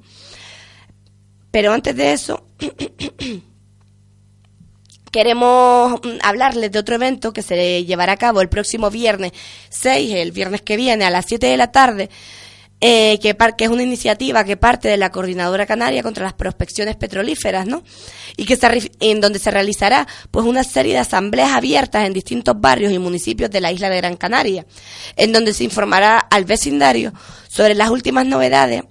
Pero 1.52 1.74
antes 1.74 1.96
de 1.96 2.14
eso, 2.14 2.46
queremos 5.12 6.00
mm, 6.04 6.18
hablarles 6.22 6.72
de 6.72 6.80
otro 6.80 6.96
evento 6.96 7.34
que 7.34 7.42
se 7.42 7.86
llevará 7.86 8.14
a 8.14 8.18
cabo 8.18 8.42
el 8.42 8.50
próximo 8.50 8.90
viernes 8.90 9.32
6, 9.70 10.14
el 10.16 10.32
viernes 10.32 10.62
que 10.62 10.78
viene 10.78 11.06
a 11.06 11.10
las 11.10 11.26
7 11.28 11.48
de 11.48 11.58
la 11.58 11.72
tarde, 11.72 12.10
eh, 12.80 13.18
que, 13.20 13.36
es 13.58 13.70
una 13.70 13.82
iniciativa 13.82 14.44
que 14.44 14.56
parte 14.56 14.88
de 14.88 14.98
la 14.98 15.12
Coordinadora 15.12 15.66
Canaria 15.66 16.04
contra 16.04 16.24
las 16.26 16.34
prospecciones 16.34 16.96
petrolíferas, 16.96 17.66
¿no? 17.66 17.84
Y 18.36 18.46
que 18.46 18.56
se, 18.56 18.92
en 19.00 19.20
donde 19.20 19.40
se 19.40 19.50
realizará 19.50 20.08
pues 20.30 20.46
una 20.46 20.64
serie 20.64 20.94
de 20.94 21.00
asambleas 21.00 21.54
abiertas 21.54 22.06
en 22.06 22.14
distintos 22.14 22.60
barrios 22.60 22.92
y 22.94 23.00
municipios 23.00 23.50
de 23.50 23.62
la 23.62 23.72
isla 23.72 23.90
de 23.90 23.98
Gran 23.98 24.16
Canaria, 24.16 24.66
en 25.16 25.32
donde 25.32 25.54
se 25.54 25.64
informará 25.64 26.20
al 26.20 26.46
vecindario 26.46 27.14
sobre 27.48 27.74
las 27.74 27.90
últimas 27.90 28.28
novedades 28.28 28.84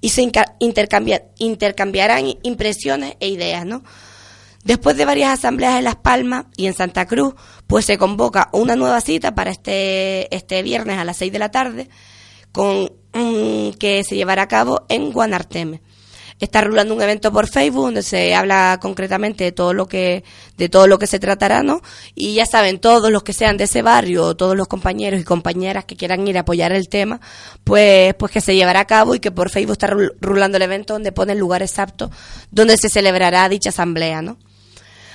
y 0.00 0.08
se 0.08 0.22
intercambia- 0.22 1.24
intercambiarán 1.38 2.24
impresiones 2.42 3.16
e 3.20 3.28
ideas, 3.28 3.66
¿no? 3.66 3.82
Después 4.64 4.96
de 4.96 5.04
varias 5.04 5.32
asambleas 5.38 5.78
en 5.78 5.84
Las 5.84 5.96
Palmas 5.96 6.46
y 6.56 6.66
en 6.66 6.74
Santa 6.74 7.06
Cruz, 7.06 7.34
pues 7.66 7.84
se 7.84 7.96
convoca 7.96 8.48
una 8.52 8.76
nueva 8.76 9.00
cita 9.00 9.34
para 9.34 9.50
este, 9.50 10.34
este 10.34 10.62
viernes 10.62 10.98
a 10.98 11.04
las 11.04 11.16
6 11.16 11.32
de 11.32 11.38
la 11.38 11.50
tarde, 11.50 11.88
con, 12.52 12.90
mm, 13.14 13.70
que 13.78 14.04
se 14.04 14.16
llevará 14.16 14.42
a 14.42 14.48
cabo 14.48 14.84
en 14.88 15.12
Guanarteme. 15.12 15.80
Está 16.40 16.60
rulando 16.60 16.94
un 16.94 17.02
evento 17.02 17.32
por 17.32 17.48
Facebook 17.48 17.86
donde 17.86 18.02
se 18.04 18.32
habla 18.32 18.78
concretamente 18.80 19.42
de 19.42 19.50
todo 19.50 19.72
lo 19.74 19.88
que 19.88 20.22
de 20.56 20.68
todo 20.68 20.86
lo 20.86 20.96
que 20.96 21.08
se 21.08 21.18
tratará, 21.18 21.64
¿no? 21.64 21.80
Y 22.14 22.34
ya 22.34 22.46
saben, 22.46 22.78
todos 22.78 23.10
los 23.10 23.24
que 23.24 23.32
sean 23.32 23.56
de 23.56 23.64
ese 23.64 23.82
barrio, 23.82 24.36
todos 24.36 24.56
los 24.56 24.68
compañeros 24.68 25.20
y 25.20 25.24
compañeras 25.24 25.84
que 25.84 25.96
quieran 25.96 26.28
ir 26.28 26.36
a 26.36 26.42
apoyar 26.42 26.70
el 26.72 26.88
tema, 26.88 27.20
pues 27.64 28.14
pues 28.14 28.30
que 28.30 28.40
se 28.40 28.54
llevará 28.54 28.80
a 28.80 28.86
cabo 28.86 29.16
y 29.16 29.20
que 29.20 29.32
por 29.32 29.50
Facebook 29.50 29.72
está 29.72 29.88
rul- 29.88 30.12
rulando 30.20 30.58
el 30.58 30.62
evento 30.62 30.92
donde 30.92 31.10
pone 31.10 31.32
el 31.32 31.40
lugar 31.40 31.62
exacto 31.62 32.08
donde 32.52 32.76
se 32.76 32.88
celebrará 32.88 33.48
dicha 33.48 33.70
asamblea, 33.70 34.22
¿no? 34.22 34.38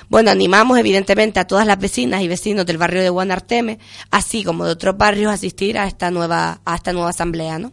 Bueno, 0.08 0.30
animamos 0.30 0.78
evidentemente 0.78 1.40
a 1.40 1.46
todas 1.46 1.66
las 1.66 1.78
vecinas 1.78 2.22
y 2.22 2.28
vecinos 2.28 2.66
del 2.66 2.78
barrio 2.78 3.02
de 3.02 3.08
Guanarteme, 3.08 3.78
así 4.10 4.44
como 4.44 4.64
de 4.64 4.72
otros 4.72 4.96
barrios, 4.96 5.30
a 5.30 5.34
asistir 5.34 5.78
a 5.78 5.86
esta 5.86 6.10
nueva, 6.10 6.60
a 6.64 6.74
esta 6.74 6.92
nueva 6.92 7.10
asamblea, 7.10 7.58
¿no? 7.58 7.72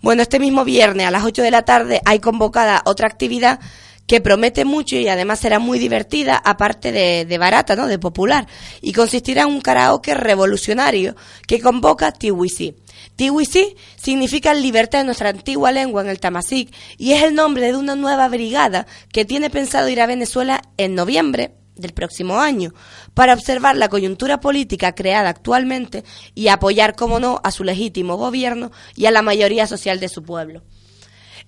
Bueno, 0.00 0.22
este 0.22 0.38
mismo 0.38 0.64
viernes 0.64 1.06
a 1.06 1.10
las 1.10 1.24
8 1.24 1.42
de 1.42 1.50
la 1.50 1.62
tarde 1.62 2.00
hay 2.04 2.20
convocada 2.20 2.82
otra 2.84 3.08
actividad 3.08 3.58
que 4.06 4.20
promete 4.20 4.64
mucho 4.64 4.96
y 4.96 5.08
además 5.08 5.40
será 5.40 5.58
muy 5.58 5.78
divertida, 5.78 6.36
aparte 6.36 6.92
de, 6.92 7.38
barata, 7.38 7.74
¿no? 7.74 7.86
De 7.86 7.98
popular. 7.98 8.46
Y 8.82 8.92
consistirá 8.92 9.42
en 9.42 9.48
un 9.48 9.60
karaoke 9.60 10.14
revolucionario 10.14 11.16
que 11.46 11.60
convoca 11.60 12.12
Tiwisi. 12.12 12.76
Tiwisi 13.16 13.76
significa 13.96 14.54
libertad 14.54 15.00
en 15.00 15.06
nuestra 15.06 15.30
antigua 15.30 15.70
lengua 15.70 16.02
en 16.02 16.08
el 16.08 16.20
Tamasic 16.20 16.74
y 16.98 17.12
es 17.12 17.22
el 17.22 17.34
nombre 17.34 17.66
de 17.66 17.76
una 17.76 17.94
nueva 17.94 18.28
brigada 18.28 18.86
que 19.12 19.24
tiene 19.24 19.50
pensado 19.50 19.88
ir 19.88 20.00
a 20.00 20.06
Venezuela 20.06 20.62
en 20.76 20.94
noviembre 20.94 21.54
del 21.76 21.92
próximo 21.92 22.40
año 22.40 22.72
para 23.14 23.34
observar 23.34 23.76
la 23.76 23.88
coyuntura 23.88 24.40
política 24.40 24.94
creada 24.94 25.28
actualmente 25.28 26.04
y 26.34 26.48
apoyar, 26.48 26.94
como 26.94 27.20
no, 27.20 27.40
a 27.44 27.50
su 27.50 27.64
legítimo 27.64 28.16
gobierno 28.16 28.70
y 28.96 29.06
a 29.06 29.10
la 29.10 29.22
mayoría 29.22 29.66
social 29.66 30.00
de 30.00 30.08
su 30.08 30.22
pueblo. 30.22 30.62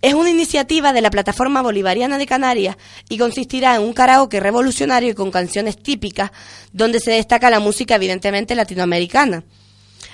Es 0.03 0.15
una 0.15 0.31
iniciativa 0.31 0.93
de 0.93 1.01
la 1.01 1.11
Plataforma 1.11 1.63
Bolivariana 1.63 2.19
de 2.19 2.27
Canarias 2.27 2.77
y 3.09 3.19
consistirá 3.19 3.77
en 3.77 3.83
un 3.83 3.93
karaoke 3.93 4.41
revolucionario 4.41 5.11
y 5.11 5.15
con 5.15 5.31
canciones 5.31 5.83
típicas 5.83 6.33
donde 6.73 7.01
se 7.01 7.13
destaca 7.13 7.51
la 7.51 7.61
música 7.61 7.95
evidentemente 7.95 8.55
latinoamericana. 8.55 9.45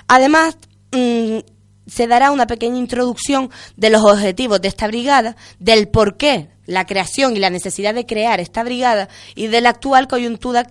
Además, 0.07 0.57
mm, 0.93 1.39
se 1.85 2.07
dará 2.07 2.31
una 2.31 2.47
pequeña 2.47 2.77
introducción 2.77 3.49
de 3.75 3.89
los 3.89 4.03
objetivos 4.03 4.61
de 4.61 4.69
esta 4.69 4.87
brigada, 4.87 5.35
del 5.59 5.89
por 5.89 6.15
qué 6.17 6.47
la 6.65 6.85
creación 6.85 7.35
y 7.35 7.39
la 7.39 7.49
necesidad 7.49 7.93
de 7.93 8.05
crear 8.05 8.39
esta 8.39 8.63
brigada 8.63 9.09
y 9.35 9.47
de 9.47 9.59
la 9.59 9.69
actual 9.71 10.07
coyuntura, 10.07 10.65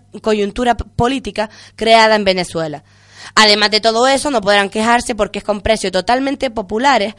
política 0.74 1.50
creada 1.76 2.14
en 2.16 2.24
Venezuela. 2.24 2.82
Además 3.34 3.70
de 3.70 3.80
todo 3.80 4.06
eso, 4.08 4.30
no 4.30 4.40
podrán 4.40 4.70
quejarse 4.70 5.14
porque 5.14 5.40
es 5.40 5.44
con 5.44 5.60
precios 5.60 5.92
totalmente 5.92 6.50
populares 6.50 7.14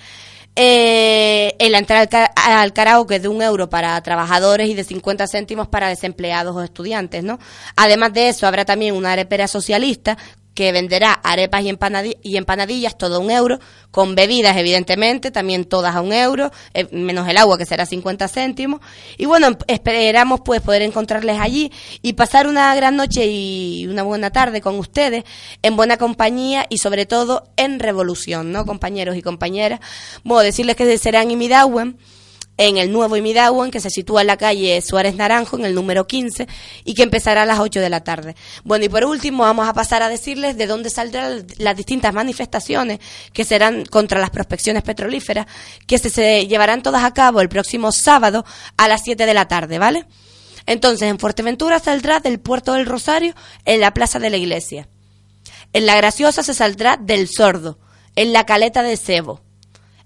eh, 0.56 1.56
el 1.60 1.74
entrar 1.76 1.99
al, 2.01 2.10
ca- 2.10 2.32
al 2.36 2.74
de 3.22 3.28
un 3.28 3.41
euro 3.41 3.70
para 3.70 3.99
trabajadores 4.01 4.70
y 4.70 4.74
de 4.76 4.84
50 4.84 5.28
céntimos 5.28 5.68
para 5.68 5.88
desempleados 5.89 6.56
o 6.56 6.62
estudiantes, 6.62 7.24
¿no? 7.24 7.39
Además 7.76 8.14
de 8.14 8.30
eso, 8.30 8.45
habrá 8.45 8.64
también 8.66 8.95
una 8.95 9.14
arepera 9.14 9.47
socialista 9.47 10.18
que 10.54 10.72
venderá 10.72 11.14
arepas 11.14 11.64
y, 11.64 11.70
empanadi- 11.70 12.18
y 12.22 12.38
empanadillas 12.38 12.97
todo 12.97 13.20
un 13.20 13.32
euro, 13.32 13.60
con 13.91 14.16
bebidas 14.16 14.56
evidentemente, 14.58 15.32
también 15.32 15.66
todas 15.66 15.95
a 15.95 16.01
un 16.01 16.14
euro, 16.14 16.51
eh, 16.74 16.88
menos 16.91 17.28
el 17.28 17.38
agua 17.38 17.58
que 17.58 17.66
será 17.66 17.86
50 17.86 18.28
céntimos. 18.28 18.80
Y 19.18 19.26
bueno, 19.26 19.47
em- 19.47 19.58
esperamos 19.68 20.41
pues 20.45 20.62
poder 20.62 20.82
encontrarles 20.84 21.39
allí 21.39 21.72
y 22.01 22.14
pasar 22.14 22.47
una 22.47 22.74
gran 22.76 22.95
noche 22.95 23.26
y 23.28 23.88
una 23.88 24.04
buena 24.04 24.30
tarde 24.32 24.62
con 24.62 24.78
ustedes, 24.78 25.24
en 25.62 25.76
buena 25.76 25.97
compañía 25.97 26.66
y 26.70 26.78
sobre 26.78 27.06
todo 27.06 27.43
en 27.58 27.80
revolución, 27.80 28.51
¿no, 28.51 28.66
compañeros 28.66 29.16
y 29.16 29.22
compañeras? 29.22 29.80
Bueno, 30.24 30.43
decirles 30.43 30.76
que 30.76 30.97
serán 30.97 31.32
en 31.32 31.38
Midagüen, 31.39 31.97
en 32.58 32.78
el 32.78 32.91
nuevo 32.91 33.18
Imidagüen, 33.18 33.72
que 33.72 33.80
se 33.80 33.89
sitúa 33.89 34.22
en 34.22 34.28
la 34.28 34.38
calle 34.38 34.82
Suárez 34.82 35.16
Naranjo, 35.16 35.58
en 35.58 35.66
el 35.66 35.74
número 35.74 36.06
15, 36.06 36.47
y 36.84 36.93
que 36.93 37.04
empezará 37.04 37.43
a 37.43 37.45
las 37.45 37.60
8 37.60 37.80
de 37.80 37.89
la 37.89 38.04
tarde. 38.04 38.36
Bueno, 38.64 38.86
y 38.86 38.89
por 38.89 39.06
último, 39.06 39.43
vamos 39.43 39.68
a 39.68 39.74
pasar 39.74 40.04
a 40.04 40.10
decirles 40.10 40.58
de 40.58 40.68
dónde 40.68 40.89
saldrán 40.89 41.45
las 41.58 41.76
distintas 41.76 42.14
manifestaciones 42.14 42.99
que 43.34 43.43
serán 43.43 43.86
contra 43.86 44.20
las 44.20 44.30
prospecciones 44.30 44.84
petrolíferas, 44.84 45.47
que 45.88 45.97
se, 45.97 46.10
se 46.10 46.47
llevarán 46.47 46.84
todas 46.84 47.04
a 47.04 47.14
cabo 47.14 47.41
el 47.41 47.49
próximo 47.49 47.91
sábado 47.91 48.45
a 48.78 48.88
las 48.88 49.04
7 49.04 49.26
de 49.26 49.34
la 49.34 49.47
tarde, 49.47 49.80
¿vale? 49.80 50.06
Entonces, 50.66 51.10
en 51.10 51.20
Fuerteventura 51.20 51.80
saldrá 51.80 52.20
del 52.20 52.39
Puerto 52.39 52.74
del 52.74 52.86
Rosario 52.86 53.34
en 53.66 53.82
la 53.82 53.93
Plaza 53.93 54.20
de 54.20 54.30
la 54.30 54.38
Iglesia. 54.38 54.88
En 55.74 55.88
La 55.88 55.95
Graciosa 55.97 56.43
se 56.43 56.54
saldrá 56.54 56.97
del 56.97 57.28
Sordo, 57.28 57.80
en 58.16 58.32
la 58.32 58.45
Caleta 58.45 58.84
de 58.84 58.95
Cebo. 58.95 59.41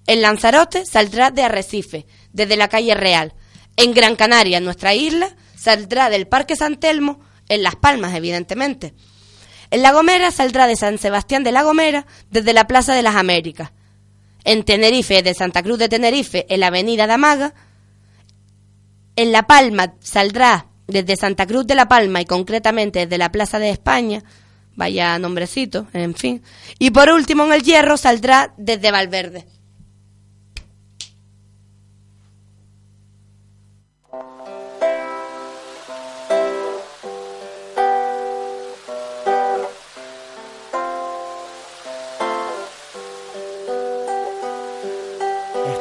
En 0.08 0.22
Lanzarote 0.22 0.86
saldrá 0.86 1.32
de 1.32 1.44
Arrecife, 1.44 2.08
desde 2.38 2.56
la 2.56 2.70
calle 2.70 2.94
Real. 2.94 3.34
En 3.76 3.94
Gran 3.94 4.16
Canaria, 4.16 4.62
nuestra 4.62 4.94
isla, 4.94 5.36
saldrá 5.58 6.10
del 6.10 6.28
Parque 6.28 6.56
San 6.56 6.78
Telmo, 6.78 7.20
en 7.50 7.64
Las 7.64 7.76
Palmas, 7.76 8.14
evidentemente. 8.14 8.94
En 9.72 9.82
La 9.82 9.92
Gomera 9.92 10.32
saldrá 10.32 10.68
de 10.68 10.76
San 10.76 10.98
Sebastián 11.00 11.44
de 11.44 11.52
La 11.52 11.64
Gomera, 11.64 12.06
desde 12.30 12.54
la 12.54 12.68
Plaza 12.68 12.94
de 12.94 13.02
las 13.02 13.16
Américas. 13.16 13.72
En 14.44 14.64
Tenerife, 14.64 15.24
de 15.24 15.34
Santa 15.34 15.64
Cruz 15.64 15.80
de 15.80 15.90
Tenerife, 15.90 16.46
en 16.48 16.62
la 16.62 16.68
Avenida 16.68 17.08
Damaga. 17.08 17.54
En 19.16 19.32
La 19.32 19.48
Palma 19.48 19.96
saldrá 20.00 20.68
desde 20.86 21.18
Santa 21.18 21.48
Cruz 21.48 21.66
de 21.66 21.76
La 21.76 21.88
Palma 21.88 22.22
y 22.22 22.26
concretamente 22.26 23.00
desde 23.00 23.18
la 23.18 23.32
Plaza 23.32 23.58
de 23.60 23.72
España. 23.72 24.24
Vaya 24.76 25.18
nombrecito, 25.18 25.88
en 25.94 26.14
fin. 26.14 26.44
Y 26.78 26.92
por 26.92 27.10
último, 27.10 27.46
en 27.46 27.54
el 27.54 27.64
Hierro 27.64 27.98
saldrá 27.98 28.54
desde 28.58 28.92
Valverde. 28.92 29.57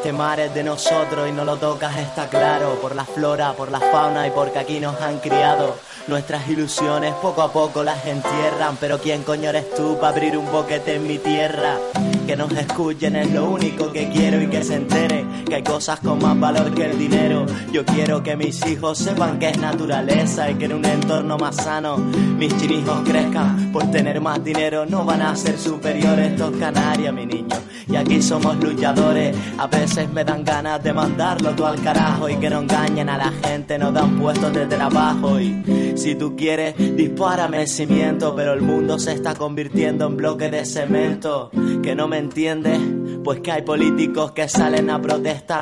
Este 0.06 0.16
mar 0.16 0.38
es 0.38 0.54
de 0.54 0.62
nosotros 0.62 1.28
y 1.28 1.32
no 1.32 1.44
lo 1.44 1.56
tocas, 1.56 1.98
está 1.98 2.28
claro. 2.28 2.78
Por 2.80 2.94
la 2.94 3.04
flora, 3.04 3.54
por 3.54 3.72
la 3.72 3.80
fauna 3.80 4.24
y 4.28 4.30
porque 4.30 4.60
aquí 4.60 4.78
nos 4.78 5.00
han 5.00 5.18
criado. 5.18 5.74
Nuestras 6.06 6.48
ilusiones 6.48 7.12
poco 7.14 7.42
a 7.42 7.52
poco 7.52 7.82
las 7.82 8.06
entierran. 8.06 8.76
Pero 8.78 9.00
¿quién 9.00 9.24
coño 9.24 9.50
eres 9.50 9.74
tú 9.74 9.98
para 10.00 10.14
abrir 10.14 10.38
un 10.38 10.48
boquete 10.52 10.94
en 10.94 11.08
mi 11.08 11.18
tierra? 11.18 11.78
Que 12.24 12.36
nos 12.36 12.52
escuchen 12.52 13.16
es 13.16 13.32
lo 13.32 13.46
único 13.46 13.90
que 13.90 14.08
quiero 14.08 14.40
y 14.40 14.46
que 14.46 14.62
se 14.62 14.76
entere 14.76 15.25
que 15.46 15.54
hay 15.54 15.62
cosas 15.62 16.00
con 16.00 16.18
más 16.18 16.38
valor 16.38 16.74
que 16.74 16.86
el 16.86 16.98
dinero. 16.98 17.46
Yo 17.72 17.84
quiero 17.84 18.22
que 18.22 18.36
mis 18.36 18.64
hijos 18.66 18.98
sepan 18.98 19.38
que 19.38 19.50
es 19.50 19.58
naturaleza 19.58 20.50
y 20.50 20.54
que 20.56 20.64
en 20.66 20.74
un 20.74 20.84
entorno 20.84 21.38
más 21.38 21.56
sano 21.56 21.96
mis 21.96 22.56
chinijos 22.58 23.00
crezcan. 23.04 23.72
Por 23.72 23.90
tener 23.90 24.20
más 24.20 24.42
dinero 24.42 24.84
no 24.86 25.04
van 25.04 25.22
a 25.22 25.34
ser 25.36 25.58
superiores 25.58 26.32
estos 26.32 26.56
canarias, 26.56 27.14
mi 27.14 27.26
niño. 27.26 27.56
Y 27.88 27.94
aquí 27.94 28.20
somos 28.20 28.56
luchadores. 28.56 29.36
A 29.58 29.66
veces 29.68 30.10
me 30.12 30.24
dan 30.24 30.44
ganas 30.44 30.82
de 30.82 30.92
mandarlo 30.92 31.50
todo 31.54 31.68
al 31.68 31.80
carajo 31.80 32.28
y 32.28 32.36
que 32.36 32.50
no 32.50 32.60
engañen 32.60 33.08
a 33.08 33.16
la 33.16 33.30
gente, 33.30 33.78
nos 33.78 33.94
dan 33.94 34.18
puestos 34.18 34.52
de 34.52 34.66
trabajo. 34.66 35.40
Y 35.40 35.94
si 35.94 36.16
tú 36.16 36.34
quieres, 36.36 36.74
dispárame 36.76 37.62
el 37.62 37.68
cimiento, 37.68 38.34
pero 38.34 38.52
el 38.52 38.62
mundo 38.62 38.98
se 38.98 39.12
está 39.12 39.34
convirtiendo 39.34 40.06
en 40.06 40.16
bloque 40.16 40.50
de 40.50 40.64
cemento. 40.64 41.50
Que 41.82 41.94
no 41.94 42.08
me 42.08 42.18
entiendes, 42.18 42.80
pues 43.22 43.40
que 43.40 43.52
hay 43.52 43.62
políticos 43.62 44.32
que 44.32 44.48
salen 44.48 44.90
a 44.90 45.00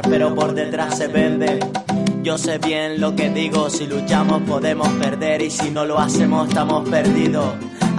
pero 0.09 0.35
por 0.35 0.55
detrás 0.55 0.99
se 0.99 1.09
venden. 1.09 1.61
Yo 2.23 2.39
sé 2.39 2.59
bien 2.59 3.01
lo 3.01 3.15
que 3.15 3.31
digo, 3.31 3.69
si 3.71 3.87
luchamos 3.87 4.43
podemos 4.43 4.89
perder 4.89 5.43
y 5.43 5.51
si 5.51 5.71
no 5.71 5.85
lo 5.85 5.99
hacemos 5.99 6.49
estamos 6.49 6.89
perdidos. 6.89 7.55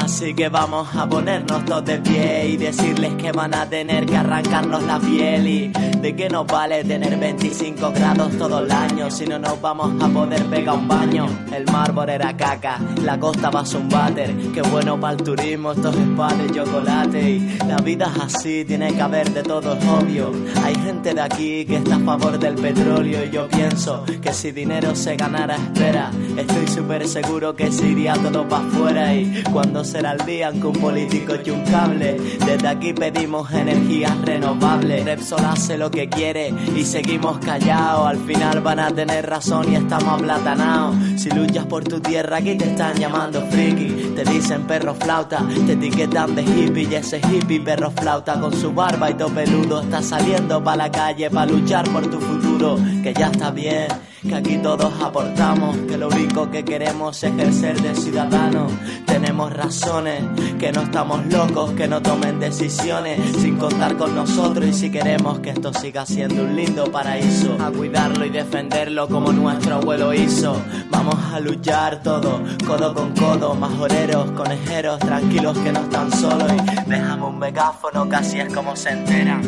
Así 0.06 0.36
que 0.36 0.50
vamos 0.50 0.88
a 0.96 1.10
ponernos 1.10 1.66
todos 1.66 1.84
de 1.84 1.98
pie 1.98 2.50
y 2.50 2.58
decirles 2.58 3.16
que 3.16 3.32
van 3.32 3.56
a 3.56 3.68
tener 3.68 4.06
que 4.06 4.16
arrancarnos 4.16 4.84
la 4.84 5.00
piel 5.00 5.48
y 5.48 5.68
de 6.00 6.16
qué 6.16 6.30
nos 6.30 6.46
vale 6.46 6.84
tener 6.84 7.18
25 7.18 7.92
grados 7.92 8.38
todo 8.38 8.60
el 8.60 8.72
año 8.72 9.10
si 9.10 9.26
no 9.26 9.40
nos 9.40 9.60
vamos 9.60 10.00
a 10.00 10.08
poder 10.08 10.46
pegar 10.46 10.76
un 10.76 10.88
baño. 10.88 11.26
El 11.52 11.66
mármol 11.72 12.08
era 12.08 12.38
caca, 12.38 12.80
la 13.02 13.20
costa 13.20 13.50
va 13.50 13.64
un 13.76 13.90
váter, 13.90 14.36
qué 14.54 14.62
bueno 14.62 15.00
para 15.00 15.14
el 15.14 15.24
turismo 15.24 15.72
estos 15.72 15.96
spas 15.96 16.38
de 16.38 16.52
chocolate 16.52 17.30
y 17.32 17.58
la 17.68 17.78
vida 17.78 18.12
es 18.16 18.36
así, 18.36 18.64
tiene 18.64 18.94
que 18.94 19.02
haber 19.02 19.32
de 19.34 19.42
todo 19.42 19.76
es 19.76 19.86
obvio. 19.88 20.32
Hay 20.64 20.76
gente 20.76 21.16
de 21.16 21.22
aquí 21.22 21.66
que 21.66 21.78
está 21.78 21.96
a 21.96 22.00
favor 22.00 22.38
del 22.38 22.54
petróleo 22.54 23.26
y 23.26 23.32
yo 23.32 23.48
pienso 23.48 24.06
que 24.22 24.32
si 24.32 24.52
dinero 24.52 24.96
se 24.96 25.16
ganara 25.16 25.56
espera, 25.56 26.12
estoy 26.38 26.68
súper 26.68 27.08
seguro 27.08 27.56
que 27.56 27.72
se 27.72 27.88
iría 27.88 28.14
todo 28.14 28.48
para 28.48 28.68
afuera 28.68 29.16
y 29.16 29.44
cuando 29.52 29.84
será 29.96 30.12
el 30.12 30.26
día 30.26 30.52
que 30.52 30.68
un 30.68 30.74
político 30.74 31.36
y 31.46 31.50
un 31.52 31.64
cable. 31.64 32.18
Desde 32.46 32.68
aquí 32.68 32.92
pedimos 32.92 33.50
energías 33.54 34.14
renovables. 34.26 35.06
Repsol 35.06 35.46
hace 35.46 35.78
lo 35.78 35.90
que 35.90 36.10
quiere 36.10 36.54
y 36.76 36.84
seguimos 36.84 37.38
callados. 37.38 38.06
Al 38.06 38.18
final 38.18 38.60
van 38.60 38.80
a 38.82 38.92
tener 38.92 39.26
razón 39.26 39.72
y 39.72 39.76
estamos 39.78 40.20
aplatanados. 40.20 40.96
Si 41.16 41.30
luchas 41.30 41.66
por 41.66 41.86
tu 41.86 42.02
tierra, 42.02 42.38
aquí 42.38 42.58
te 42.58 42.66
están 42.66 42.98
llamando 42.98 43.42
friki. 43.46 44.14
Te 44.16 44.26
dicen 44.26 44.64
perro 44.64 44.96
flauta, 44.96 45.48
te 45.66 45.74
etiquetan 45.74 46.36
de 46.36 46.42
hippie. 46.44 46.90
Y 46.92 46.96
ese 46.96 47.20
hippie 47.20 47.62
perro 47.62 47.90
flauta 47.92 48.38
con 48.38 48.54
su 48.54 48.74
barba 48.74 49.12
y 49.12 49.14
todo 49.14 49.30
peludo 49.30 49.82
está 49.82 50.02
saliendo 50.02 50.62
para 50.62 50.76
la 50.76 50.92
calle 50.92 51.30
para 51.30 51.50
luchar 51.50 51.90
por 51.90 52.06
tu 52.08 52.20
futuro. 52.20 52.55
Que 53.04 53.14
ya 53.14 53.28
está 53.28 53.52
bien 53.52 53.88
que 54.28 54.36
aquí 54.36 54.58
todos 54.58 54.92
aportamos, 55.02 55.78
que 55.88 55.98
lo 55.98 56.08
único 56.08 56.50
que 56.50 56.64
queremos 56.64 57.24
es 57.24 57.32
ejercer 57.32 57.80
de 57.82 57.96
ciudadanos. 57.96 58.72
Tenemos 59.06 59.54
razones, 59.54 60.24
que 60.60 60.72
no 60.72 60.82
estamos 60.82 61.26
locos, 61.28 61.72
que 61.72 61.88
no 61.88 62.02
tomen 62.02 62.40
decisiones 62.40 63.20
sin 63.38 63.58
contar 63.58 63.96
con 63.98 64.16
nosotros 64.16 64.68
y 64.68 64.74
si 64.74 64.90
queremos 64.90 65.40
que 65.40 65.52
esto 65.52 65.74
siga 65.74 66.06
siendo 66.06 66.44
un 66.44 66.56
lindo 66.56 66.92
paraíso, 66.92 67.56
a 67.60 67.72
cuidarlo 67.72 68.26
y 68.26 68.30
defenderlo 68.30 69.08
como 69.08 69.32
nuestro 69.32 69.76
abuelo 69.76 70.14
hizo. 70.14 70.60
Vamos 70.90 71.16
a 71.32 71.40
luchar 71.40 72.02
todos, 72.02 72.42
codo 72.66 72.94
con 72.94 73.14
codo, 73.14 73.54
majoreros, 73.54 74.32
conejeros, 74.32 75.00
tranquilos 75.00 75.58
que 75.60 75.72
no 75.72 75.82
están 75.82 76.12
solos 76.12 76.52
y 76.52 76.90
dejamos 76.90 77.30
un 77.30 77.40
megáfono, 77.40 78.10
casi 78.10 78.40
es 78.40 78.52
como 78.54 78.76
se 78.76 78.90
enteran. 78.90 79.42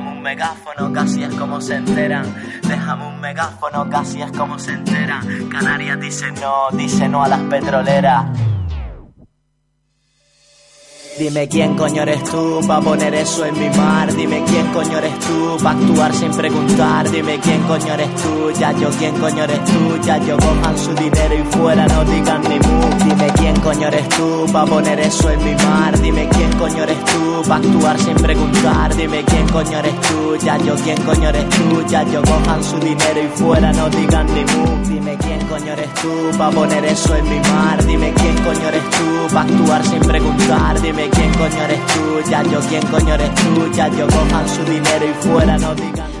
Déjame 0.00 0.16
un 0.16 0.22
megáfono, 0.22 0.92
casi 0.94 1.22
es 1.22 1.34
como 1.34 1.60
se 1.60 1.74
enteran. 1.74 2.24
Déjame 2.66 3.06
un 3.06 3.20
megáfono, 3.20 3.90
casi 3.90 4.22
es 4.22 4.32
como 4.32 4.58
se 4.58 4.72
enteran. 4.72 5.50
Canarias 5.50 6.00
dice 6.00 6.32
no, 6.32 6.70
dice 6.72 7.06
no 7.06 7.22
a 7.22 7.28
las 7.28 7.40
petroleras. 7.40 8.24
Dime 11.18 11.48
quién 11.48 11.76
coño 11.76 12.02
eres 12.02 12.24
tú 12.24 12.60
pa' 12.66 12.80
poner 12.80 13.14
eso 13.14 13.44
en 13.44 13.58
mi 13.58 13.68
mar. 13.76 14.14
Dime 14.14 14.42
quién 14.44 14.66
coño 14.72 14.98
eres 14.98 15.18
tú 15.18 15.56
pa' 15.62 15.72
actuar 15.72 16.14
sin 16.14 16.30
preguntar. 16.30 17.10
Dime 17.10 17.38
quién 17.40 17.62
coño 17.64 17.92
eres 17.92 18.14
tú, 18.16 18.50
ya 18.58 18.72
yo 18.72 18.88
quién 18.98 19.14
coño 19.18 19.44
eres 19.44 19.62
tú. 19.64 19.98
Ya 20.04 20.16
yo 20.18 20.36
cojan 20.38 20.78
su 20.78 20.94
dinero 20.94 21.34
y 21.34 21.42
fuera 21.56 21.86
no 21.88 22.04
digan 22.04 22.42
ni 22.42 22.58
mu. 22.60 22.80
Dime 23.04 23.32
quién 23.36 23.54
coño 23.60 23.88
eres 23.88 24.08
tú 24.10 24.46
pa' 24.52 24.64
poner 24.64 25.00
eso 25.00 25.30
en 25.30 25.44
mi 25.44 25.54
mar. 25.56 25.98
Dime 26.00 26.28
quién 26.28 26.52
coño 26.52 26.84
eres 26.84 27.04
tú 27.04 27.42
pa' 27.46 27.56
actuar 27.56 27.98
sin 27.98 28.16
preguntar. 28.16 28.94
Dime 28.96 29.22
quién 29.24 29.46
coño 29.48 29.78
eres 29.78 30.00
tú, 30.00 30.36
ya 30.36 30.56
yo 30.58 30.74
quién 30.76 31.00
coño 31.02 31.28
eres 31.28 31.48
tú. 31.50 31.82
Ya 31.88 32.02
yo 32.04 32.22
cojan 32.22 32.64
su 32.64 32.78
dinero 32.78 33.22
y 33.22 33.28
fuera 33.38 33.72
no 33.72 33.90
digan 33.90 34.26
ni 34.34 34.44
mu. 34.44 34.88
Dime 34.88 35.18
quién 35.18 35.46
coño 35.48 35.72
eres 35.72 35.92
tú 35.94 36.38
pa' 36.38 36.50
poner 36.50 36.84
eso 36.84 37.14
en 37.16 37.28
mi 37.28 37.40
mar. 37.40 37.84
Dime 37.84 38.12
quién 38.14 38.36
coño 38.38 38.68
eres 38.68 38.84
tú 38.90 39.34
pa' 39.34 39.42
actuar 39.42 39.84
sin 39.84 40.00
preguntar. 40.00 40.80
Dime 40.80 41.09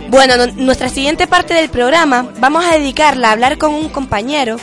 Bueno, 0.08 0.36
no- 0.36 0.46
nuestra 0.56 0.88
siguiente 0.88 1.26
parte 1.26 1.54
del 1.54 1.68
programa 1.70 2.26
vamos 2.38 2.64
a 2.64 2.72
dedicarla 2.76 3.28
a 3.28 3.32
hablar 3.32 3.58
con 3.58 3.72
un 3.74 3.88
compañero. 3.88 4.56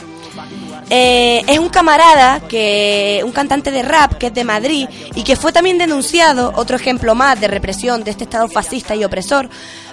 Eh, 0.90 1.44
es 1.48 1.60
un 1.60 1.68
camarada, 1.68 2.40
que 2.48 3.22
un 3.26 3.32
cantante 3.34 3.72
de 3.72 3.82
rap 3.82 4.14
que 4.14 4.28
es 4.28 4.34
de 4.34 4.46
Madrid 4.46 4.88
y 5.16 5.24
que 5.24 5.36
fue 5.36 5.52
también 5.52 5.78
denunciado, 5.78 6.54
otro 6.56 6.78
ejemplo 6.78 7.14
más 7.14 7.40
de 7.42 7.50
represión 7.50 8.06
de 8.06 8.12
este 8.12 8.24
Estado 8.24 8.48
fascista 8.48 8.96
y 8.96 9.04
opresor, 9.04 9.50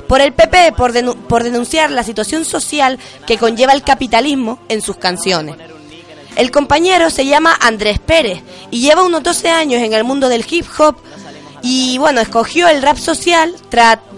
por 0.08 0.20
el 0.20 0.32
PP 0.32 0.72
por 0.76 1.42
denunciar 1.42 1.90
la 1.90 2.04
situación 2.04 2.44
social 2.44 2.98
que 3.26 3.38
conlleva 3.38 3.72
el 3.72 3.82
capitalismo 3.82 4.60
en 4.68 4.82
sus 4.82 4.96
canciones. 4.96 5.56
El 6.36 6.50
compañero 6.50 7.10
se 7.10 7.26
llama 7.26 7.56
Andrés 7.60 7.98
Pérez 7.98 8.42
y 8.70 8.80
lleva 8.80 9.04
unos 9.04 9.22
12 9.22 9.50
años 9.50 9.82
en 9.82 9.92
el 9.92 10.04
mundo 10.04 10.28
del 10.28 10.44
hip 10.48 10.66
hop 10.78 10.96
y 11.62 11.96
bueno, 11.98 12.20
escogió 12.20 12.68
el 12.68 12.82
rap 12.82 12.98
social, 12.98 13.54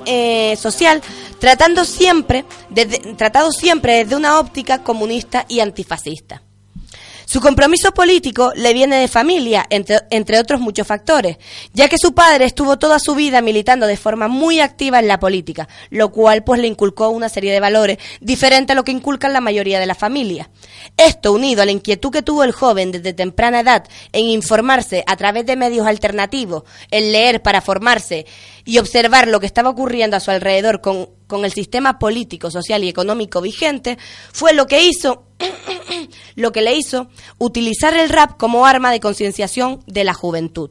eh, 0.06 0.56
social 0.56 1.02
tratando 1.38 1.84
siempre, 1.84 2.44
desde, 2.70 2.98
tratado 3.14 3.52
siempre 3.52 4.04
desde 4.04 4.16
una 4.16 4.38
óptica 4.38 4.82
comunista 4.82 5.44
y 5.48 5.60
antifascista. 5.60 6.42
Su 7.28 7.40
compromiso 7.40 7.92
político 7.92 8.52
le 8.54 8.72
viene 8.72 9.00
de 9.00 9.08
familia, 9.08 9.66
entre, 9.68 9.98
entre 10.10 10.38
otros 10.38 10.60
muchos 10.60 10.86
factores, 10.86 11.38
ya 11.72 11.88
que 11.88 11.98
su 11.98 12.14
padre 12.14 12.44
estuvo 12.44 12.78
toda 12.78 13.00
su 13.00 13.16
vida 13.16 13.42
militando 13.42 13.88
de 13.88 13.96
forma 13.96 14.28
muy 14.28 14.60
activa 14.60 15.00
en 15.00 15.08
la 15.08 15.18
política, 15.18 15.68
lo 15.90 16.12
cual 16.12 16.44
pues 16.44 16.60
le 16.60 16.68
inculcó 16.68 17.08
una 17.08 17.28
serie 17.28 17.52
de 17.52 17.58
valores 17.58 17.98
diferentes 18.20 18.72
a 18.72 18.76
lo 18.76 18.84
que 18.84 18.92
inculcan 18.92 19.32
la 19.32 19.40
mayoría 19.40 19.80
de 19.80 19.86
las 19.86 19.98
familias. 19.98 20.48
Esto 20.96 21.32
unido 21.32 21.62
a 21.62 21.64
la 21.64 21.72
inquietud 21.72 22.12
que 22.12 22.22
tuvo 22.22 22.44
el 22.44 22.52
joven 22.52 22.92
desde 22.92 23.12
temprana 23.12 23.58
edad 23.58 23.88
en 24.12 24.26
informarse 24.26 25.02
a 25.08 25.16
través 25.16 25.44
de 25.46 25.56
medios 25.56 25.84
alternativos, 25.84 26.62
en 26.92 27.10
leer 27.10 27.42
para 27.42 27.60
formarse 27.60 28.24
y 28.64 28.78
observar 28.78 29.26
lo 29.26 29.40
que 29.40 29.46
estaba 29.46 29.70
ocurriendo 29.70 30.16
a 30.16 30.20
su 30.20 30.30
alrededor 30.30 30.80
con, 30.80 31.08
con 31.26 31.44
el 31.44 31.52
sistema 31.52 31.98
político, 31.98 32.52
social 32.52 32.84
y 32.84 32.88
económico 32.88 33.40
vigente, 33.40 33.98
fue 34.32 34.52
lo 34.52 34.68
que 34.68 34.86
hizo 34.86 35.24
lo 36.34 36.52
que 36.52 36.62
le 36.62 36.74
hizo 36.74 37.08
utilizar 37.38 37.94
el 37.94 38.08
rap 38.08 38.36
como 38.36 38.66
arma 38.66 38.90
de 38.90 39.00
concienciación 39.00 39.82
de 39.86 40.04
la 40.04 40.14
juventud. 40.14 40.70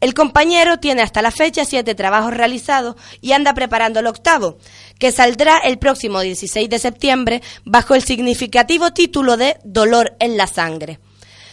El 0.00 0.12
compañero 0.12 0.78
tiene 0.78 1.02
hasta 1.02 1.22
la 1.22 1.30
fecha 1.30 1.64
siete 1.64 1.94
trabajos 1.94 2.34
realizados 2.34 2.96
y 3.22 3.32
anda 3.32 3.54
preparando 3.54 4.00
el 4.00 4.06
octavo, 4.06 4.58
que 4.98 5.10
saldrá 5.10 5.58
el 5.58 5.78
próximo 5.78 6.20
16 6.20 6.68
de 6.68 6.78
septiembre 6.78 7.42
bajo 7.64 7.94
el 7.94 8.02
significativo 8.02 8.92
título 8.92 9.36
de 9.36 9.56
Dolor 9.64 10.14
en 10.20 10.36
la 10.36 10.46
sangre, 10.46 11.00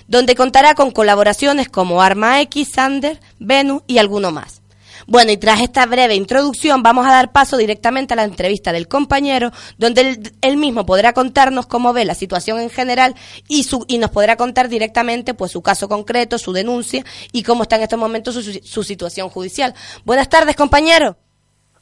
donde 0.08 0.36
contará 0.36 0.76
con 0.76 0.92
colaboraciones 0.92 1.70
como 1.70 2.02
Arma 2.02 2.42
X, 2.42 2.70
Sander, 2.74 3.22
Venus 3.40 3.84
y 3.88 3.98
alguno 4.00 4.32
más. 4.32 4.63
Bueno, 5.08 5.32
y 5.32 5.38
tras 5.38 5.62
esta 5.62 5.86
breve 5.86 6.16
introducción 6.16 6.84
vamos 6.84 7.06
a 7.06 7.12
dar 7.12 7.32
paso 7.32 7.58
directamente 7.58 8.14
a 8.14 8.18
la 8.18 8.24
entrevista 8.24 8.72
del 8.72 8.88
compañero, 8.88 9.52
donde 9.78 10.02
él, 10.02 10.34
él 10.42 10.58
mismo 10.58 10.86
podrá 10.86 11.14
contarnos 11.14 11.66
cómo 11.66 11.94
ve 11.94 12.06
la 12.06 12.16
situación 12.16 12.60
en 12.60 12.70
general 12.70 13.16
y, 13.48 13.64
su, 13.64 13.86
y 13.88 13.98
nos 13.98 14.12
podrá 14.12 14.36
contar 14.36 14.70
directamente 14.70 15.34
pues 15.34 15.52
su 15.52 15.62
caso 15.62 15.90
concreto, 15.90 16.38
su 16.38 16.54
denuncia 16.54 17.04
y 17.32 17.44
cómo 17.44 17.64
está 17.64 17.76
en 17.76 17.84
estos 17.84 18.00
momentos 18.00 18.36
su, 18.36 18.44
su 18.64 18.84
situación 18.84 19.30
judicial. 19.30 19.74
Buenas 20.06 20.30
tardes, 20.30 20.56
compañero. 20.56 21.18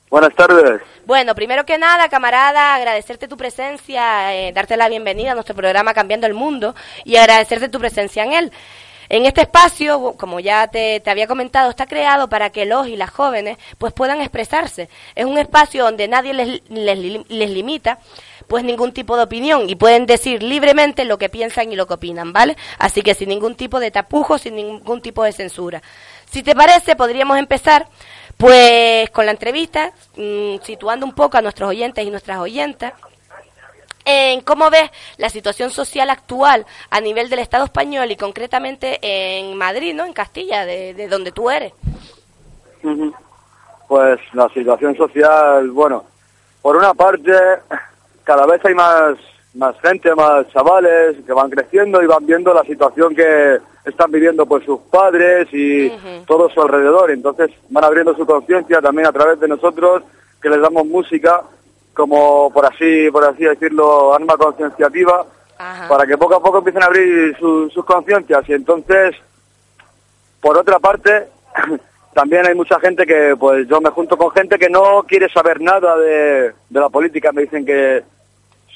Buenas 0.10 0.36
tardes. 0.36 0.82
Bueno, 1.06 1.34
primero 1.36 1.66
que 1.66 1.78
nada, 1.78 2.10
camarada, 2.10 2.76
agradecerte 2.76 3.30
tu 3.30 3.38
presencia, 3.38 4.36
eh, 4.36 4.52
darte 4.52 4.76
la 4.76 4.90
bienvenida 4.90 5.32
a 5.32 5.36
nuestro 5.36 5.56
programa 5.56 5.94
Cambiando 5.94 6.28
el 6.28 6.34
Mundo 6.34 6.76
y 7.06 7.16
agradecerte 7.16 7.70
tu 7.70 7.80
presencia 7.80 8.26
en 8.26 8.34
él. 8.34 8.52
En 9.14 9.26
este 9.26 9.42
espacio, 9.42 10.16
como 10.18 10.40
ya 10.40 10.68
te, 10.68 11.04
había 11.06 11.28
comentado, 11.28 11.70
está 11.70 11.86
creado 11.86 12.30
para 12.30 12.50
que 12.50 12.66
los 12.66 12.88
y 12.88 12.96
las 12.96 13.10
jóvenes 13.10 13.58
pues 13.78 13.92
puedan 13.92 14.22
expresarse. 14.22 14.88
Es 15.16 15.26
un 15.26 15.38
espacio 15.38 15.84
donde 15.84 16.08
nadie 16.08 16.34
les, 16.34 16.62
les, 16.70 17.28
les, 17.28 17.50
limita 17.50 18.00
pues 18.48 18.64
ningún 18.64 18.94
tipo 18.94 19.18
de 19.18 19.24
opinión 19.24 19.70
y 19.70 19.76
pueden 19.76 20.06
decir 20.06 20.42
libremente 20.42 21.04
lo 21.04 21.18
que 21.18 21.28
piensan 21.28 21.74
y 21.74 21.76
lo 21.76 21.88
que 21.88 21.96
opinan, 21.96 22.32
¿vale? 22.32 22.56
Así 22.78 23.02
que 23.02 23.14
sin 23.14 23.28
ningún 23.28 23.56
tipo 23.56 23.82
de 23.82 23.92
tapujo, 23.92 24.38
sin 24.38 24.56
ningún 24.56 25.02
tipo 25.02 25.26
de 25.26 25.34
censura. 25.34 25.82
Si 26.32 26.42
te 26.42 26.56
parece, 26.56 26.96
podríamos 26.96 27.38
empezar 27.38 27.90
pues 28.38 29.10
con 29.10 29.26
la 29.26 29.34
entrevista, 29.34 29.92
mmm, 30.16 30.56
situando 30.64 31.06
un 31.06 31.12
poco 31.12 31.38
a 31.38 31.42
nuestros 31.42 31.70
oyentes 31.70 32.06
y 32.06 32.10
nuestras 32.10 32.38
oyentas 32.38 32.94
en 34.06 34.42
cómo 34.42 34.70
ves 34.70 34.90
la 35.18 35.30
situación 35.30 35.70
social 35.70 36.10
actual 36.10 36.66
a 36.90 37.02
nivel 37.02 37.30
del 37.30 37.40
Estado 37.40 37.66
español 37.66 38.12
y 38.12 38.16
concretamente 38.16 39.00
en 39.02 39.58
Madrid, 39.58 39.94
¿no? 39.94 40.06
En 40.06 40.14
Castilla, 40.14 40.66
de, 40.66 40.94
de 40.94 41.08
donde 41.08 41.32
tú 41.32 41.50
eres. 41.50 41.74
Pues 43.88 44.20
la 44.34 44.50
situación 44.50 44.96
social, 44.96 45.70
bueno, 45.72 46.06
por 46.62 46.78
una 46.78 46.94
parte, 46.94 47.34
cada 48.24 48.46
vez 48.46 48.64
hay 48.64 48.74
más, 48.74 49.18
más 49.56 49.76
gente, 49.82 50.14
más 50.16 50.48
chavales 50.50 51.18
que 51.26 51.34
van 51.34 51.50
creciendo 51.50 52.02
y 52.02 52.08
van 52.08 52.26
viendo 52.26 52.54
la 52.54 52.64
situación 52.64 53.16
que 53.16 53.60
están 53.84 54.12
viviendo 54.12 54.46
pues 54.46 54.64
sus 54.64 54.80
padres 54.82 55.48
y 55.52 55.88
uh 55.88 55.92
-huh. 55.92 56.26
todo 56.26 56.50
su 56.50 56.62
alrededor. 56.62 57.12
Entonces 57.12 57.50
van 57.70 57.84
abriendo 57.84 58.16
su 58.16 58.26
conciencia 58.26 58.80
también 58.82 59.08
a 59.08 59.12
través 59.12 59.40
de 59.40 59.48
nosotros, 59.48 60.04
que 60.42 60.50
les 60.50 60.62
damos 60.62 60.86
música 60.86 61.42
como 61.94 62.52
por 62.52 62.66
así 62.66 63.10
por 63.12 63.24
así 63.26 63.44
decirlo 63.44 64.14
arma 64.14 64.38
concienciativa 64.38 65.26
para 65.88 66.08
que 66.08 66.18
poco 66.18 66.36
a 66.36 66.42
poco 66.42 66.58
empiecen 66.58 66.82
a 66.82 66.88
abrir 66.88 67.38
su, 67.38 67.70
sus 67.70 67.86
conciencias. 67.86 68.48
Y 68.50 68.54
entonces 68.54 69.16
por 70.40 70.58
otra 70.58 70.80
parte 70.80 71.28
también 72.14 72.48
hay 72.48 72.56
mucha 72.56 72.80
gente 72.80 73.06
que 73.06 73.36
pues 73.40 73.68
yo 73.68 73.80
me 73.80 73.92
junto 73.92 74.18
con 74.18 74.32
gente 74.32 74.58
que 74.58 74.70
no 74.70 75.04
quiere 75.04 75.30
saber 75.30 75.62
nada 75.62 75.96
de, 75.98 76.54
de 76.70 76.80
la 76.80 76.90
política. 76.90 77.32
Me 77.32 77.44
dicen 77.44 77.66
que 77.66 78.04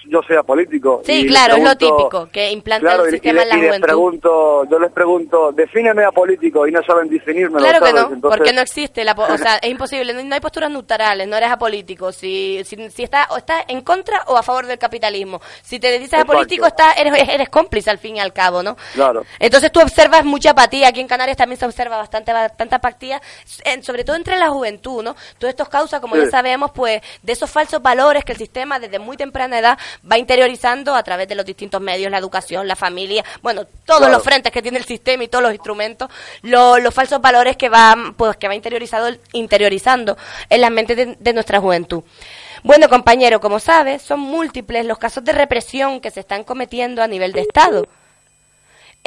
yo 0.07 0.21
sea 0.23 0.43
político. 0.43 1.01
Sí, 1.03 1.25
claro, 1.27 1.55
pregunto, 1.55 1.71
es 1.71 1.81
lo 1.81 1.97
típico, 1.97 2.29
que 2.31 2.51
implanta 2.51 2.87
claro, 2.87 3.05
el 3.05 3.11
sistema 3.11 3.39
y, 3.39 3.43
en 3.43 3.49
la 3.49 3.55
y 3.55 3.57
juventud. 3.57 3.71
Les 3.71 3.81
pregunto, 3.81 4.65
yo 4.69 4.79
les 4.79 4.91
pregunto, 4.91 5.51
defíneme 5.51 6.03
a 6.03 6.11
político 6.11 6.67
y 6.67 6.71
no 6.71 6.83
saben 6.83 7.09
definirme. 7.09 7.57
Claro 7.57 7.79
que 7.79 7.91
¿sabes? 7.91 7.93
no, 7.93 8.15
Entonces, 8.15 8.37
porque 8.37 8.53
no 8.53 8.61
existe, 8.61 9.03
la, 9.03 9.13
o 9.13 9.37
sea, 9.37 9.57
es 9.57 9.69
imposible, 9.69 10.13
no, 10.13 10.23
no, 10.23 10.35
hay 10.35 10.41
posturas 10.41 10.69
neutrales, 10.69 11.27
no 11.27 11.35
eres 11.35 11.51
apolítico, 11.51 12.11
si, 12.11 12.61
si, 12.65 12.89
si 12.89 13.03
estás 13.03 13.27
o 13.31 13.37
estás 13.37 13.63
en 13.67 13.81
contra 13.81 14.23
o 14.27 14.37
a 14.37 14.43
favor 14.43 14.65
del 14.65 14.77
capitalismo. 14.77 15.41
Si 15.61 15.79
te 15.79 15.97
dices 15.99 16.19
apolítico, 16.19 16.65
estás, 16.65 16.97
eres, 16.97 17.13
eres 17.29 17.49
cómplice 17.49 17.89
al 17.89 17.97
fin 17.97 18.17
y 18.17 18.19
al 18.19 18.33
cabo, 18.33 18.63
¿no? 18.63 18.77
Claro. 18.93 19.25
Entonces 19.39 19.71
tú 19.71 19.79
observas 19.79 20.23
mucha 20.25 20.51
apatía, 20.51 20.89
aquí 20.89 21.01
en 21.01 21.07
Canarias 21.07 21.37
también 21.37 21.59
se 21.59 21.65
observa 21.65 21.97
bastante, 21.97 22.31
bastante 22.31 22.75
apatía, 22.75 23.21
en, 23.63 23.83
sobre 23.83 24.03
todo 24.03 24.15
entre 24.15 24.37
la 24.37 24.49
juventud, 24.49 25.03
¿no? 25.03 25.15
Todo 25.37 25.49
esto 25.49 25.65
causa, 25.65 25.99
como 25.99 26.15
sí. 26.15 26.21
ya 26.23 26.29
sabemos, 26.29 26.71
pues, 26.71 27.01
de 27.21 27.33
esos 27.33 27.49
falsos 27.49 27.81
valores 27.81 28.23
que 28.23 28.33
el 28.33 28.37
sistema 28.37 28.79
desde 28.79 28.99
muy 28.99 29.17
temprana 29.17 29.59
edad 29.59 29.77
va 30.09 30.17
interiorizando 30.17 30.95
a 30.95 31.03
través 31.03 31.27
de 31.27 31.35
los 31.35 31.45
distintos 31.45 31.81
medios, 31.81 32.11
la 32.11 32.17
educación, 32.17 32.67
la 32.67 32.75
familia, 32.75 33.23
bueno, 33.41 33.65
todos 33.85 33.99
claro. 33.99 34.13
los 34.13 34.23
frentes 34.23 34.51
que 34.51 34.61
tiene 34.61 34.77
el 34.77 34.85
sistema 34.85 35.23
y 35.23 35.27
todos 35.27 35.43
los 35.43 35.53
instrumentos, 35.53 36.09
lo, 36.41 36.77
los 36.77 36.93
falsos 36.93 37.21
valores 37.21 37.57
que 37.57 37.69
van, 37.69 38.13
pues 38.13 38.37
que 38.37 38.47
va 38.47 38.55
interiorizado, 38.55 39.09
interiorizando 39.33 40.17
en 40.49 40.61
las 40.61 40.71
mentes 40.71 40.97
de, 40.97 41.17
de 41.19 41.33
nuestra 41.33 41.59
juventud. 41.59 42.03
Bueno, 42.63 42.89
compañero, 42.89 43.39
como 43.39 43.59
sabes, 43.59 44.01
son 44.01 44.19
múltiples 44.19 44.85
los 44.85 44.97
casos 44.97 45.23
de 45.23 45.33
represión 45.33 45.99
que 45.99 46.09
se 46.09 46.21
están 46.21 46.43
cometiendo 46.43 47.03
a 47.03 47.07
nivel 47.07 47.31
de 47.31 47.41
Estado. 47.41 47.87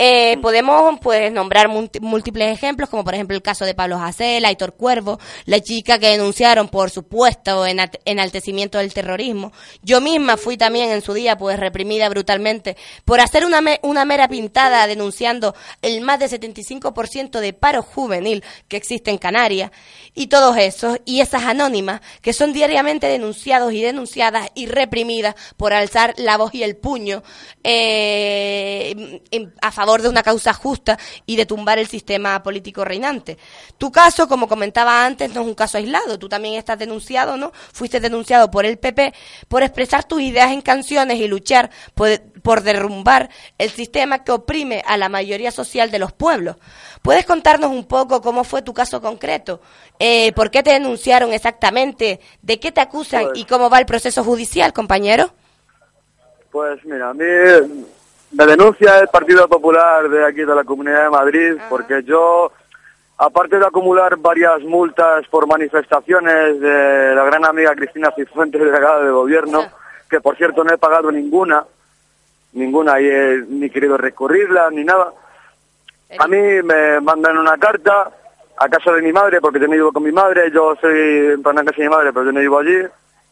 Eh, 0.00 0.38
podemos 0.40 0.96
pues 1.02 1.32
nombrar 1.32 1.66
múltiples 1.68 2.52
ejemplos, 2.56 2.88
como 2.88 3.02
por 3.02 3.14
ejemplo 3.14 3.34
el 3.36 3.42
caso 3.42 3.64
de 3.64 3.74
Pablo 3.74 3.98
Jacel, 3.98 4.44
Aitor 4.44 4.74
Cuervo, 4.74 5.18
la 5.44 5.58
chica 5.60 5.98
que 5.98 6.10
denunciaron 6.10 6.68
por 6.68 6.90
supuesto 6.90 7.66
enaltecimiento 8.04 8.78
del 8.78 8.94
terrorismo. 8.94 9.50
Yo 9.82 10.00
misma 10.00 10.36
fui 10.36 10.56
también 10.56 10.90
en 10.92 11.02
su 11.02 11.14
día 11.14 11.36
pues 11.36 11.58
reprimida 11.58 12.08
brutalmente 12.08 12.76
por 13.04 13.20
hacer 13.20 13.44
una, 13.44 13.60
me- 13.60 13.80
una 13.82 14.04
mera 14.04 14.28
pintada 14.28 14.86
denunciando 14.86 15.56
el 15.82 16.00
más 16.00 16.20
de 16.20 16.26
75% 16.28 17.40
de 17.40 17.52
paro 17.52 17.82
juvenil 17.82 18.44
que 18.68 18.76
existe 18.76 19.10
en 19.10 19.18
Canarias 19.18 19.72
y 20.14 20.28
todos 20.28 20.56
esos 20.58 21.00
y 21.06 21.22
esas 21.22 21.42
anónimas 21.42 22.02
que 22.22 22.32
son 22.32 22.52
diariamente 22.52 23.08
denunciados 23.08 23.72
y 23.72 23.82
denunciadas 23.82 24.48
y 24.54 24.66
reprimidas 24.66 25.34
por 25.56 25.72
alzar 25.72 26.14
la 26.18 26.36
voz 26.36 26.54
y 26.54 26.62
el 26.62 26.76
puño 26.76 27.24
eh, 27.64 29.20
a 29.60 29.72
favor 29.72 29.87
de 29.96 30.08
una 30.08 30.22
causa 30.22 30.52
justa 30.52 30.98
y 31.24 31.36
de 31.36 31.46
tumbar 31.46 31.78
el 31.78 31.86
sistema 31.88 32.42
político 32.42 32.84
reinante. 32.84 33.38
Tu 33.78 33.90
caso, 33.90 34.28
como 34.28 34.46
comentaba 34.46 35.04
antes, 35.06 35.34
no 35.34 35.40
es 35.40 35.46
un 35.46 35.54
caso 35.54 35.78
aislado. 35.78 36.18
Tú 36.18 36.28
también 36.28 36.54
estás 36.54 36.78
denunciado, 36.78 37.36
¿no? 37.36 37.52
Fuiste 37.72 37.98
denunciado 38.00 38.50
por 38.50 38.66
el 38.66 38.78
PP 38.78 39.14
por 39.48 39.62
expresar 39.62 40.04
tus 40.04 40.20
ideas 40.20 40.52
en 40.52 40.60
canciones 40.60 41.18
y 41.18 41.26
luchar 41.26 41.70
por, 41.94 42.20
por 42.42 42.62
derrumbar 42.62 43.30
el 43.56 43.70
sistema 43.70 44.22
que 44.22 44.32
oprime 44.32 44.82
a 44.86 44.96
la 44.98 45.08
mayoría 45.08 45.50
social 45.50 45.90
de 45.90 45.98
los 45.98 46.12
pueblos. 46.12 46.56
¿Puedes 47.02 47.24
contarnos 47.24 47.70
un 47.70 47.84
poco 47.84 48.20
cómo 48.20 48.44
fue 48.44 48.60
tu 48.62 48.74
caso 48.74 49.00
concreto? 49.00 49.60
Eh, 49.98 50.32
¿Por 50.32 50.50
qué 50.50 50.62
te 50.62 50.72
denunciaron 50.72 51.32
exactamente? 51.32 52.20
¿De 52.42 52.60
qué 52.60 52.70
te 52.72 52.80
acusan 52.80 53.24
Pues- 53.28 53.38
y 53.38 53.44
cómo 53.44 53.70
va 53.70 53.78
el 53.78 53.86
proceso 53.86 54.22
judicial, 54.22 54.72
compañero? 54.72 55.32
Pues 56.50 56.84
mira, 56.84 57.10
a 57.10 57.14
mí 57.14 57.24
me 58.32 58.46
denuncia 58.46 58.98
el 58.98 59.08
Partido 59.08 59.48
Popular 59.48 60.08
de 60.08 60.24
aquí 60.24 60.40
de 60.40 60.54
la 60.54 60.64
Comunidad 60.64 61.04
de 61.04 61.10
Madrid 61.10 61.56
porque 61.68 62.02
yo, 62.02 62.52
aparte 63.16 63.58
de 63.58 63.66
acumular 63.66 64.16
varias 64.16 64.60
multas 64.62 65.26
por 65.28 65.46
manifestaciones 65.46 66.60
de 66.60 67.14
la 67.14 67.24
gran 67.24 67.44
amiga 67.44 67.74
Cristina 67.74 68.12
Cifuentes, 68.14 68.60
delegada 68.64 69.02
de 69.02 69.10
gobierno, 69.10 69.64
que 70.10 70.20
por 70.20 70.36
cierto 70.36 70.62
no 70.64 70.72
he 70.72 70.78
pagado 70.78 71.10
ninguna, 71.10 71.64
ninguna 72.52 73.00
y 73.00 73.06
he 73.06 73.44
ni 73.48 73.70
querido 73.70 73.96
recurrirla 73.96 74.70
ni 74.70 74.84
nada, 74.84 75.12
a 76.18 76.26
mí 76.26 76.38
me 76.62 77.00
mandan 77.00 77.38
una 77.38 77.56
carta 77.58 78.10
a 78.60 78.68
casa 78.68 78.92
de 78.92 79.02
mi 79.02 79.12
madre, 79.12 79.40
porque 79.40 79.60
yo 79.60 79.66
no 79.66 79.72
vivo 79.72 79.92
con 79.92 80.02
mi 80.02 80.10
madre, 80.10 80.50
yo 80.52 80.74
soy 80.80 81.32
en 81.34 81.42
casa 81.42 81.62
de 81.62 81.82
mi 81.82 81.88
madre, 81.88 82.12
pero 82.12 82.26
yo 82.26 82.32
no 82.32 82.40
vivo 82.40 82.58
allí, 82.58 82.78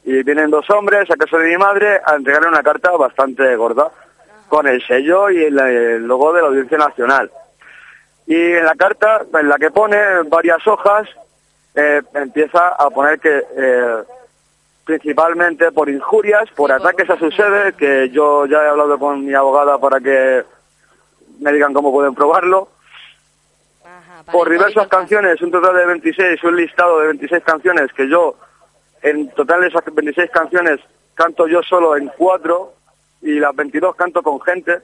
y 0.05 0.23
vienen 0.23 0.51
dos 0.51 0.69
hombres 0.71 1.11
a 1.11 1.17
casa 1.17 1.39
de 1.39 1.49
mi 1.49 1.57
madre 1.57 2.01
a 2.05 2.15
entregarle 2.15 2.49
una 2.49 2.63
carta 2.63 2.93
bastante 2.93 3.57
gorda, 3.57 3.91
con 4.49 4.67
el 4.67 4.85
sello 4.87 5.31
y 5.31 5.45
el, 5.45 5.59
el 5.59 6.07
logo 6.07 6.33
de 6.33 6.43
la 6.43 6.49
Audiencia 6.49 6.79
Nacional. 6.79 7.31
Y 8.27 8.35
en 8.35 8.65
la 8.65 8.75
carta, 8.75 9.23
en 9.39 9.49
la 9.49 9.57
que 9.57 9.71
pone 9.71 9.97
varias 10.27 10.67
hojas, 10.67 11.09
eh, 11.75 12.03
empieza 12.15 12.69
a 12.69 12.91
poner 12.91 13.21
que 13.21 13.45
eh, 13.57 14.03
principalmente 14.85 15.71
por 15.73 15.89
injurias, 15.89 16.51
por 16.57 16.73
ataques 16.73 17.09
a 17.11 17.19
su 17.19 17.31
sede, 17.31 17.75
que 17.75 18.09
yo 18.11 18.47
ya 18.47 18.65
he 18.65 18.69
hablado 18.69 18.99
con 18.99 19.25
mi 19.25 19.35
abogada 19.35 19.79
para 19.79 20.01
que 20.01 20.45
me 21.41 21.53
digan 21.53 21.75
cómo 21.75 21.93
pueden 21.93 22.15
probarlo. 22.15 22.69
por 24.33 24.49
diversas 24.49 24.89
canciones, 24.89 25.41
un 25.43 25.51
total 25.51 25.77
de 25.77 25.87
26, 25.87 26.43
un 26.45 26.57
listado 26.57 27.01
de 27.01 27.09
26 27.09 27.45
canciones 27.45 27.93
que 27.93 28.09
yo, 28.09 28.37
en 29.03 29.29
total 29.31 29.61
de 29.61 29.69
esas 29.69 29.85
26 29.85 30.31
canciones, 30.31 30.81
canto 31.15 31.47
yo 31.47 31.63
solo 31.63 31.97
en 31.97 32.11
cuatro 32.17 32.76
y 33.23 33.39
las 33.41 33.55
22 33.57 33.95
canto 33.97 34.23
con 34.23 34.41
gente, 34.41 34.81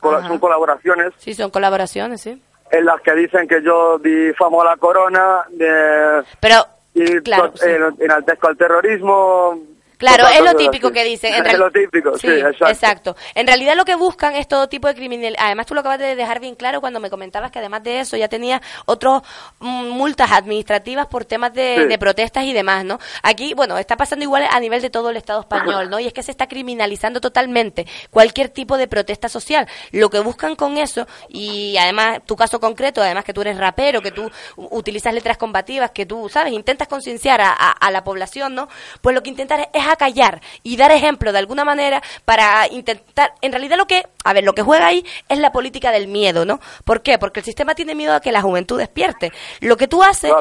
Ajá. 0.00 0.28
son 0.28 0.38
colaboraciones 0.38 1.12
Sí, 1.18 1.34
son 1.34 1.50
colaboraciones, 1.50 2.20
sí. 2.20 2.42
en 2.70 2.84
las 2.84 3.00
que 3.02 3.12
dicen 3.14 3.46
que 3.48 3.62
yo 3.62 3.98
difamo 3.98 4.62
a 4.62 4.64
la 4.64 4.76
corona, 4.76 5.44
de, 5.50 6.22
Pero, 6.40 6.66
y 6.94 7.20
claro, 7.20 7.50
to- 7.50 7.58
sí. 7.58 7.68
en- 7.68 7.96
enaltezco 8.00 8.48
al 8.48 8.56
terrorismo. 8.56 9.58
Claro, 10.02 10.26
es 10.28 10.40
lo 10.40 10.48
así. 10.50 10.58
típico 10.58 10.90
que 10.92 11.04
dicen. 11.04 11.32
En 11.34 11.46
Es 11.46 11.58
lo 11.58 11.70
típico, 11.70 12.18
sí, 12.18 12.28
exacto. 12.28 13.16
En 13.34 13.46
realidad 13.46 13.76
lo 13.76 13.84
que 13.84 13.94
buscan 13.94 14.34
es 14.36 14.48
todo 14.48 14.68
tipo 14.68 14.88
de 14.88 14.94
criminal. 14.94 15.34
Además, 15.38 15.66
tú 15.66 15.74
lo 15.74 15.80
acabas 15.80 15.98
de 15.98 16.14
dejar 16.16 16.40
bien 16.40 16.54
claro 16.54 16.80
cuando 16.80 17.00
me 17.00 17.08
comentabas 17.10 17.50
que 17.50 17.58
además 17.60 17.82
de 17.82 18.00
eso 18.00 18.16
ya 18.16 18.28
tenía 18.28 18.60
otros 18.86 19.22
mm, 19.60 19.88
multas 19.90 20.30
administrativas 20.32 21.06
por 21.06 21.24
temas 21.24 21.52
de, 21.54 21.76
Sí. 21.78 21.84
de 21.86 21.98
protestas 21.98 22.44
y 22.44 22.52
demás, 22.52 22.84
¿no? 22.84 22.98
Aquí, 23.22 23.54
bueno, 23.54 23.78
está 23.78 23.96
pasando 23.96 24.24
igual 24.24 24.46
a 24.50 24.60
nivel 24.60 24.82
de 24.82 24.90
todo 24.90 25.10
el 25.10 25.16
Estado 25.16 25.40
español, 25.40 25.88
¿no? 25.88 25.98
Y 26.00 26.06
es 26.06 26.12
que 26.12 26.22
se 26.22 26.30
está 26.32 26.46
criminalizando 26.48 27.20
totalmente 27.20 27.86
cualquier 28.10 28.48
tipo 28.48 28.76
de 28.76 28.88
protesta 28.88 29.28
social. 29.28 29.66
Lo 29.92 30.10
que 30.10 30.18
buscan 30.18 30.56
con 30.56 30.76
eso, 30.78 31.06
y 31.28 31.76
además 31.78 32.20
tu 32.26 32.36
caso 32.36 32.58
concreto, 32.60 33.00
además 33.02 33.24
que 33.24 33.32
tú 33.32 33.40
eres 33.42 33.56
rapero, 33.56 34.00
que 34.02 34.10
tú 34.10 34.30
utilizas 34.56 35.14
letras 35.14 35.36
combativas, 35.38 35.90
que 35.92 36.06
tú, 36.06 36.28
¿sabes? 36.28 36.52
Intentas 36.52 36.88
concienciar 36.88 37.40
a, 37.40 37.50
a- 37.52 37.70
a 37.72 37.90
la 37.90 38.04
población, 38.04 38.54
¿no? 38.54 38.68
Pues 39.00 39.14
lo 39.14 39.22
que 39.22 39.30
intentas 39.30 39.60
es, 39.72 39.86
es 39.92 39.94
acallar 39.94 40.40
y 40.62 40.76
dar 40.76 40.90
ejemplo 40.90 41.32
de 41.32 41.38
alguna 41.38 41.64
manera 41.64 42.02
para 42.24 42.66
intentar, 42.68 43.34
en 43.40 43.52
realidad 43.52 43.76
lo 43.76 43.86
que, 43.86 44.06
a 44.24 44.32
ver, 44.32 44.44
lo 44.44 44.54
que 44.54 44.62
juega 44.62 44.86
ahí 44.86 45.04
es 45.28 45.38
la 45.38 45.52
política 45.52 45.92
del 45.92 46.08
miedo, 46.08 46.44
¿no? 46.44 46.60
¿Por 46.84 47.02
qué? 47.02 47.18
Porque 47.18 47.40
el 47.40 47.44
sistema 47.44 47.74
tiene 47.74 47.94
miedo 47.94 48.14
a 48.14 48.20
que 48.20 48.32
la 48.32 48.42
juventud 48.42 48.78
despierte. 48.78 49.32
Lo 49.60 49.76
que 49.76 49.88
tú 49.88 50.02
haces... 50.02 50.32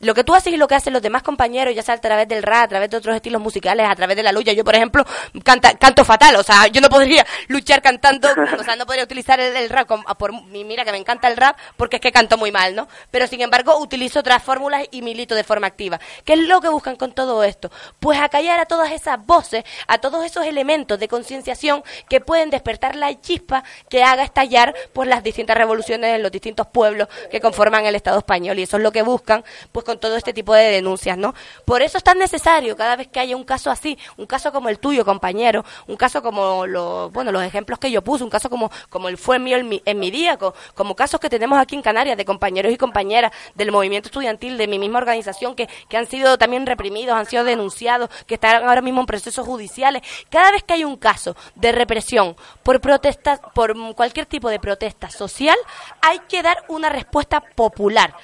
Lo 0.00 0.14
que 0.14 0.24
tú 0.24 0.34
haces 0.34 0.52
y 0.52 0.56
lo 0.56 0.66
que 0.66 0.74
hacen 0.74 0.92
los 0.94 1.02
demás 1.02 1.22
compañeros, 1.22 1.74
ya 1.74 1.82
sea 1.82 1.94
a 1.94 2.00
través 2.00 2.26
del 2.26 2.42
rap, 2.42 2.64
a 2.64 2.68
través 2.68 2.88
de 2.90 2.96
otros 2.96 3.14
estilos 3.14 3.40
musicales, 3.40 3.86
a 3.88 3.94
través 3.94 4.16
de 4.16 4.22
la 4.22 4.32
lucha. 4.32 4.52
Yo, 4.52 4.64
por 4.64 4.74
ejemplo, 4.74 5.04
canta, 5.44 5.74
canto 5.76 6.04
fatal, 6.04 6.36
o 6.36 6.42
sea, 6.42 6.66
yo 6.68 6.80
no 6.80 6.88
podría 6.88 7.26
luchar 7.48 7.82
cantando, 7.82 8.28
o 8.58 8.64
sea, 8.64 8.76
no 8.76 8.86
podría 8.86 9.04
utilizar 9.04 9.38
el, 9.40 9.68
rap, 9.68 9.86
con- 9.86 10.02
por, 10.18 10.32
mira 10.46 10.84
que 10.84 10.92
me 10.92 10.98
encanta 10.98 11.28
el 11.28 11.36
rap, 11.36 11.58
porque 11.76 11.96
es 11.96 12.02
que 12.02 12.12
canto 12.12 12.38
muy 12.38 12.50
mal, 12.50 12.74
¿no? 12.74 12.88
Pero 13.10 13.26
sin 13.26 13.40
embargo, 13.42 13.78
utilizo 13.78 14.20
otras 14.20 14.42
fórmulas 14.42 14.84
y 14.90 15.02
milito 15.02 15.34
de 15.34 15.44
forma 15.44 15.66
activa. 15.66 16.00
¿Qué 16.24 16.32
es 16.32 16.38
lo 16.40 16.60
que 16.62 16.68
buscan 16.68 16.96
con 16.96 17.12
todo 17.12 17.44
esto? 17.44 17.70
Pues 17.98 18.18
acallar 18.20 18.58
a 18.58 18.64
todas 18.66 18.92
esas 18.92 19.24
voces, 19.26 19.64
a 19.86 19.98
todos 19.98 20.24
esos 20.24 20.46
elementos 20.46 20.98
de 20.98 21.08
concienciación 21.08 21.82
que 22.08 22.20
pueden 22.20 22.48
despertar 22.48 22.96
la 22.96 23.20
chispa 23.20 23.64
que 23.90 24.02
haga 24.02 24.22
estallar 24.24 24.74
por 24.94 25.06
las 25.06 25.22
distintas 25.22 25.58
revoluciones 25.58 26.14
en 26.16 26.22
los 26.22 26.32
distintos 26.32 26.66
pueblos 26.68 27.08
que 27.30 27.40
conforman 27.40 27.84
el 27.84 27.94
Estado 27.94 28.18
español. 28.18 28.58
Y 28.58 28.62
eso 28.62 28.78
es 28.78 28.82
lo 28.82 28.92
que 28.92 29.02
buscan, 29.02 29.44
pues 29.72 29.84
con 29.90 29.98
todo 30.00 30.16
este 30.16 30.32
tipo 30.32 30.54
de 30.54 30.64
denuncias, 30.70 31.18
¿no? 31.18 31.34
Por 31.64 31.82
eso 31.82 31.98
es 31.98 32.04
tan 32.04 32.18
necesario 32.18 32.76
cada 32.76 32.96
vez 32.96 33.08
que 33.08 33.20
haya 33.20 33.36
un 33.36 33.44
caso 33.44 33.70
así, 33.70 33.98
un 34.16 34.26
caso 34.26 34.52
como 34.52 34.68
el 34.68 34.78
tuyo, 34.78 35.04
compañero, 35.04 35.64
un 35.88 35.96
caso 35.96 36.22
como 36.22 36.66
los, 36.66 37.12
bueno, 37.12 37.32
los 37.32 37.42
ejemplos 37.42 37.78
que 37.78 37.90
yo 37.90 38.02
puse, 38.02 38.22
un 38.24 38.30
caso 38.30 38.48
como, 38.48 38.70
como 38.88 39.08
el 39.08 39.18
fue 39.18 39.38
mío 39.38 39.56
en 39.56 39.68
mi, 39.68 39.82
en 39.84 39.98
mi 39.98 40.10
día, 40.10 40.36
co- 40.36 40.54
como 40.74 40.94
casos 40.94 41.18
que 41.20 41.28
tenemos 41.28 41.58
aquí 41.58 41.74
en 41.74 41.82
Canarias 41.82 42.16
de 42.16 42.24
compañeros 42.24 42.72
y 42.72 42.76
compañeras 42.76 43.32
del 43.54 43.72
movimiento 43.72 44.08
estudiantil, 44.08 44.56
de 44.56 44.66
mi 44.68 44.78
misma 44.78 44.98
organización, 44.98 45.54
que, 45.54 45.68
que 45.88 45.96
han 45.96 46.06
sido 46.06 46.38
también 46.38 46.66
reprimidos, 46.66 47.16
han 47.16 47.26
sido 47.26 47.44
denunciados, 47.44 48.08
que 48.26 48.34
están 48.34 48.62
ahora 48.68 48.80
mismo 48.82 49.00
en 49.00 49.06
procesos 49.06 49.44
judiciales. 49.46 50.02
Cada 50.30 50.52
vez 50.52 50.62
que 50.62 50.74
hay 50.74 50.84
un 50.84 50.96
caso 50.96 51.36
de 51.56 51.72
represión 51.72 52.36
por 52.62 52.80
protestas, 52.80 53.40
por 53.54 53.74
cualquier 53.94 54.26
tipo 54.26 54.48
de 54.48 54.58
protesta 54.60 55.10
social, 55.10 55.56
hay 56.00 56.20
que 56.28 56.42
dar 56.42 56.64
una 56.68 56.88
respuesta 56.88 57.40
popular. 57.40 58.14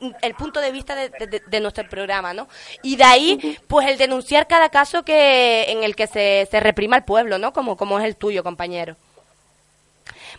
Mm, 0.00 0.10
el 0.22 0.34
punto 0.34 0.60
de 0.60 0.70
vista 0.72 0.87
de, 0.94 1.08
de- 1.10 1.42
de 1.46 1.60
nuestro 1.60 1.88
programa, 1.88 2.32
¿no? 2.34 2.48
Y 2.82 2.96
de 2.96 3.04
ahí, 3.04 3.58
pues 3.66 3.88
el 3.88 3.98
denunciar 3.98 4.46
cada 4.46 4.68
caso 4.68 5.02
que 5.04 5.64
en 5.70 5.84
el 5.84 5.94
que 5.96 6.06
se, 6.06 6.46
se 6.50 6.60
reprima 6.60 6.96
al 6.96 7.04
pueblo, 7.04 7.38
¿no? 7.38 7.52
Como, 7.52 7.76
como 7.76 7.98
es 7.98 8.04
el 8.04 8.16
tuyo, 8.16 8.42
compañero. 8.44 8.96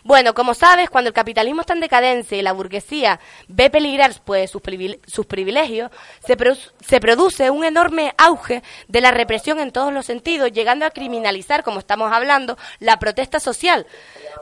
Bueno, 0.02 0.34
como 0.34 0.54
sabes, 0.54 0.88
cuando 0.90 1.08
el 1.08 1.14
capitalismo 1.14 1.60
está 1.60 1.74
en 1.74 1.80
decadencia 1.80 2.36
y 2.38 2.42
la 2.42 2.52
burguesía 2.52 3.20
ve 3.48 3.70
peligrar 3.70 4.12
pues, 4.24 4.50
sus, 4.50 4.62
privile- 4.62 4.98
sus 5.06 5.26
privilegios, 5.26 5.90
se, 6.26 6.36
se 6.86 7.00
produce 7.00 7.50
un 7.50 7.64
enorme 7.64 8.14
auge 8.16 8.62
de 8.88 9.00
la 9.00 9.10
represión 9.10 9.60
en 9.60 9.72
todos 9.72 9.92
los 9.92 10.06
sentidos, 10.06 10.52
llegando 10.52 10.86
a 10.86 10.90
criminalizar, 10.90 11.62
como 11.62 11.78
estamos 11.78 12.12
hablando, 12.12 12.56
la 12.78 12.98
protesta 12.98 13.40
social. 13.40 13.86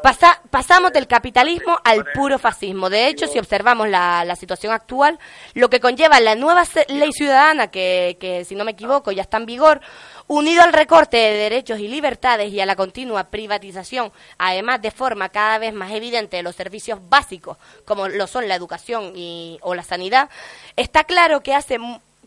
Pasa- 0.03 0.41
pasamos 0.51 0.93
del 0.93 1.07
capitalismo 1.07 1.79
al 1.85 2.05
puro 2.15 2.39
fascismo. 2.39 2.89
De 2.91 3.09
hecho, 3.09 3.27
si 3.27 3.39
observamos 3.39 3.89
la, 3.89 4.25
la 4.25 4.37
situación 4.37 4.73
actual, 4.73 5.19
lo 5.55 5.69
que 5.71 5.81
conlleva 5.81 6.21
la 6.21 6.35
nueva 6.35 6.63
ley 6.89 7.13
ciudadana, 7.13 7.69
que, 7.69 8.17
que, 8.21 8.45
si 8.45 8.55
no 8.55 8.65
me 8.65 8.73
equivoco 8.73 9.11
ya 9.13 9.23
está 9.23 9.39
en 9.39 9.47
vigor, 9.47 9.81
unido 10.29 10.63
al 10.63 10.73
recorte 10.73 11.17
de 11.17 11.33
derechos 11.33 11.81
y 11.81 11.89
libertades 11.89 12.53
y 12.53 12.61
a 12.61 12.67
la 12.67 12.77
continua 12.77 13.31
privatización, 13.31 14.13
además 14.37 14.81
de 14.81 14.91
forma 14.91 15.31
cada 15.31 15.59
vez 15.59 15.73
más 15.75 15.91
evidente 15.93 16.37
de 16.37 16.43
los 16.43 16.55
servicios 16.55 17.01
básicos, 17.09 17.57
como 17.85 18.09
lo 18.09 18.27
son 18.27 18.47
la 18.47 18.55
educación 18.55 19.13
y, 19.17 19.59
o 19.63 19.75
la 19.75 19.83
sanidad, 19.83 20.31
está 20.77 21.05
claro 21.05 21.43
que 21.43 21.55
hace 21.55 21.79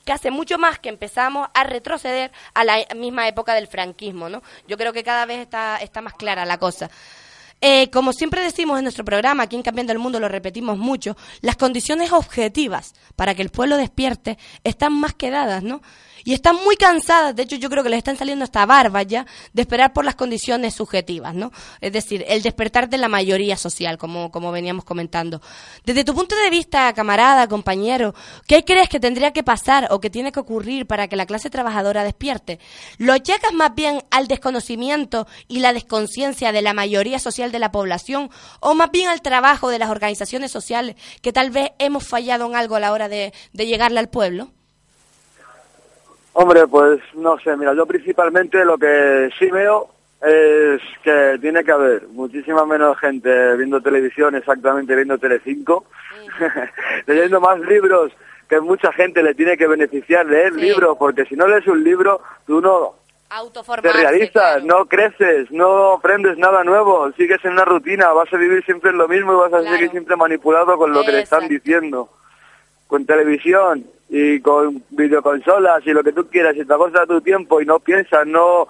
que 0.03 0.11
hace 0.11 0.31
mucho 0.31 0.57
más 0.57 0.79
que 0.79 0.89
empezamos 0.89 1.47
a 1.53 1.63
retroceder 1.63 2.31
a 2.55 2.63
la 2.63 2.83
misma 2.95 3.27
época 3.27 3.53
del 3.53 3.67
franquismo, 3.67 4.29
¿no? 4.29 4.41
Yo 4.67 4.75
creo 4.75 4.93
que 4.93 5.03
cada 5.03 5.27
vez 5.27 5.39
está, 5.39 5.77
está 5.77 6.01
más 6.01 6.15
clara 6.15 6.43
la 6.43 6.57
cosa. 6.57 6.89
Eh, 7.63 7.91
como 7.91 8.11
siempre 8.11 8.41
decimos 8.41 8.79
en 8.79 8.83
nuestro 8.83 9.05
programa, 9.05 9.43
aquí 9.43 9.55
en 9.55 9.61
Cambiando 9.61 9.93
el 9.93 9.99
Mundo 9.99 10.19
lo 10.19 10.27
repetimos 10.27 10.79
mucho, 10.79 11.15
las 11.41 11.57
condiciones 11.57 12.11
objetivas 12.11 12.95
para 13.15 13.35
que 13.35 13.43
el 13.43 13.49
pueblo 13.49 13.77
despierte 13.77 14.39
están 14.63 14.93
más 14.93 15.13
que 15.13 15.29
dadas, 15.29 15.61
¿no? 15.61 15.81
Y 16.23 16.33
están 16.33 16.55
muy 16.63 16.75
cansadas, 16.75 17.35
de 17.35 17.43
hecho 17.43 17.55
yo 17.55 17.69
creo 17.69 17.83
que 17.83 17.89
les 17.89 17.99
están 17.99 18.17
saliendo 18.17 18.43
hasta 18.43 18.65
barbas 18.65 19.07
ya, 19.07 19.25
de 19.53 19.61
esperar 19.61 19.93
por 19.93 20.05
las 20.05 20.15
condiciones 20.15 20.73
subjetivas, 20.75 21.33
¿no? 21.33 21.51
Es 21.81 21.93
decir, 21.93 22.25
el 22.27 22.41
despertar 22.41 22.89
de 22.89 22.97
la 22.97 23.07
mayoría 23.07 23.57
social, 23.57 23.97
como, 23.97 24.31
como 24.31 24.51
veníamos 24.51 24.83
comentando. 24.83 25.41
Desde 25.85 26.03
tu 26.03 26.13
punto 26.13 26.35
de 26.35 26.49
vista, 26.49 26.93
camarada, 26.93 27.47
compañero, 27.47 28.13
¿qué 28.47 28.63
crees 28.63 28.89
que 28.89 28.99
tendría 28.99 29.33
que 29.33 29.43
pasar 29.43 29.87
o 29.91 29.99
que 29.99 30.09
tiene 30.09 30.31
que 30.31 30.39
ocurrir 30.39 30.85
para 30.85 31.07
que 31.07 31.15
la 31.15 31.25
clase 31.25 31.49
trabajadora 31.49 32.03
despierte? 32.03 32.59
¿Lo 32.97 33.13
achacas 33.13 33.53
más 33.53 33.73
bien 33.73 34.03
al 34.11 34.27
desconocimiento 34.27 35.27
y 35.47 35.59
la 35.59 35.73
desconciencia 35.73 36.51
de 36.51 36.61
la 36.61 36.73
mayoría 36.73 37.19
social 37.19 37.50
de 37.51 37.59
la 37.59 37.71
población 37.71 38.29
o 38.59 38.73
más 38.73 38.91
bien 38.91 39.09
al 39.09 39.21
trabajo 39.21 39.69
de 39.69 39.79
las 39.79 39.89
organizaciones 39.89 40.51
sociales 40.51 40.95
que 41.21 41.33
tal 41.33 41.51
vez 41.51 41.71
hemos 41.79 42.07
fallado 42.07 42.45
en 42.45 42.55
algo 42.55 42.75
a 42.75 42.79
la 42.79 42.91
hora 42.91 43.09
de, 43.09 43.33
de 43.53 43.65
llegarle 43.65 43.99
al 43.99 44.09
pueblo? 44.09 44.49
Hombre, 46.33 46.65
pues 46.67 47.01
no 47.15 47.37
sé, 47.39 47.55
mira, 47.57 47.73
yo 47.73 47.85
principalmente 47.85 48.63
lo 48.63 48.77
que 48.77 49.29
sí 49.37 49.49
veo 49.51 49.89
es 50.21 50.81
que 51.03 51.37
tiene 51.41 51.63
que 51.63 51.71
haber 51.71 52.07
muchísima 52.09 52.65
menos 52.65 52.97
gente 52.99 53.57
viendo 53.57 53.81
televisión, 53.81 54.35
exactamente 54.35 54.95
viendo 54.95 55.17
Telecinco, 55.17 55.85
leyendo 57.07 57.41
más 57.41 57.59
libros 57.59 58.11
que 58.47 58.59
mucha 58.59 58.91
gente 58.91 59.23
le 59.23 59.33
tiene 59.33 59.57
que 59.57 59.65
beneficiar 59.65 60.25
leer 60.25 60.53
libros, 60.53 60.97
porque 60.97 61.25
si 61.25 61.35
no 61.35 61.47
lees 61.47 61.65
un 61.67 61.83
libro, 61.83 62.21
tú 62.45 62.59
no 62.61 62.95
te 63.81 63.93
realizas, 63.93 64.63
no 64.63 64.85
creces, 64.87 65.49
no 65.51 65.93
aprendes 65.93 66.37
nada 66.37 66.65
nuevo, 66.65 67.11
sigues 67.13 67.43
en 67.45 67.53
una 67.53 67.63
rutina, 67.63 68.11
vas 68.11 68.31
a 68.33 68.37
vivir 68.37 68.63
siempre 68.65 68.91
en 68.91 68.97
lo 68.97 69.07
mismo 69.07 69.31
y 69.33 69.49
vas 69.49 69.53
a 69.53 69.69
seguir 69.69 69.89
siempre 69.91 70.17
manipulado 70.17 70.77
con 70.77 70.91
lo 70.91 71.01
que 71.03 71.13
le 71.13 71.21
están 71.21 71.47
diciendo. 71.47 72.09
Con 72.87 73.05
televisión 73.05 73.85
y 74.09 74.41
con 74.41 74.83
videoconsolas 74.89 75.85
y 75.85 75.91
lo 75.91 76.03
que 76.03 76.11
tú 76.11 76.27
quieras 76.27 76.57
y 76.57 76.65
te 76.65 76.73
agostas 76.73 77.07
tu 77.07 77.21
tiempo 77.21 77.61
y 77.61 77.65
no 77.65 77.79
piensas, 77.79 78.27
no 78.27 78.67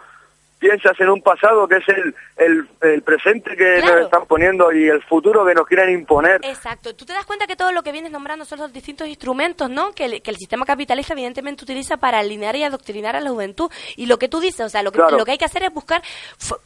piensas 0.61 0.97
en 0.99 1.09
un 1.09 1.21
pasado 1.23 1.67
que 1.67 1.77
es 1.77 1.89
el, 1.89 2.15
el, 2.37 2.69
el 2.81 3.01
presente 3.01 3.57
que 3.57 3.81
nos 3.81 4.01
están 4.05 4.25
poniendo 4.27 4.71
y 4.71 4.87
el 4.87 5.01
futuro 5.03 5.43
que 5.43 5.55
nos 5.55 5.65
quieren 5.65 5.89
imponer. 5.89 6.39
Exacto. 6.43 6.95
Tú 6.95 7.03
te 7.03 7.13
das 7.13 7.25
cuenta 7.25 7.47
que 7.47 7.55
todo 7.55 7.71
lo 7.71 7.81
que 7.81 7.91
vienes 7.91 8.11
nombrando 8.11 8.45
son 8.45 8.59
los 8.59 8.71
distintos 8.71 9.07
instrumentos, 9.07 9.69
¿no? 9.71 9.91
Que 9.93 10.05
el, 10.05 10.21
que 10.21 10.29
el 10.29 10.37
sistema 10.37 10.63
capitalista 10.65 11.13
evidentemente 11.13 11.63
utiliza 11.63 11.97
para 11.97 12.19
alinear 12.19 12.55
y 12.55 12.63
adoctrinar 12.63 13.15
a 13.15 13.19
la 13.21 13.31
juventud. 13.31 13.71
Y 13.97 14.05
lo 14.05 14.19
que 14.19 14.29
tú 14.29 14.39
dices, 14.39 14.61
o 14.61 14.69
sea, 14.69 14.83
lo 14.83 14.91
que, 14.91 14.99
Claro. 14.99 15.17
lo 15.17 15.25
que 15.25 15.31
hay 15.31 15.37
que 15.39 15.45
hacer 15.45 15.63
es 15.63 15.73
buscar, 15.73 16.03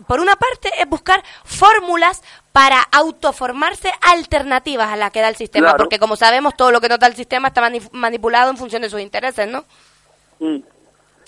por 0.05 0.19
una 0.19 0.35
parte, 0.35 0.69
es 0.77 0.87
buscar 0.89 1.23
fórmulas 1.45 2.21
para 2.51 2.81
autoformarse 2.91 3.91
alternativas 4.01 4.89
a 4.89 4.97
las 4.97 5.11
que 5.11 5.21
da 5.21 5.29
el 5.29 5.35
sistema, 5.37 5.67
Claro. 5.67 5.77
porque 5.77 5.99
como 5.99 6.17
sabemos, 6.17 6.53
todo 6.57 6.71
lo 6.71 6.81
que 6.81 6.89
nos 6.89 6.99
da 6.99 7.07
el 7.07 7.15
sistema 7.15 7.47
está 7.47 7.61
mani- 7.61 7.87
manipulado 7.93 8.51
en 8.51 8.57
función 8.57 8.81
de 8.81 8.89
sus 8.89 8.99
intereses, 8.99 9.47
¿no? 9.47 9.63
Mm. 10.39 10.57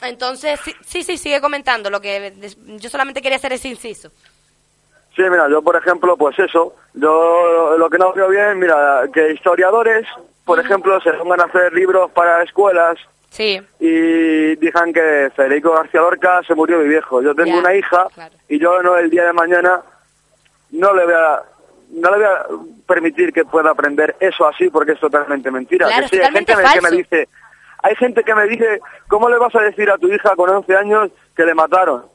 Entonces, 0.02 0.60
sí, 0.64 0.76
sí, 0.86 1.04
sí, 1.04 1.18
sigue 1.18 1.42
comentando 1.42 1.90
lo 1.90 2.00
que 2.02 2.34
yo 2.80 2.90
solamente 2.90 3.22
quería 3.22 3.38
hacer 3.38 3.54
ese 3.54 3.68
inciso. 3.70 4.10
Sí, 5.16 5.24
mira, 5.24 5.50
yo 5.50 5.62
por 5.64 5.76
ejemplo, 5.76 6.16
pues 6.16 6.38
eso, 6.38 6.76
yo 6.94 7.76
lo 7.78 7.90
que 7.90 7.98
no 7.98 8.14
veo 8.14 8.30
bien, 8.30 8.60
mira, 8.60 9.04
que 9.12 9.32
historiadores, 9.34 10.06
por 10.46 10.60
ejemplo, 10.60 11.02
se 11.02 11.12
pongan 11.14 11.42
a 11.42 11.46
hacer 11.46 11.74
libros 11.74 12.12
para 12.12 12.44
escuelas 12.44 12.98
Sí. 13.32 13.60
y 13.80 14.56
digan 14.58 14.94
que 14.94 15.32
Federico 15.36 15.72
García 15.74 16.02
Lorca 16.02 16.42
se 16.48 16.54
murió 16.56 16.80
de 16.80 16.88
viejo. 16.88 17.22
Yo 17.22 17.34
tengo 17.36 17.50
Ya, 17.50 17.60
una 17.60 17.74
hija 17.76 18.08
y 18.48 18.60
yo 18.60 18.82
no 18.84 18.96
el 18.98 19.10
día 19.10 19.26
de 19.26 19.34
mañana 19.34 19.82
no 20.72 20.94
le 20.94 21.04
voy 21.06 21.14
a 21.14 21.42
no 21.90 22.12
le 22.12 22.18
voy 22.18 22.26
a 22.26 22.46
permitir 22.86 23.32
que 23.34 23.46
pueda 23.46 23.72
aprender 23.72 24.16
eso 24.20 24.46
así 24.48 24.70
porque 24.70 24.92
es 24.94 25.00
totalmente 25.00 25.50
mentira. 25.52 25.88
Claro, 25.88 26.04
que 26.10 26.16
sí, 26.18 26.22
hay 26.22 26.32
gente 26.32 26.54
totalmente 26.54 26.74
que 26.74 26.82
me 26.82 26.90
falso. 26.90 26.96
dice, 26.98 27.30
hay 27.84 27.96
gente 27.96 28.24
que 28.24 28.36
me 28.36 28.48
dice, 28.48 28.82
¿cómo 29.08 29.30
le 29.30 29.38
vas 29.38 29.54
a 29.56 29.62
decir 29.62 29.90
a 29.90 29.98
tu 29.98 30.08
hija 30.12 30.36
con 30.36 30.50
11 30.50 30.76
años 30.76 31.12
que 31.36 31.46
le 31.46 31.54
mataron? 31.54 32.06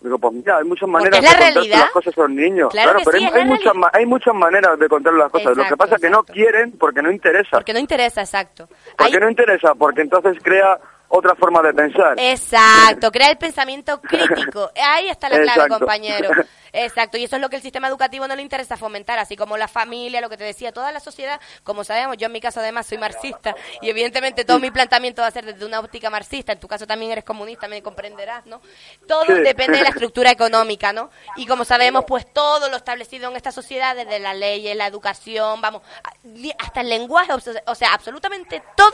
Digo, 0.00 0.18
pues 0.18 0.32
mira, 0.32 0.56
hay 0.56 0.64
muchas 0.64 0.88
maneras 0.88 1.20
de 1.20 1.26
contar 1.26 1.66
las 1.66 1.90
cosas 1.90 2.16
a 2.16 2.20
los 2.22 2.30
niños. 2.30 2.68
Claro 2.70 3.00
pero 3.04 3.18
sí, 3.18 3.24
hay, 3.24 3.40
hay 3.40 3.44
muchas, 3.44 3.72
hay 3.92 4.06
muchas 4.06 4.34
maneras 4.34 4.78
de 4.78 4.88
contar 4.88 5.12
las 5.12 5.30
cosas. 5.30 5.56
Lo 5.56 5.64
que 5.64 5.76
pasa 5.76 5.96
es 5.96 6.00
que 6.00 6.08
no 6.08 6.22
quieren 6.22 6.72
porque 6.78 7.02
no 7.02 7.10
interesa. 7.10 7.50
Porque 7.50 7.74
no 7.74 7.78
interesa, 7.78 8.22
exacto. 8.22 8.68
¿Por 8.96 9.10
qué 9.10 9.20
no 9.20 9.28
interesa? 9.28 9.74
Porque 9.74 10.00
entonces 10.00 10.38
crea 10.42 10.78
otra 11.08 11.34
forma 11.34 11.60
de 11.60 11.74
pensar. 11.74 12.14
Exacto, 12.18 13.10
crea 13.10 13.30
el 13.30 13.36
pensamiento 13.36 14.00
crítico. 14.00 14.70
Ahí 14.82 15.10
está 15.10 15.28
la 15.28 15.42
clave, 15.42 15.68
compañero. 15.68 16.30
Exacto, 16.72 17.16
y 17.18 17.24
eso 17.24 17.36
es 17.36 17.42
lo 17.42 17.48
que 17.50 17.56
el 17.56 17.62
sistema 17.62 17.88
educativo 17.88 18.26
no 18.28 18.36
le 18.36 18.42
interesa 18.42 18.76
fomentar, 18.76 19.18
así 19.18 19.36
como 19.36 19.56
la 19.56 19.68
familia, 19.68 20.20
lo 20.20 20.28
que 20.28 20.36
te 20.36 20.44
decía, 20.44 20.72
toda 20.72 20.92
la 20.92 21.00
sociedad, 21.00 21.40
como 21.64 21.84
sabemos, 21.84 22.16
yo 22.16 22.26
en 22.26 22.32
mi 22.32 22.40
caso 22.40 22.60
además 22.60 22.86
soy 22.86 22.98
marxista 22.98 23.54
y 23.80 23.88
evidentemente 23.90 24.44
todo 24.44 24.58
mi 24.58 24.70
planteamiento 24.70 25.22
va 25.22 25.28
a 25.28 25.30
ser 25.30 25.44
desde 25.44 25.64
una 25.64 25.80
óptica 25.80 26.10
marxista, 26.10 26.52
en 26.52 26.60
tu 26.60 26.68
caso 26.68 26.86
también 26.86 27.12
eres 27.12 27.24
comunista, 27.24 27.68
me 27.68 27.82
comprenderás, 27.82 28.46
¿no? 28.46 28.60
Todo 29.06 29.24
Sí. 29.26 29.32
depende 29.42 29.78
de 29.78 29.84
la 29.84 29.90
estructura 29.90 30.30
económica, 30.30 30.92
¿no? 30.92 31.10
Y 31.36 31.46
como 31.46 31.64
sabemos, 31.64 32.04
pues 32.06 32.30
todo 32.32 32.68
lo 32.68 32.76
establecido 32.76 33.30
en 33.30 33.36
esta 33.36 33.52
sociedad, 33.52 33.94
desde 33.94 34.18
la 34.18 34.34
ley, 34.34 34.72
la 34.74 34.86
educación, 34.86 35.60
vamos, 35.60 35.82
hasta 36.58 36.80
el 36.80 36.88
lenguaje, 36.88 37.32
o 37.32 37.40
sea, 37.40 37.62
o 37.66 37.74
sea, 37.74 37.92
absolutamente 37.94 38.62
todo, 38.76 38.92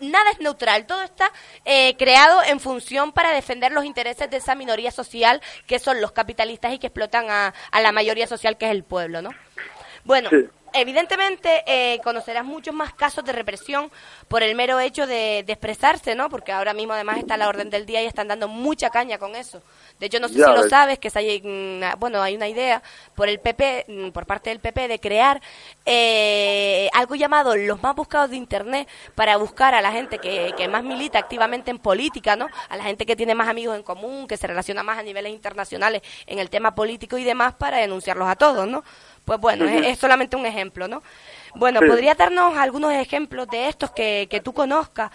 nada 0.00 0.30
es 0.30 0.40
neutral, 0.40 0.86
todo 0.86 1.02
está 1.02 1.30
eh, 1.64 1.96
creado 1.96 2.42
en 2.42 2.60
función 2.60 3.12
para 3.12 3.32
defender 3.32 3.72
los 3.72 3.84
intereses 3.84 4.28
de 4.30 4.36
esa 4.38 4.54
minoría 4.54 4.90
social 4.90 5.40
que 5.66 5.78
son 5.78 6.00
los 6.00 6.12
capitalistas 6.12 6.72
y 6.72 6.78
que 6.78 6.88
explotan 6.88 7.15
a, 7.30 7.54
a 7.70 7.80
la 7.80 7.92
mayoría 7.92 8.26
social 8.26 8.58
que 8.58 8.66
es 8.66 8.70
el 8.72 8.84
pueblo, 8.84 9.22
¿no? 9.22 9.30
Bueno, 10.04 10.28
Sí. 10.30 10.44
evidentemente 10.72 11.64
eh, 11.66 12.00
conocerás 12.04 12.44
muchos 12.44 12.74
más 12.74 12.94
casos 12.94 13.24
de 13.24 13.32
represión 13.32 13.90
por 14.28 14.42
el 14.42 14.54
mero 14.54 14.78
hecho 14.78 15.06
de, 15.06 15.42
de 15.44 15.52
expresarse, 15.52 16.14
¿no? 16.14 16.28
Porque 16.28 16.52
ahora 16.52 16.74
mismo 16.74 16.92
además 16.92 17.18
está 17.18 17.36
la 17.36 17.48
orden 17.48 17.70
del 17.70 17.86
día 17.86 18.02
y 18.02 18.06
están 18.06 18.28
dando 18.28 18.46
mucha 18.46 18.90
caña 18.90 19.18
con 19.18 19.34
eso. 19.34 19.62
De 19.98 20.06
hecho, 20.06 20.20
no 20.20 20.28
sé 20.28 20.38
Ya 20.38 20.46
si 20.46 20.52
lo 20.52 20.62
sabes, 20.64 20.98
que 20.98 21.10
hay, 21.14 21.40
mm, 21.42 21.98
bueno, 21.98 22.20
hay 22.22 22.36
una 22.36 22.48
idea 22.48 22.82
por 23.14 23.28
el 23.28 23.40
PP, 23.40 23.86
mm, 23.88 24.10
por 24.10 24.26
parte 24.26 24.50
del 24.50 24.60
PP, 24.60 24.88
de 24.88 24.98
crear 25.00 25.40
eh, 25.86 26.88
algo 26.92 27.14
llamado 27.14 27.56
los 27.56 27.82
más 27.82 27.94
buscados 27.94 28.30
de 28.30 28.36
Internet 28.36 28.88
para 29.14 29.36
buscar 29.36 29.74
a 29.74 29.80
la 29.80 29.92
gente 29.92 30.18
que, 30.18 30.54
que 30.56 30.68
más 30.68 30.84
milita 30.84 31.18
activamente 31.18 31.70
en 31.70 31.78
política, 31.78 32.36
¿no? 32.36 32.50
A 32.68 32.76
la 32.76 32.84
gente 32.84 33.06
que 33.06 33.16
tiene 33.16 33.34
más 33.34 33.48
amigos 33.48 33.76
en 33.76 33.82
común, 33.82 34.26
que 34.26 34.36
se 34.36 34.46
relaciona 34.46 34.82
más 34.82 34.98
a 34.98 35.02
niveles 35.02 35.32
internacionales 35.32 36.02
en 36.26 36.38
el 36.38 36.50
tema 36.50 36.74
político 36.74 37.16
y 37.18 37.24
demás 37.24 37.54
para 37.54 37.78
denunciarlos 37.78 38.28
a 38.28 38.36
todos, 38.36 38.66
¿no? 38.68 38.84
Pues 39.24 39.40
bueno, 39.40 39.66
es, 39.66 39.86
es 39.86 39.98
solamente 39.98 40.36
un 40.36 40.46
ejemplo, 40.46 40.88
¿no? 40.88 41.02
Bueno, 41.54 41.80
Sí. 41.80 41.86
¿podrías 41.86 42.16
darnos 42.16 42.56
algunos 42.56 42.92
ejemplos 42.92 43.48
de 43.48 43.68
estos 43.68 43.90
que, 43.92 44.26
que 44.30 44.40
tú 44.40 44.52
conozcas? 44.52 45.10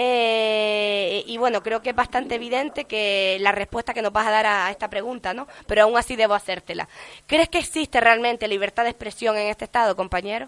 Eh, 0.00 1.24
y 1.26 1.38
bueno, 1.38 1.60
creo 1.62 1.82
que 1.82 1.90
es 1.90 1.96
bastante 1.96 2.36
evidente 2.36 2.84
que 2.84 3.36
la 3.40 3.50
respuesta 3.52 3.92
que 3.92 4.00
nos 4.02 4.12
vas 4.12 4.28
a 4.28 4.30
dar 4.30 4.46
a, 4.46 4.66
a 4.66 4.70
esta 4.70 4.88
pregunta, 4.88 5.34
¿no? 5.34 5.48
Pero 5.66 5.82
aún 5.82 5.98
así 5.98 6.14
debo 6.14 6.34
hacértela. 6.34 6.88
¿Crees 7.26 7.48
que 7.48 7.58
existe 7.58 8.00
realmente 8.00 8.46
libertad 8.46 8.84
de 8.84 8.90
expresión 8.90 9.36
en 9.36 9.48
este 9.48 9.64
estado, 9.64 9.96
compañero? 9.96 10.46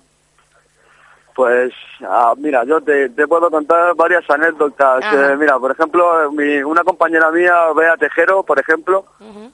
Pues, 1.35 1.73
ah, 2.03 2.35
mira, 2.37 2.65
yo 2.65 2.81
te, 2.81 3.09
te 3.11 3.27
puedo 3.27 3.51
contar 3.51 3.95
varias 3.95 4.29
anécdotas. 4.31 5.03
Eh, 5.33 5.37
mira, 5.37 5.59
por 5.59 5.71
ejemplo, 5.73 6.31
mi- 6.33 6.63
una 6.63 6.85
compañera 6.85 7.31
mía, 7.31 7.55
Bea 7.75 7.97
Tejero, 7.97 8.43
por 8.43 8.59
ejemplo, 8.61 9.05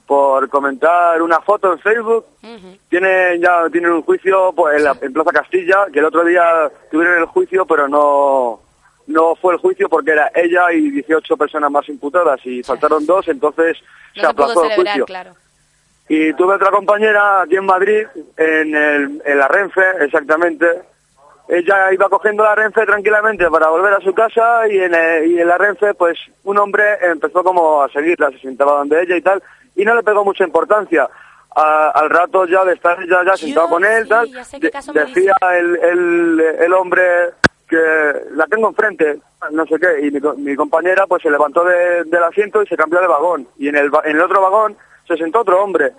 por 0.05 0.47
comentar 0.49 1.21
una 1.21 1.39
foto 1.41 1.71
en 1.73 1.79
Facebook, 1.79 2.25
tiene 2.89 3.39
ya 3.39 3.69
tienen 3.71 3.91
un 3.91 4.03
juicio 4.03 4.53
pues, 4.53 4.77
en, 4.77 4.83
la- 4.83 4.97
en 5.01 5.13
Plaza 5.13 5.31
Castilla, 5.31 5.85
que 5.91 5.99
el 5.99 6.05
otro 6.05 6.23
día 6.23 6.69
tuvieron 6.91 7.17
el 7.19 7.25
juicio, 7.25 7.65
pero 7.65 7.87
no 7.87 8.59
no 9.07 9.35
fue 9.35 9.53
el 9.53 9.59
juicio 9.59 9.89
porque 9.89 10.11
era 10.11 10.31
ella 10.35 10.71
y 10.73 10.89
18 10.91 11.35
personas 11.37 11.71
más 11.71 11.87
imputadas 11.89 12.39
y 12.45 12.61
faltaron 12.63 13.05
dos, 13.05 13.27
entonces 13.27 13.77
No 14.15 14.21
se 14.21 14.27
aplazó 14.27 14.63
el 14.65 14.75
juicio. 14.75 15.05
claro. 15.05 15.33
Y 16.09 16.33
tuve 16.33 16.55
otra 16.55 16.71
compañera 16.71 17.41
aquí 17.41 17.57
en 17.57 17.65
Madrid, 17.65 18.05
en, 18.37 18.75
el, 18.75 19.21
en 19.25 19.37
la 19.39 19.47
Renfe, 19.49 19.81
exactamente. 20.01 20.65
Ella 21.49 21.91
iba 21.93 22.07
cogiendo 22.09 22.43
la 22.43 22.55
Renfe 22.55 22.85
tranquilamente 22.85 23.49
para 23.49 23.67
volver 23.69 23.93
a 23.93 23.99
su 24.01 24.13
casa 24.13 24.67
y 24.69 24.77
en, 24.79 24.93
el- 24.95 25.31
y 25.31 25.39
en 25.41 25.47
la 25.47 25.57
Renfe, 25.57 25.93
pues, 25.93 26.17
un 26.43 26.57
hombre 26.57 26.83
empezó 27.01 27.43
como 27.43 27.81
a 27.83 27.89
seguirla, 27.89 28.29
se 28.31 28.39
sentaba 28.39 28.77
donde 28.79 29.01
ella 29.01 29.15
y 29.17 29.21
tal, 29.21 29.41
y 29.75 29.83
no 29.85 29.95
le 29.95 30.03
pegó 30.03 30.23
mucha 30.25 30.43
importancia. 30.45 31.07
A- 31.55 31.89
al 31.89 32.09
rato 32.09 32.45
ya 32.45 32.63
de 32.65 32.73
estar 32.73 33.01
ella 33.01 33.23
ya 33.25 33.35
sentado 33.37 33.67
con 33.69 33.83
él, 33.83 34.07
tal, 34.07 34.27
de- 34.59 34.69
decía 35.05 35.33
el, 35.57 35.75
el, 35.77 36.39
el 36.59 36.73
hombre 36.73 37.03
que 37.69 37.77
la 38.31 38.45
tengo 38.47 38.69
enfrente, 38.69 39.19
no 39.51 39.65
sé 39.65 39.75
qué, 39.79 40.07
y 40.07 40.11
mi, 40.11 40.19
mi 40.37 40.55
compañera 40.55 41.05
pues 41.07 41.21
se 41.23 41.29
levantó 41.29 41.63
de- 41.63 42.03
del 42.05 42.23
asiento 42.23 42.61
y 42.63 42.67
se 42.67 42.77
cambió 42.77 42.99
de 43.01 43.07
vagón. 43.07 43.47
Y 43.57 43.67
en 43.67 43.75
el, 43.77 43.91
en 44.05 44.15
el 44.15 44.21
otro 44.21 44.41
vagón 44.41 44.75
se 45.07 45.17
sentó 45.17 45.41
otro 45.41 45.61
hombre 45.63 45.91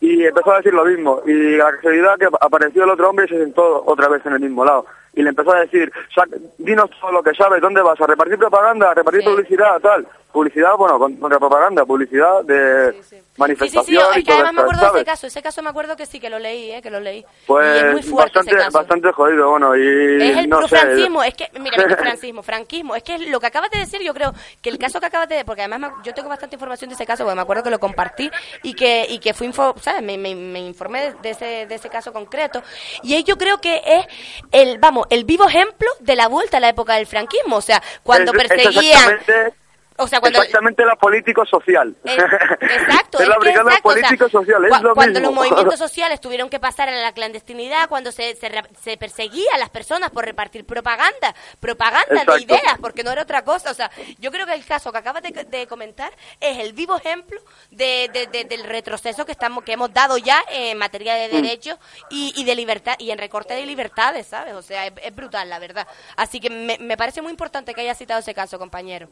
y 0.00 0.24
empezó 0.24 0.52
a 0.52 0.56
decir 0.58 0.74
lo 0.74 0.84
mismo. 0.84 1.22
Y 1.26 1.56
la 1.56 1.72
casualidad 1.72 2.18
que 2.18 2.28
apareció 2.40 2.84
el 2.84 2.90
otro 2.90 3.10
hombre 3.10 3.24
y 3.26 3.28
se 3.28 3.38
sentó 3.38 3.82
otra 3.86 4.08
vez 4.08 4.24
en 4.26 4.32
el 4.34 4.40
mismo 4.40 4.64
lado. 4.64 4.86
Y 5.14 5.22
le 5.22 5.30
empezó 5.30 5.52
a 5.52 5.60
decir, 5.60 5.90
"Sac- 6.14 6.38
dinos 6.58 6.90
todo 7.00 7.10
lo 7.12 7.22
que 7.22 7.34
sabes, 7.34 7.60
¿dónde 7.60 7.82
vas? 7.82 8.00
¿A 8.00 8.06
repartir 8.06 8.38
propaganda? 8.38 8.90
¿A 8.90 8.94
repartir 8.94 9.24
publicidad? 9.24 9.80
Tal. 9.80 10.06
Publicidad, 10.32 10.76
bueno, 10.76 10.98
con- 10.98 11.16
contra 11.16 11.38
propaganda, 11.38 11.84
publicidad 11.84 12.42
de 12.44 12.92
Sí, 12.92 13.16
sí, 13.16 13.22
manifestación 13.36 13.84
sí, 14.12 14.18
es 14.20 14.24
que 14.24 14.32
además 14.32 14.52
me 14.52 14.60
acuerdo 14.62 14.80
de 14.92 14.98
ese 14.98 15.04
caso. 15.04 15.26
Ese 15.26 15.42
caso 15.42 15.62
me 15.62 15.70
acuerdo 15.70 15.96
que 15.96 16.06
sí, 16.06 16.20
que 16.20 16.28
lo 16.30 16.38
leí, 16.38 16.70
¿eh? 16.70 16.82
Que 16.82 16.90
lo 16.90 17.00
leí. 17.00 17.18
y 17.18 17.22
es 17.22 17.24
Pues 17.46 17.92
muy 17.92 18.02
fuerte 18.02 18.38
bastante, 18.38 18.50
ese 18.50 18.64
caso. 18.64 18.78
bastante 18.78 19.12
jodido, 19.12 19.50
bueno, 19.50 19.74
y 19.76 20.22
Es 20.22 20.36
el 20.38 20.48
no 20.48 20.62
sé. 20.62 20.68
francismo, 20.68 21.22
es 21.22 21.34
que, 21.34 21.48
mira, 21.58 21.76
mira, 21.82 21.96
francismo, 21.96 22.42
franquismo, 22.42 22.94
es 22.94 23.02
que 23.02 23.18
lo 23.18 23.40
que 23.40 23.46
acabas 23.46 23.70
de 23.70 23.78
decir, 23.78 24.00
yo 24.02 24.12
creo 24.14 24.32
que 24.60 24.68
el 24.70 24.78
caso 24.78 25.00
que 25.00 25.06
acabas 25.06 25.28
de, 25.28 25.44
porque 25.44 25.62
además 25.62 25.80
me- 25.80 26.04
yo 26.04 26.12
tengo 26.14 26.28
bastante 26.28 26.56
información 26.56 26.90
de 26.90 26.94
ese 26.94 27.06
caso, 27.06 27.24
porque 27.24 27.36
me 27.36 27.42
acuerdo 27.42 27.62
que 27.62 27.70
lo 27.70 27.80
compartí 27.80 28.30
y 28.62 28.74
que, 28.74 29.06
y 29.08 29.18
que 29.20 29.32
fui, 29.34 29.46
info, 29.46 29.74
¿sabes? 29.80 30.02
Me, 30.02 30.18
me, 30.18 30.34
me 30.34 30.60
informé 30.60 31.14
de, 31.22 31.30
ese, 31.30 31.66
de 31.66 31.74
ese 31.74 31.88
caso 31.88 32.12
concreto. 32.12 32.62
Y 33.02 33.14
ahí 33.14 33.24
yo 33.24 33.38
creo 33.38 33.60
que 33.60 33.80
es 33.84 34.06
el, 34.52 34.78
vamos, 34.78 35.06
el 35.10 35.24
vivo 35.24 35.46
ejemplo 35.48 35.88
de 36.00 36.16
la 36.16 36.28
vuelta 36.28 36.58
a 36.58 36.60
la 36.60 36.68
época 36.68 36.94
del 36.94 37.06
franquismo, 37.06 37.56
o 37.56 37.62
sea, 37.62 37.82
cuando 38.02 38.32
Es- 38.32 38.42
es 38.42 38.48
perseguían... 38.48 39.10
exactamente- 39.14 39.56
O 39.98 40.06
sea, 40.08 40.20
cuando... 40.20 40.38
Exactamente 40.40 40.84
la 40.84 40.96
político-social. 40.96 41.96
Exacto, 42.04 43.18
es 43.20 43.28
la 43.28 43.38
brigada 43.38 43.70
político-social, 43.82 44.64
es 44.64 44.80
lo 44.80 44.94
cuando 44.94 45.20
mismo. 45.20 45.26
los 45.26 45.34
movimientos 45.34 45.78
sociales 45.88 46.20
tuvieron 46.20 46.48
que 46.48 46.60
pasar 46.60 46.88
a 46.88 46.92
la 46.92 47.12
clandestinidad, 47.12 47.88
cuando 47.88 48.12
se, 48.12 48.36
se, 48.36 48.96
perseguía 48.96 49.50
a 49.54 49.58
las 49.58 49.70
personas 49.70 50.10
por 50.10 50.24
repartir 50.24 50.64
propaganda, 50.64 51.34
propaganda 51.60 52.24
de 52.24 52.42
ideas, 52.42 52.78
porque 52.80 53.02
no 53.04 53.10
era 53.10 53.22
otra 53.22 53.42
cosa. 53.42 53.70
O 53.70 53.74
sea, 53.74 53.90
yo 54.18 54.30
creo 54.30 54.46
que 54.46 54.54
el 54.54 54.64
caso 54.64 54.92
que 54.92 54.98
acabas 54.98 55.22
de, 55.22 55.30
de 55.30 55.66
comentar 55.66 56.12
es 56.40 56.58
el 56.58 56.72
vivo 56.72 56.96
ejemplo 56.96 57.40
de, 57.70 58.08
de- 58.12 58.26
de- 58.28 58.44
del 58.44 58.64
retroceso 58.64 59.26
que 59.26 59.32
estamos 59.32 59.64
que 59.64 59.72
hemos 59.72 59.92
dado 59.92 60.16
ya 60.18 60.42
en 60.50 60.78
materia 60.78 61.14
de 61.14 61.28
Mm. 61.28 61.42
derechos 61.42 61.78
y, 62.10 62.32
y 62.36 62.44
de 62.44 62.54
libertad 62.54 62.94
y 62.98 63.10
en 63.10 63.18
recorte 63.18 63.54
de 63.54 63.66
libertades, 63.66 64.26
¿sabes? 64.26 64.54
O 64.54 64.62
sea, 64.62 64.86
es, 64.86 64.92
es 65.02 65.14
brutal, 65.14 65.48
la 65.48 65.58
verdad. 65.58 65.86
Así 66.16 66.40
que 66.40 66.48
me, 66.50 66.78
me 66.78 66.96
parece 66.96 67.20
muy 67.20 67.30
importante 67.30 67.74
que 67.74 67.80
haya 67.82 67.94
citado 67.94 68.20
ese 68.20 68.32
caso, 68.34 68.58
compañero. 68.58 69.08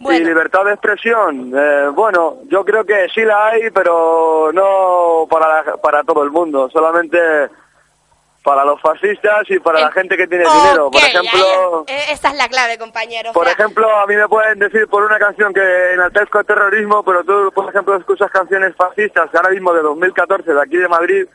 Y 0.00 0.18
libertad 0.20 0.64
de 0.64 0.72
expresión, 0.72 1.52
eh, 1.54 1.88
bueno, 1.92 2.38
yo 2.48 2.64
creo 2.64 2.84
que 2.86 3.08
sí 3.14 3.22
la 3.22 3.48
hay, 3.48 3.70
pero 3.70 4.50
no 4.52 5.26
para, 5.28 5.62
la- 5.62 5.76
para 5.76 6.02
todo 6.04 6.22
el 6.22 6.30
mundo, 6.30 6.70
solamente 6.72 7.18
para 8.42 8.64
los 8.64 8.80
fascistas 8.80 9.42
y 9.50 9.58
para 9.58 9.80
la 9.80 9.92
gente 9.92 10.16
que 10.16 10.26
tiene 10.26 10.44
dinero. 10.50 10.90
Por 10.90 11.02
ejemplo, 11.02 11.84
ahí- 11.86 11.94
eh, 11.94 12.04
esa 12.12 12.28
es 12.30 12.34
la 12.36 12.48
clave, 12.48 12.78
compañero. 12.78 13.30
O 13.30 13.32
por 13.34 13.44
sea, 13.44 13.52
ejemplo, 13.52 13.94
a 13.94 14.06
mí 14.06 14.16
me 14.16 14.26
pueden 14.26 14.58
decir 14.58 14.88
por 14.88 15.02
una 15.02 15.18
canción 15.18 15.52
que 15.52 15.92
enaltezco 15.92 16.38
el 16.40 16.46
terrorismo, 16.46 17.02
pero 17.04 17.22
tú, 17.22 17.52
por 17.54 17.68
ejemplo, 17.68 17.94
escuchas 17.96 18.30
canciones 18.30 18.74
fascistas 18.76 19.30
que 19.30 19.36
ahora 19.36 19.50
mismo 19.50 19.74
de 19.74 19.82
2014 19.82 20.54
de 20.54 20.62
aquí 20.62 20.78
de 20.78 20.88
Madrid 20.88 21.26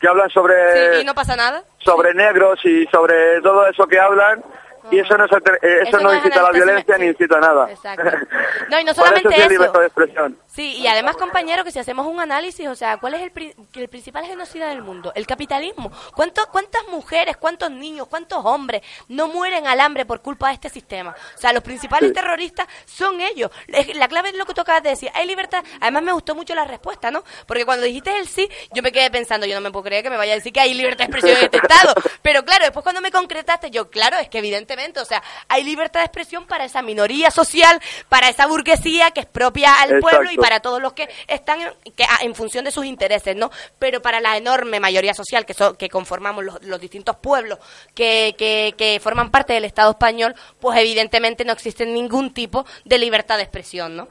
que 0.00 0.08
hablan 0.08 0.30
sobre 0.30 0.54
sí, 0.96 1.02
y 1.02 1.04
no 1.04 1.14
pasa 1.14 1.36
nada. 1.36 1.62
sobre 1.78 2.14
negros 2.14 2.58
y 2.64 2.86
sobre 2.86 3.42
todo 3.42 3.66
eso 3.66 3.86
que 3.86 3.98
hablan 4.00 4.42
y 4.90 4.98
eso 4.98 5.16
no, 5.16 5.24
es 5.24 5.32
eh, 5.32 5.38
eso 5.82 5.96
Eso 5.96 6.00
no 6.00 6.14
incita 6.14 6.40
a 6.40 6.42
la 6.44 6.50
violencia 6.50 6.98
ni 6.98 7.06
incita 7.06 7.36
a 7.38 7.40
nada. 7.40 7.70
Exacto. 7.70 8.04
No, 8.70 8.80
y 8.80 8.84
no 8.84 8.92
eso 8.92 9.02
solamente 9.02 9.28
sí 9.28 9.34
es 9.34 9.40
eso. 9.40 9.48
libertad 9.50 9.80
de 9.80 9.86
expresión. 9.86 10.38
Sí, 10.46 10.76
y 10.78 10.86
además, 10.86 11.16
compañero, 11.16 11.64
que 11.64 11.70
si 11.70 11.78
hacemos 11.78 12.06
un 12.06 12.18
análisis, 12.18 12.66
o 12.66 12.74
sea, 12.74 12.96
¿cuál 12.96 13.14
es 13.14 13.20
el, 13.22 13.30
pri- 13.30 13.54
que 13.72 13.82
el 13.82 13.88
principal 13.88 14.24
genocida 14.24 14.68
del 14.68 14.80
mundo? 14.80 15.12
El 15.14 15.26
capitalismo. 15.26 15.92
¿Cuánto, 16.14 16.42
¿Cuántas 16.50 16.86
mujeres, 16.88 17.36
cuántos 17.36 17.70
niños, 17.70 18.06
cuántos 18.08 18.42
hombres 18.44 18.80
no 19.08 19.28
mueren 19.28 19.66
al 19.66 19.80
hambre 19.80 20.06
por 20.06 20.22
culpa 20.22 20.48
de 20.48 20.54
este 20.54 20.70
sistema? 20.70 21.14
O 21.36 21.38
sea, 21.38 21.52
los 21.52 21.62
principales 21.62 22.08
Sí. 22.08 22.14
terroristas 22.14 22.66
son 22.86 23.20
ellos. 23.20 23.50
La 23.94 24.08
clave 24.08 24.30
es 24.30 24.36
lo 24.36 24.46
que 24.46 24.54
tú 24.54 24.62
acabas 24.62 24.82
de 24.82 24.90
decir. 24.90 25.10
Hay 25.14 25.26
libertad. 25.26 25.62
Además, 25.80 26.02
me 26.02 26.12
gustó 26.12 26.34
mucho 26.34 26.54
la 26.54 26.64
respuesta, 26.64 27.10
¿no? 27.10 27.22
Porque 27.46 27.66
cuando 27.66 27.84
dijiste 27.84 28.16
el 28.16 28.26
sí, 28.26 28.48
yo 28.72 28.82
me 28.82 28.92
quedé 28.92 29.10
pensando, 29.10 29.46
yo 29.46 29.54
no 29.54 29.60
me 29.60 29.70
puedo 29.70 29.84
creer 29.84 30.02
que 30.02 30.10
me 30.10 30.16
vaya 30.16 30.32
a 30.32 30.36
decir 30.36 30.52
que 30.54 30.60
hay 30.60 30.72
libertad 30.72 31.04
de 31.06 31.12
expresión 31.12 31.36
en 31.38 31.44
este 31.44 31.58
Estado. 31.58 31.92
Pero 32.22 32.44
claro, 32.44 32.64
después 32.64 32.82
cuando 32.82 33.02
me 33.02 33.10
concretaste, 33.10 33.70
yo, 33.70 33.90
claro, 33.90 34.16
es 34.18 34.28
que 34.30 34.38
evidentemente, 34.38 34.73
o 35.00 35.04
sea, 35.04 35.22
hay 35.48 35.62
libertad 35.64 36.00
de 36.00 36.06
expresión 36.06 36.46
para 36.46 36.64
esa 36.64 36.82
minoría 36.82 37.30
social, 37.30 37.80
para 38.08 38.28
esa 38.28 38.46
burguesía 38.46 39.10
que 39.12 39.20
es 39.20 39.26
propia 39.26 39.74
al 39.80 40.00
pueblo 40.00 40.30
y 40.30 40.36
para 40.36 40.60
todos 40.60 40.80
los 40.82 40.92
que 40.92 41.08
están 41.28 41.60
en, 41.60 41.72
que, 41.96 42.04
ah, 42.04 42.18
en 42.22 42.34
función 42.34 42.64
de 42.64 42.70
sus 42.70 42.84
intereses, 42.84 43.36
¿no? 43.36 43.50
Pero 43.78 44.02
para 44.02 44.20
la 44.20 44.36
enorme 44.36 44.80
mayoría 44.80 45.14
social 45.14 45.46
que, 45.46 45.54
so- 45.54 45.74
que 45.76 45.88
conformamos 45.88 46.44
los, 46.44 46.62
los 46.62 46.80
distintos 46.80 47.16
pueblos 47.16 47.58
que, 47.94 48.34
que, 48.38 48.74
que 48.76 49.00
forman 49.00 49.30
parte 49.30 49.52
del 49.52 49.64
Estado 49.64 49.90
español, 49.92 50.34
pues 50.60 50.78
evidentemente 50.78 51.44
no 51.44 51.52
existe 51.52 51.86
ningún 51.86 52.34
tipo 52.34 52.66
de 52.84 52.98
libertad 52.98 53.36
de 53.36 53.42
expresión, 53.44 53.96
¿no? 53.96 54.08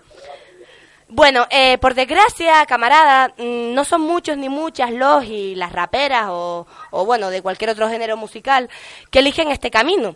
Bueno, 1.10 1.46
eh, 1.52 1.78
por 1.78 1.94
desgracia, 1.94 2.66
camarada, 2.66 3.34
mm, 3.38 3.74
no 3.74 3.86
son 3.86 4.02
muchos 4.02 4.36
ni 4.38 4.50
muchas 4.50 4.90
los 4.90 5.24
y 5.26 5.54
las 5.54 5.72
raperas 5.72 6.28
o, 6.30 6.66
o, 6.90 7.06
bueno, 7.06 7.30
de 7.30 7.42
cualquier 7.44 7.70
otro 7.70 7.88
género 7.88 8.18
musical 8.18 8.68
que 9.12 9.20
eligen 9.20 9.52
este 9.52 9.70
camino. 9.70 10.16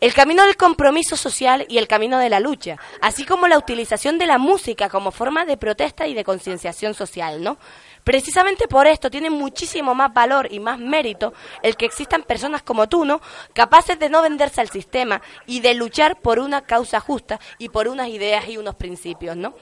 El 0.00 0.12
camino 0.12 0.44
del 0.44 0.56
compromiso 0.56 1.16
social 1.16 1.66
y 1.68 1.78
el 1.78 1.88
camino 1.88 2.18
de 2.18 2.28
la 2.28 2.40
lucha, 2.40 2.76
así 3.00 3.24
como 3.24 3.48
la 3.48 3.58
utilización 3.58 4.18
de 4.18 4.26
la 4.26 4.38
música 4.38 4.88
como 4.88 5.10
forma 5.10 5.44
de 5.44 5.56
protesta 5.56 6.06
y 6.06 6.14
de 6.14 6.24
concienciación 6.24 6.94
social, 6.94 7.42
¿no? 7.42 7.58
Precisamente 8.04 8.68
por 8.68 8.86
esto 8.86 9.10
tiene 9.10 9.30
muchísimo 9.30 9.94
más 9.94 10.12
valor 10.12 10.48
y 10.50 10.60
más 10.60 10.78
mérito 10.78 11.32
el 11.62 11.76
que 11.76 11.86
existan 11.86 12.22
personas 12.22 12.62
como 12.62 12.86
tú, 12.86 13.04
¿no? 13.04 13.20
Capaces 13.54 13.98
de 13.98 14.10
no 14.10 14.20
venderse 14.20 14.60
al 14.60 14.68
sistema 14.68 15.22
y 15.46 15.60
de 15.60 15.74
luchar 15.74 16.20
por 16.20 16.38
una 16.38 16.60
causa 16.62 17.00
justa 17.00 17.40
y 17.58 17.70
por 17.70 17.88
unas 17.88 18.08
ideas 18.08 18.46
y 18.48 18.58
unos 18.58 18.74
principios, 18.74 19.36
¿no? 19.36 19.54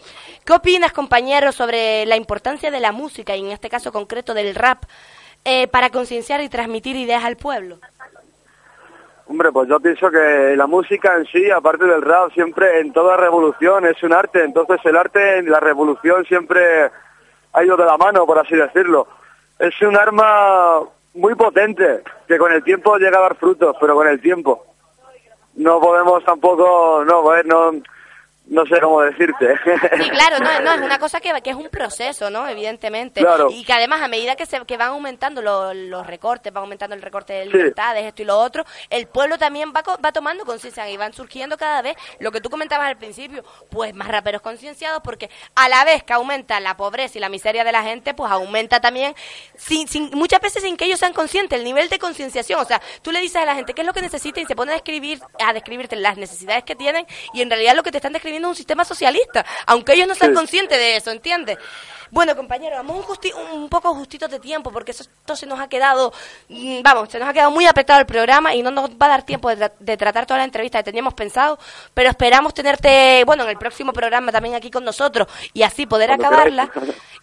¿Qué 0.45 0.53
opinas, 0.53 0.93
compañero, 0.93 1.53
sobre 1.53 2.05
la 2.07 2.17
importancia 2.17 2.71
de 2.71 2.81
la 2.81 2.91
música 2.91 3.37
y 3.37 3.41
en 3.41 3.53
este 3.53 3.69
caso 3.69 3.93
concreto 3.93 4.35
del 4.35 4.55
rap 4.57 4.85
eh, 5.45 5.69
para 5.69 5.91
concienciar 5.91 6.41
y 6.41 6.49
transmitir 6.49 6.97
ideas 6.97 7.25
al 7.25 7.37
pueblo? 7.37 7.79
Hombre, 9.27 9.53
pues 9.53 9.69
yo 9.69 9.81
pienso 9.81 10.11
que 10.11 10.55
la 10.57 10.67
música 10.67 11.17
en 11.17 11.25
sí, 11.27 11.51
aparte 11.51 11.85
del 11.85 12.03
rap, 12.03 12.33
siempre 12.33 12.81
en 12.81 12.93
toda 12.93 13.17
revolución 13.17 13.87
es 13.87 14.03
un 14.03 14.13
arte. 14.13 14.45
Entonces 14.45 14.81
el 14.85 14.97
arte 14.97 15.39
en 15.39 15.51
la 15.51 15.61
revolución 15.61 16.25
siempre 16.25 16.91
ha 17.53 17.65
ido 17.65 17.77
de 17.77 17.85
la 17.85 17.97
mano, 17.97 18.27
por 18.27 18.39
así 18.39 18.57
decirlo. 18.57 19.07
Es 19.59 19.81
un 19.83 19.97
arma 19.97 20.81
muy 21.15 21.35
potente, 21.35 22.03
que 22.27 22.39
con 22.39 22.53
el 22.53 22.65
tiempo 22.65 22.97
llega 22.97 23.19
a 23.19 23.23
dar 23.23 23.37
frutos, 23.37 23.77
pero 23.81 23.95
con 23.95 24.09
el 24.09 24.21
tiempo. 24.21 24.65
No 25.55 25.81
podemos 25.81 26.25
tampoco, 26.25 27.05
no, 27.05 27.25
ver, 27.29 27.47
no, 27.47 27.73
no 28.47 28.67
sé 28.67 28.81
cómo 28.81 29.01
decirte. 29.03 29.57
Sí, 29.99 30.11
claro, 30.11 30.39
no, 30.41 30.61
no, 30.61 30.73
es 30.75 30.81
una 30.81 30.99
cosa 31.01 31.21
que, 31.21 31.33
que 31.43 31.51
es 31.51 31.57
un 31.57 31.69
proceso, 31.69 32.29
¿no? 32.29 32.47
Evidentemente. 32.49 33.21
Claro. 33.21 33.49
Y 33.51 33.65
que 33.65 33.73
además, 33.73 34.03
a 34.03 34.09
medida 34.09 34.35
que, 34.37 34.47
se, 34.47 34.61
que 34.67 34.77
van 34.77 34.89
aumentando 34.89 35.41
lo- 35.43 35.73
los 35.73 36.07
recortes, 36.07 36.53
van 36.53 36.63
aumentando 36.65 36.95
el 36.97 37.03
recorte 37.03 37.33
de 37.35 37.47
libertades, 37.47 38.05
esto 38.05 38.23
y 38.23 38.25
lo 38.25 38.39
otro, 38.39 38.65
el 38.91 39.07
pueblo 39.07 39.39
también 39.39 39.73
va, 39.75 39.83
va 40.05 40.13
tomando 40.13 40.45
conciencia 40.45 40.89
y 40.91 40.97
van 40.97 41.13
surgiendo 41.13 41.57
cada 41.57 41.83
vez, 41.83 41.97
lo 42.19 42.33
que 42.33 42.41
tú 42.41 42.51
comentabas 42.51 42.89
al 42.89 42.97
principio, 42.97 43.45
pues 43.71 43.95
más 43.95 44.09
raperos 44.09 44.43
concienciados, 44.43 45.01
porque 45.05 45.31
a 45.55 45.69
la 45.69 45.85
vez 45.85 46.03
que 46.03 46.13
aumenta 46.13 46.59
la 46.61 46.77
pobreza 46.77 47.19
y 47.19 47.21
la 47.21 47.29
miseria 47.29 47.63
de 47.65 47.73
la 47.73 47.83
gente, 47.85 48.13
pues 48.13 48.31
aumenta 48.33 48.81
también, 48.81 49.15
sin, 49.57 49.87
sin, 49.87 50.11
muchas 50.15 50.41
veces 50.41 50.63
sin 50.65 50.77
que 50.77 50.87
ellos 50.87 50.99
sean 50.99 51.13
conscientes, 51.13 51.57
el 51.59 51.65
nivel 51.65 51.89
de 51.89 51.99
concienciación. 51.99 52.61
O 52.61 52.65
sea, 52.65 52.83
tú 53.03 53.13
le 53.13 53.21
dices 53.21 53.37
a 53.37 53.45
la 53.45 53.55
gente 53.55 53.73
qué 53.73 53.83
es 53.83 53.87
lo 53.87 53.93
que 53.95 54.03
necesita 54.03 54.41
y 54.41 54.47
se 54.47 54.57
pone 54.57 54.73
a 54.73 54.75
describir, 54.75 55.21
a 55.39 55.53
describirte 55.53 55.95
las 55.97 56.17
necesidades 56.17 56.65
que 56.65 56.75
tienen 56.75 57.07
y 57.33 57.41
en 57.43 57.49
realidad 57.49 57.77
lo 57.77 57.83
que 57.85 57.91
te 57.93 57.99
están 57.99 58.13
describiendo 58.13 58.32
es 58.41 58.45
un 58.49 58.55
sistema 58.55 58.85
socialista, 58.85 59.45
aunque 59.67 59.93
ellos 59.95 60.09
no 60.09 60.15
sean 60.15 60.31
Sí. 60.33 60.37
conscientes 60.37 60.79
de 60.79 60.97
eso, 60.97 61.11
¿entiendes? 61.11 61.59
Bueno, 62.11 62.37
compañero, 62.37 62.77
vamos 62.77 62.97
un, 62.97 63.03
justi- 63.05 63.33
un 63.55 63.71
poco 63.71 63.95
justitos 63.95 64.31
de 64.31 64.39
tiempo 64.39 64.71
porque 64.71 64.91
eso, 64.91 65.03
esto 65.03 65.35
se 65.35 65.47
nos 65.47 65.59
ha 65.59 65.69
quedado, 65.69 66.13
mm, 66.51 66.83
vamos, 66.83 67.09
se 67.11 67.19
nos 67.19 67.27
ha 67.27 67.33
quedado 67.33 67.51
muy 67.51 67.65
apretado 67.67 68.01
el 68.01 68.07
programa 68.07 68.55
y 68.55 68.63
no 68.63 68.71
nos 68.71 68.91
va 68.91 69.07
a 69.07 69.09
dar 69.09 69.23
tiempo 69.23 69.49
de, 69.49 69.57
tra- 69.57 69.73
de 69.79 69.97
tratar 69.97 70.27
toda 70.27 70.37
la 70.39 70.45
entrevista 70.45 70.79
que 70.79 70.85
teníamos 70.85 71.15
pensado, 71.15 71.59
pero 71.95 72.11
esperamos 72.11 72.53
tenerte, 72.53 73.25
bueno, 73.25 73.45
en 73.45 73.49
el 73.51 73.57
próximo 73.57 73.95
programa 73.95 74.31
también 74.31 74.55
aquí 74.55 74.71
con 74.71 74.85
nosotros 74.85 75.27
y 75.55 75.63
así 75.63 75.87
poder 75.87 76.09
Cuando 76.11 76.27
acabarla. 76.27 76.71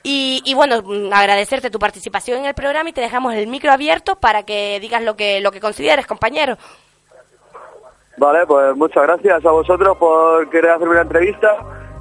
Y, 0.02 0.42
y 0.46 0.56
bueno, 0.56 0.82
mm, 0.82 1.14
agradecerte 1.14 1.70
tu 1.70 1.78
participación 1.78 2.40
en 2.40 2.46
el 2.46 2.56
programa 2.56 2.90
y 2.90 2.94
te 2.94 3.02
dejamos 3.02 3.36
el 3.36 3.46
micro 3.46 3.72
abierto 3.72 4.16
para 4.20 4.42
que 4.42 4.80
digas 4.80 5.04
lo 5.04 5.16
que, 5.16 5.40
lo 5.40 5.52
que 5.52 5.60
consideres, 5.60 6.08
compañero. 6.08 6.58
Vale, 8.20 8.46
pues 8.46 8.76
muchas 8.76 9.04
gracias 9.04 9.46
a 9.46 9.52
vosotros 9.52 9.98
por 9.98 10.50
querer 10.50 10.72
hacerme 10.72 10.92
una 10.92 11.02
entrevista 11.04 11.56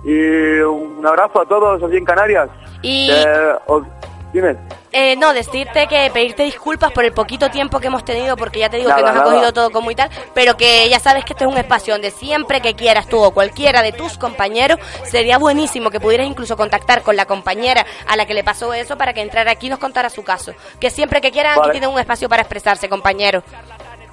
y 0.04 0.58
un 0.60 1.04
abrazo 1.06 1.40
a 1.42 1.46
todos 1.46 1.82
aquí 1.82 1.96
en 1.96 2.04
Canarias. 2.04 2.48
Y- 2.82 3.10
Eh, 3.10 3.52
os- 3.66 3.84
dime. 4.32 4.56
Eh, 4.90 5.16
no, 5.16 5.34
decirte 5.34 5.86
que 5.86 6.10
pedirte 6.12 6.44
disculpas 6.44 6.90
por 6.92 7.04
el 7.04 7.12
poquito 7.12 7.50
tiempo 7.50 7.78
que 7.78 7.88
hemos 7.88 8.04
tenido, 8.06 8.36
porque 8.36 8.58
ya 8.60 8.70
te 8.70 8.78
digo 8.78 8.88
que 8.94 9.02
Nada, 9.02 9.12
nos 9.12 9.20
ha 9.22 9.24
cogido 9.32 9.52
todo 9.52 9.70
como 9.70 9.90
y 9.90 9.94
tal, 9.94 10.08
pero 10.34 10.56
que 10.56 10.88
ya 10.88 10.98
sabes 10.98 11.24
que 11.26 11.34
este 11.34 11.44
es 11.44 11.50
un 11.50 11.58
espacio 11.58 11.92
donde 11.92 12.10
siempre 12.10 12.60
que 12.62 12.74
quieras 12.74 13.06
tú 13.06 13.22
o 13.22 13.32
cualquiera 13.32 13.82
de 13.82 13.92
tus 13.92 14.16
compañeros, 14.16 14.78
sería 15.04 15.36
buenísimo 15.36 15.90
que 15.90 16.00
pudieras 16.00 16.26
incluso 16.26 16.56
contactar 16.56 17.02
con 17.02 17.16
la 17.16 17.26
compañera 17.26 17.84
a 18.08 18.16
la 18.16 18.24
que 18.26 18.32
le 18.34 18.42
pasó 18.42 18.72
eso 18.72 18.96
para 18.96 19.12
que 19.12 19.20
entrara 19.20 19.50
aquí 19.50 19.66
y 19.66 19.70
nos 19.70 19.78
contara 19.78 20.08
su 20.08 20.24
caso. 20.24 20.52
Que 20.80 20.88
siempre 20.90 21.20
que 21.20 21.30
quieran 21.32 21.52
aquí 21.52 21.70
tienen 21.72 21.90
un 21.90 21.98
espacio 22.00 22.28
para 22.30 22.42
expresarse, 22.42 22.88
compañero. 22.88 23.42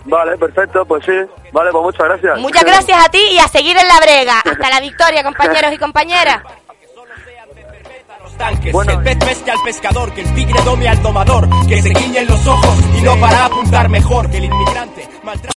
Vale, 0.05 0.37
perfecto, 0.37 0.85
pues 0.85 1.03
sí. 1.05 1.11
Vale, 1.51 1.71
pues 1.71 1.83
muchas 1.83 2.03
gracias. 2.07 2.39
Muchas 2.39 2.63
gracias 2.63 3.05
a 3.05 3.09
ti 3.09 3.21
y 3.31 3.37
a 3.39 3.47
seguir 3.47 3.75
en 3.77 3.87
la 3.87 3.99
brega. 3.99 4.39
Hasta 4.45 4.69
la 4.69 4.79
victoria, 4.79 5.23
compañeros 5.23 5.73
y 5.73 5.77
compañeras. 5.77 6.41
tanques. 8.37 8.75
el 8.75 8.99
pez 9.03 9.17
pesque 9.17 9.51
al 9.51 9.61
pescador, 9.63 10.13
que 10.13 10.21
el 10.21 10.33
tigre 10.35 10.61
dome 10.63 10.87
al 10.89 11.01
domador, 11.01 11.47
que 11.67 11.81
se 11.81 11.89
guiñen 11.89 12.27
los 12.27 12.45
ojos 12.45 12.75
y 12.97 13.01
no 13.01 13.15
para 13.19 13.45
apuntar 13.45 13.89
mejor 13.89 14.29
que 14.29 14.37
el 14.37 14.45
inmigrante. 14.45 15.07
maltrata- 15.23 15.53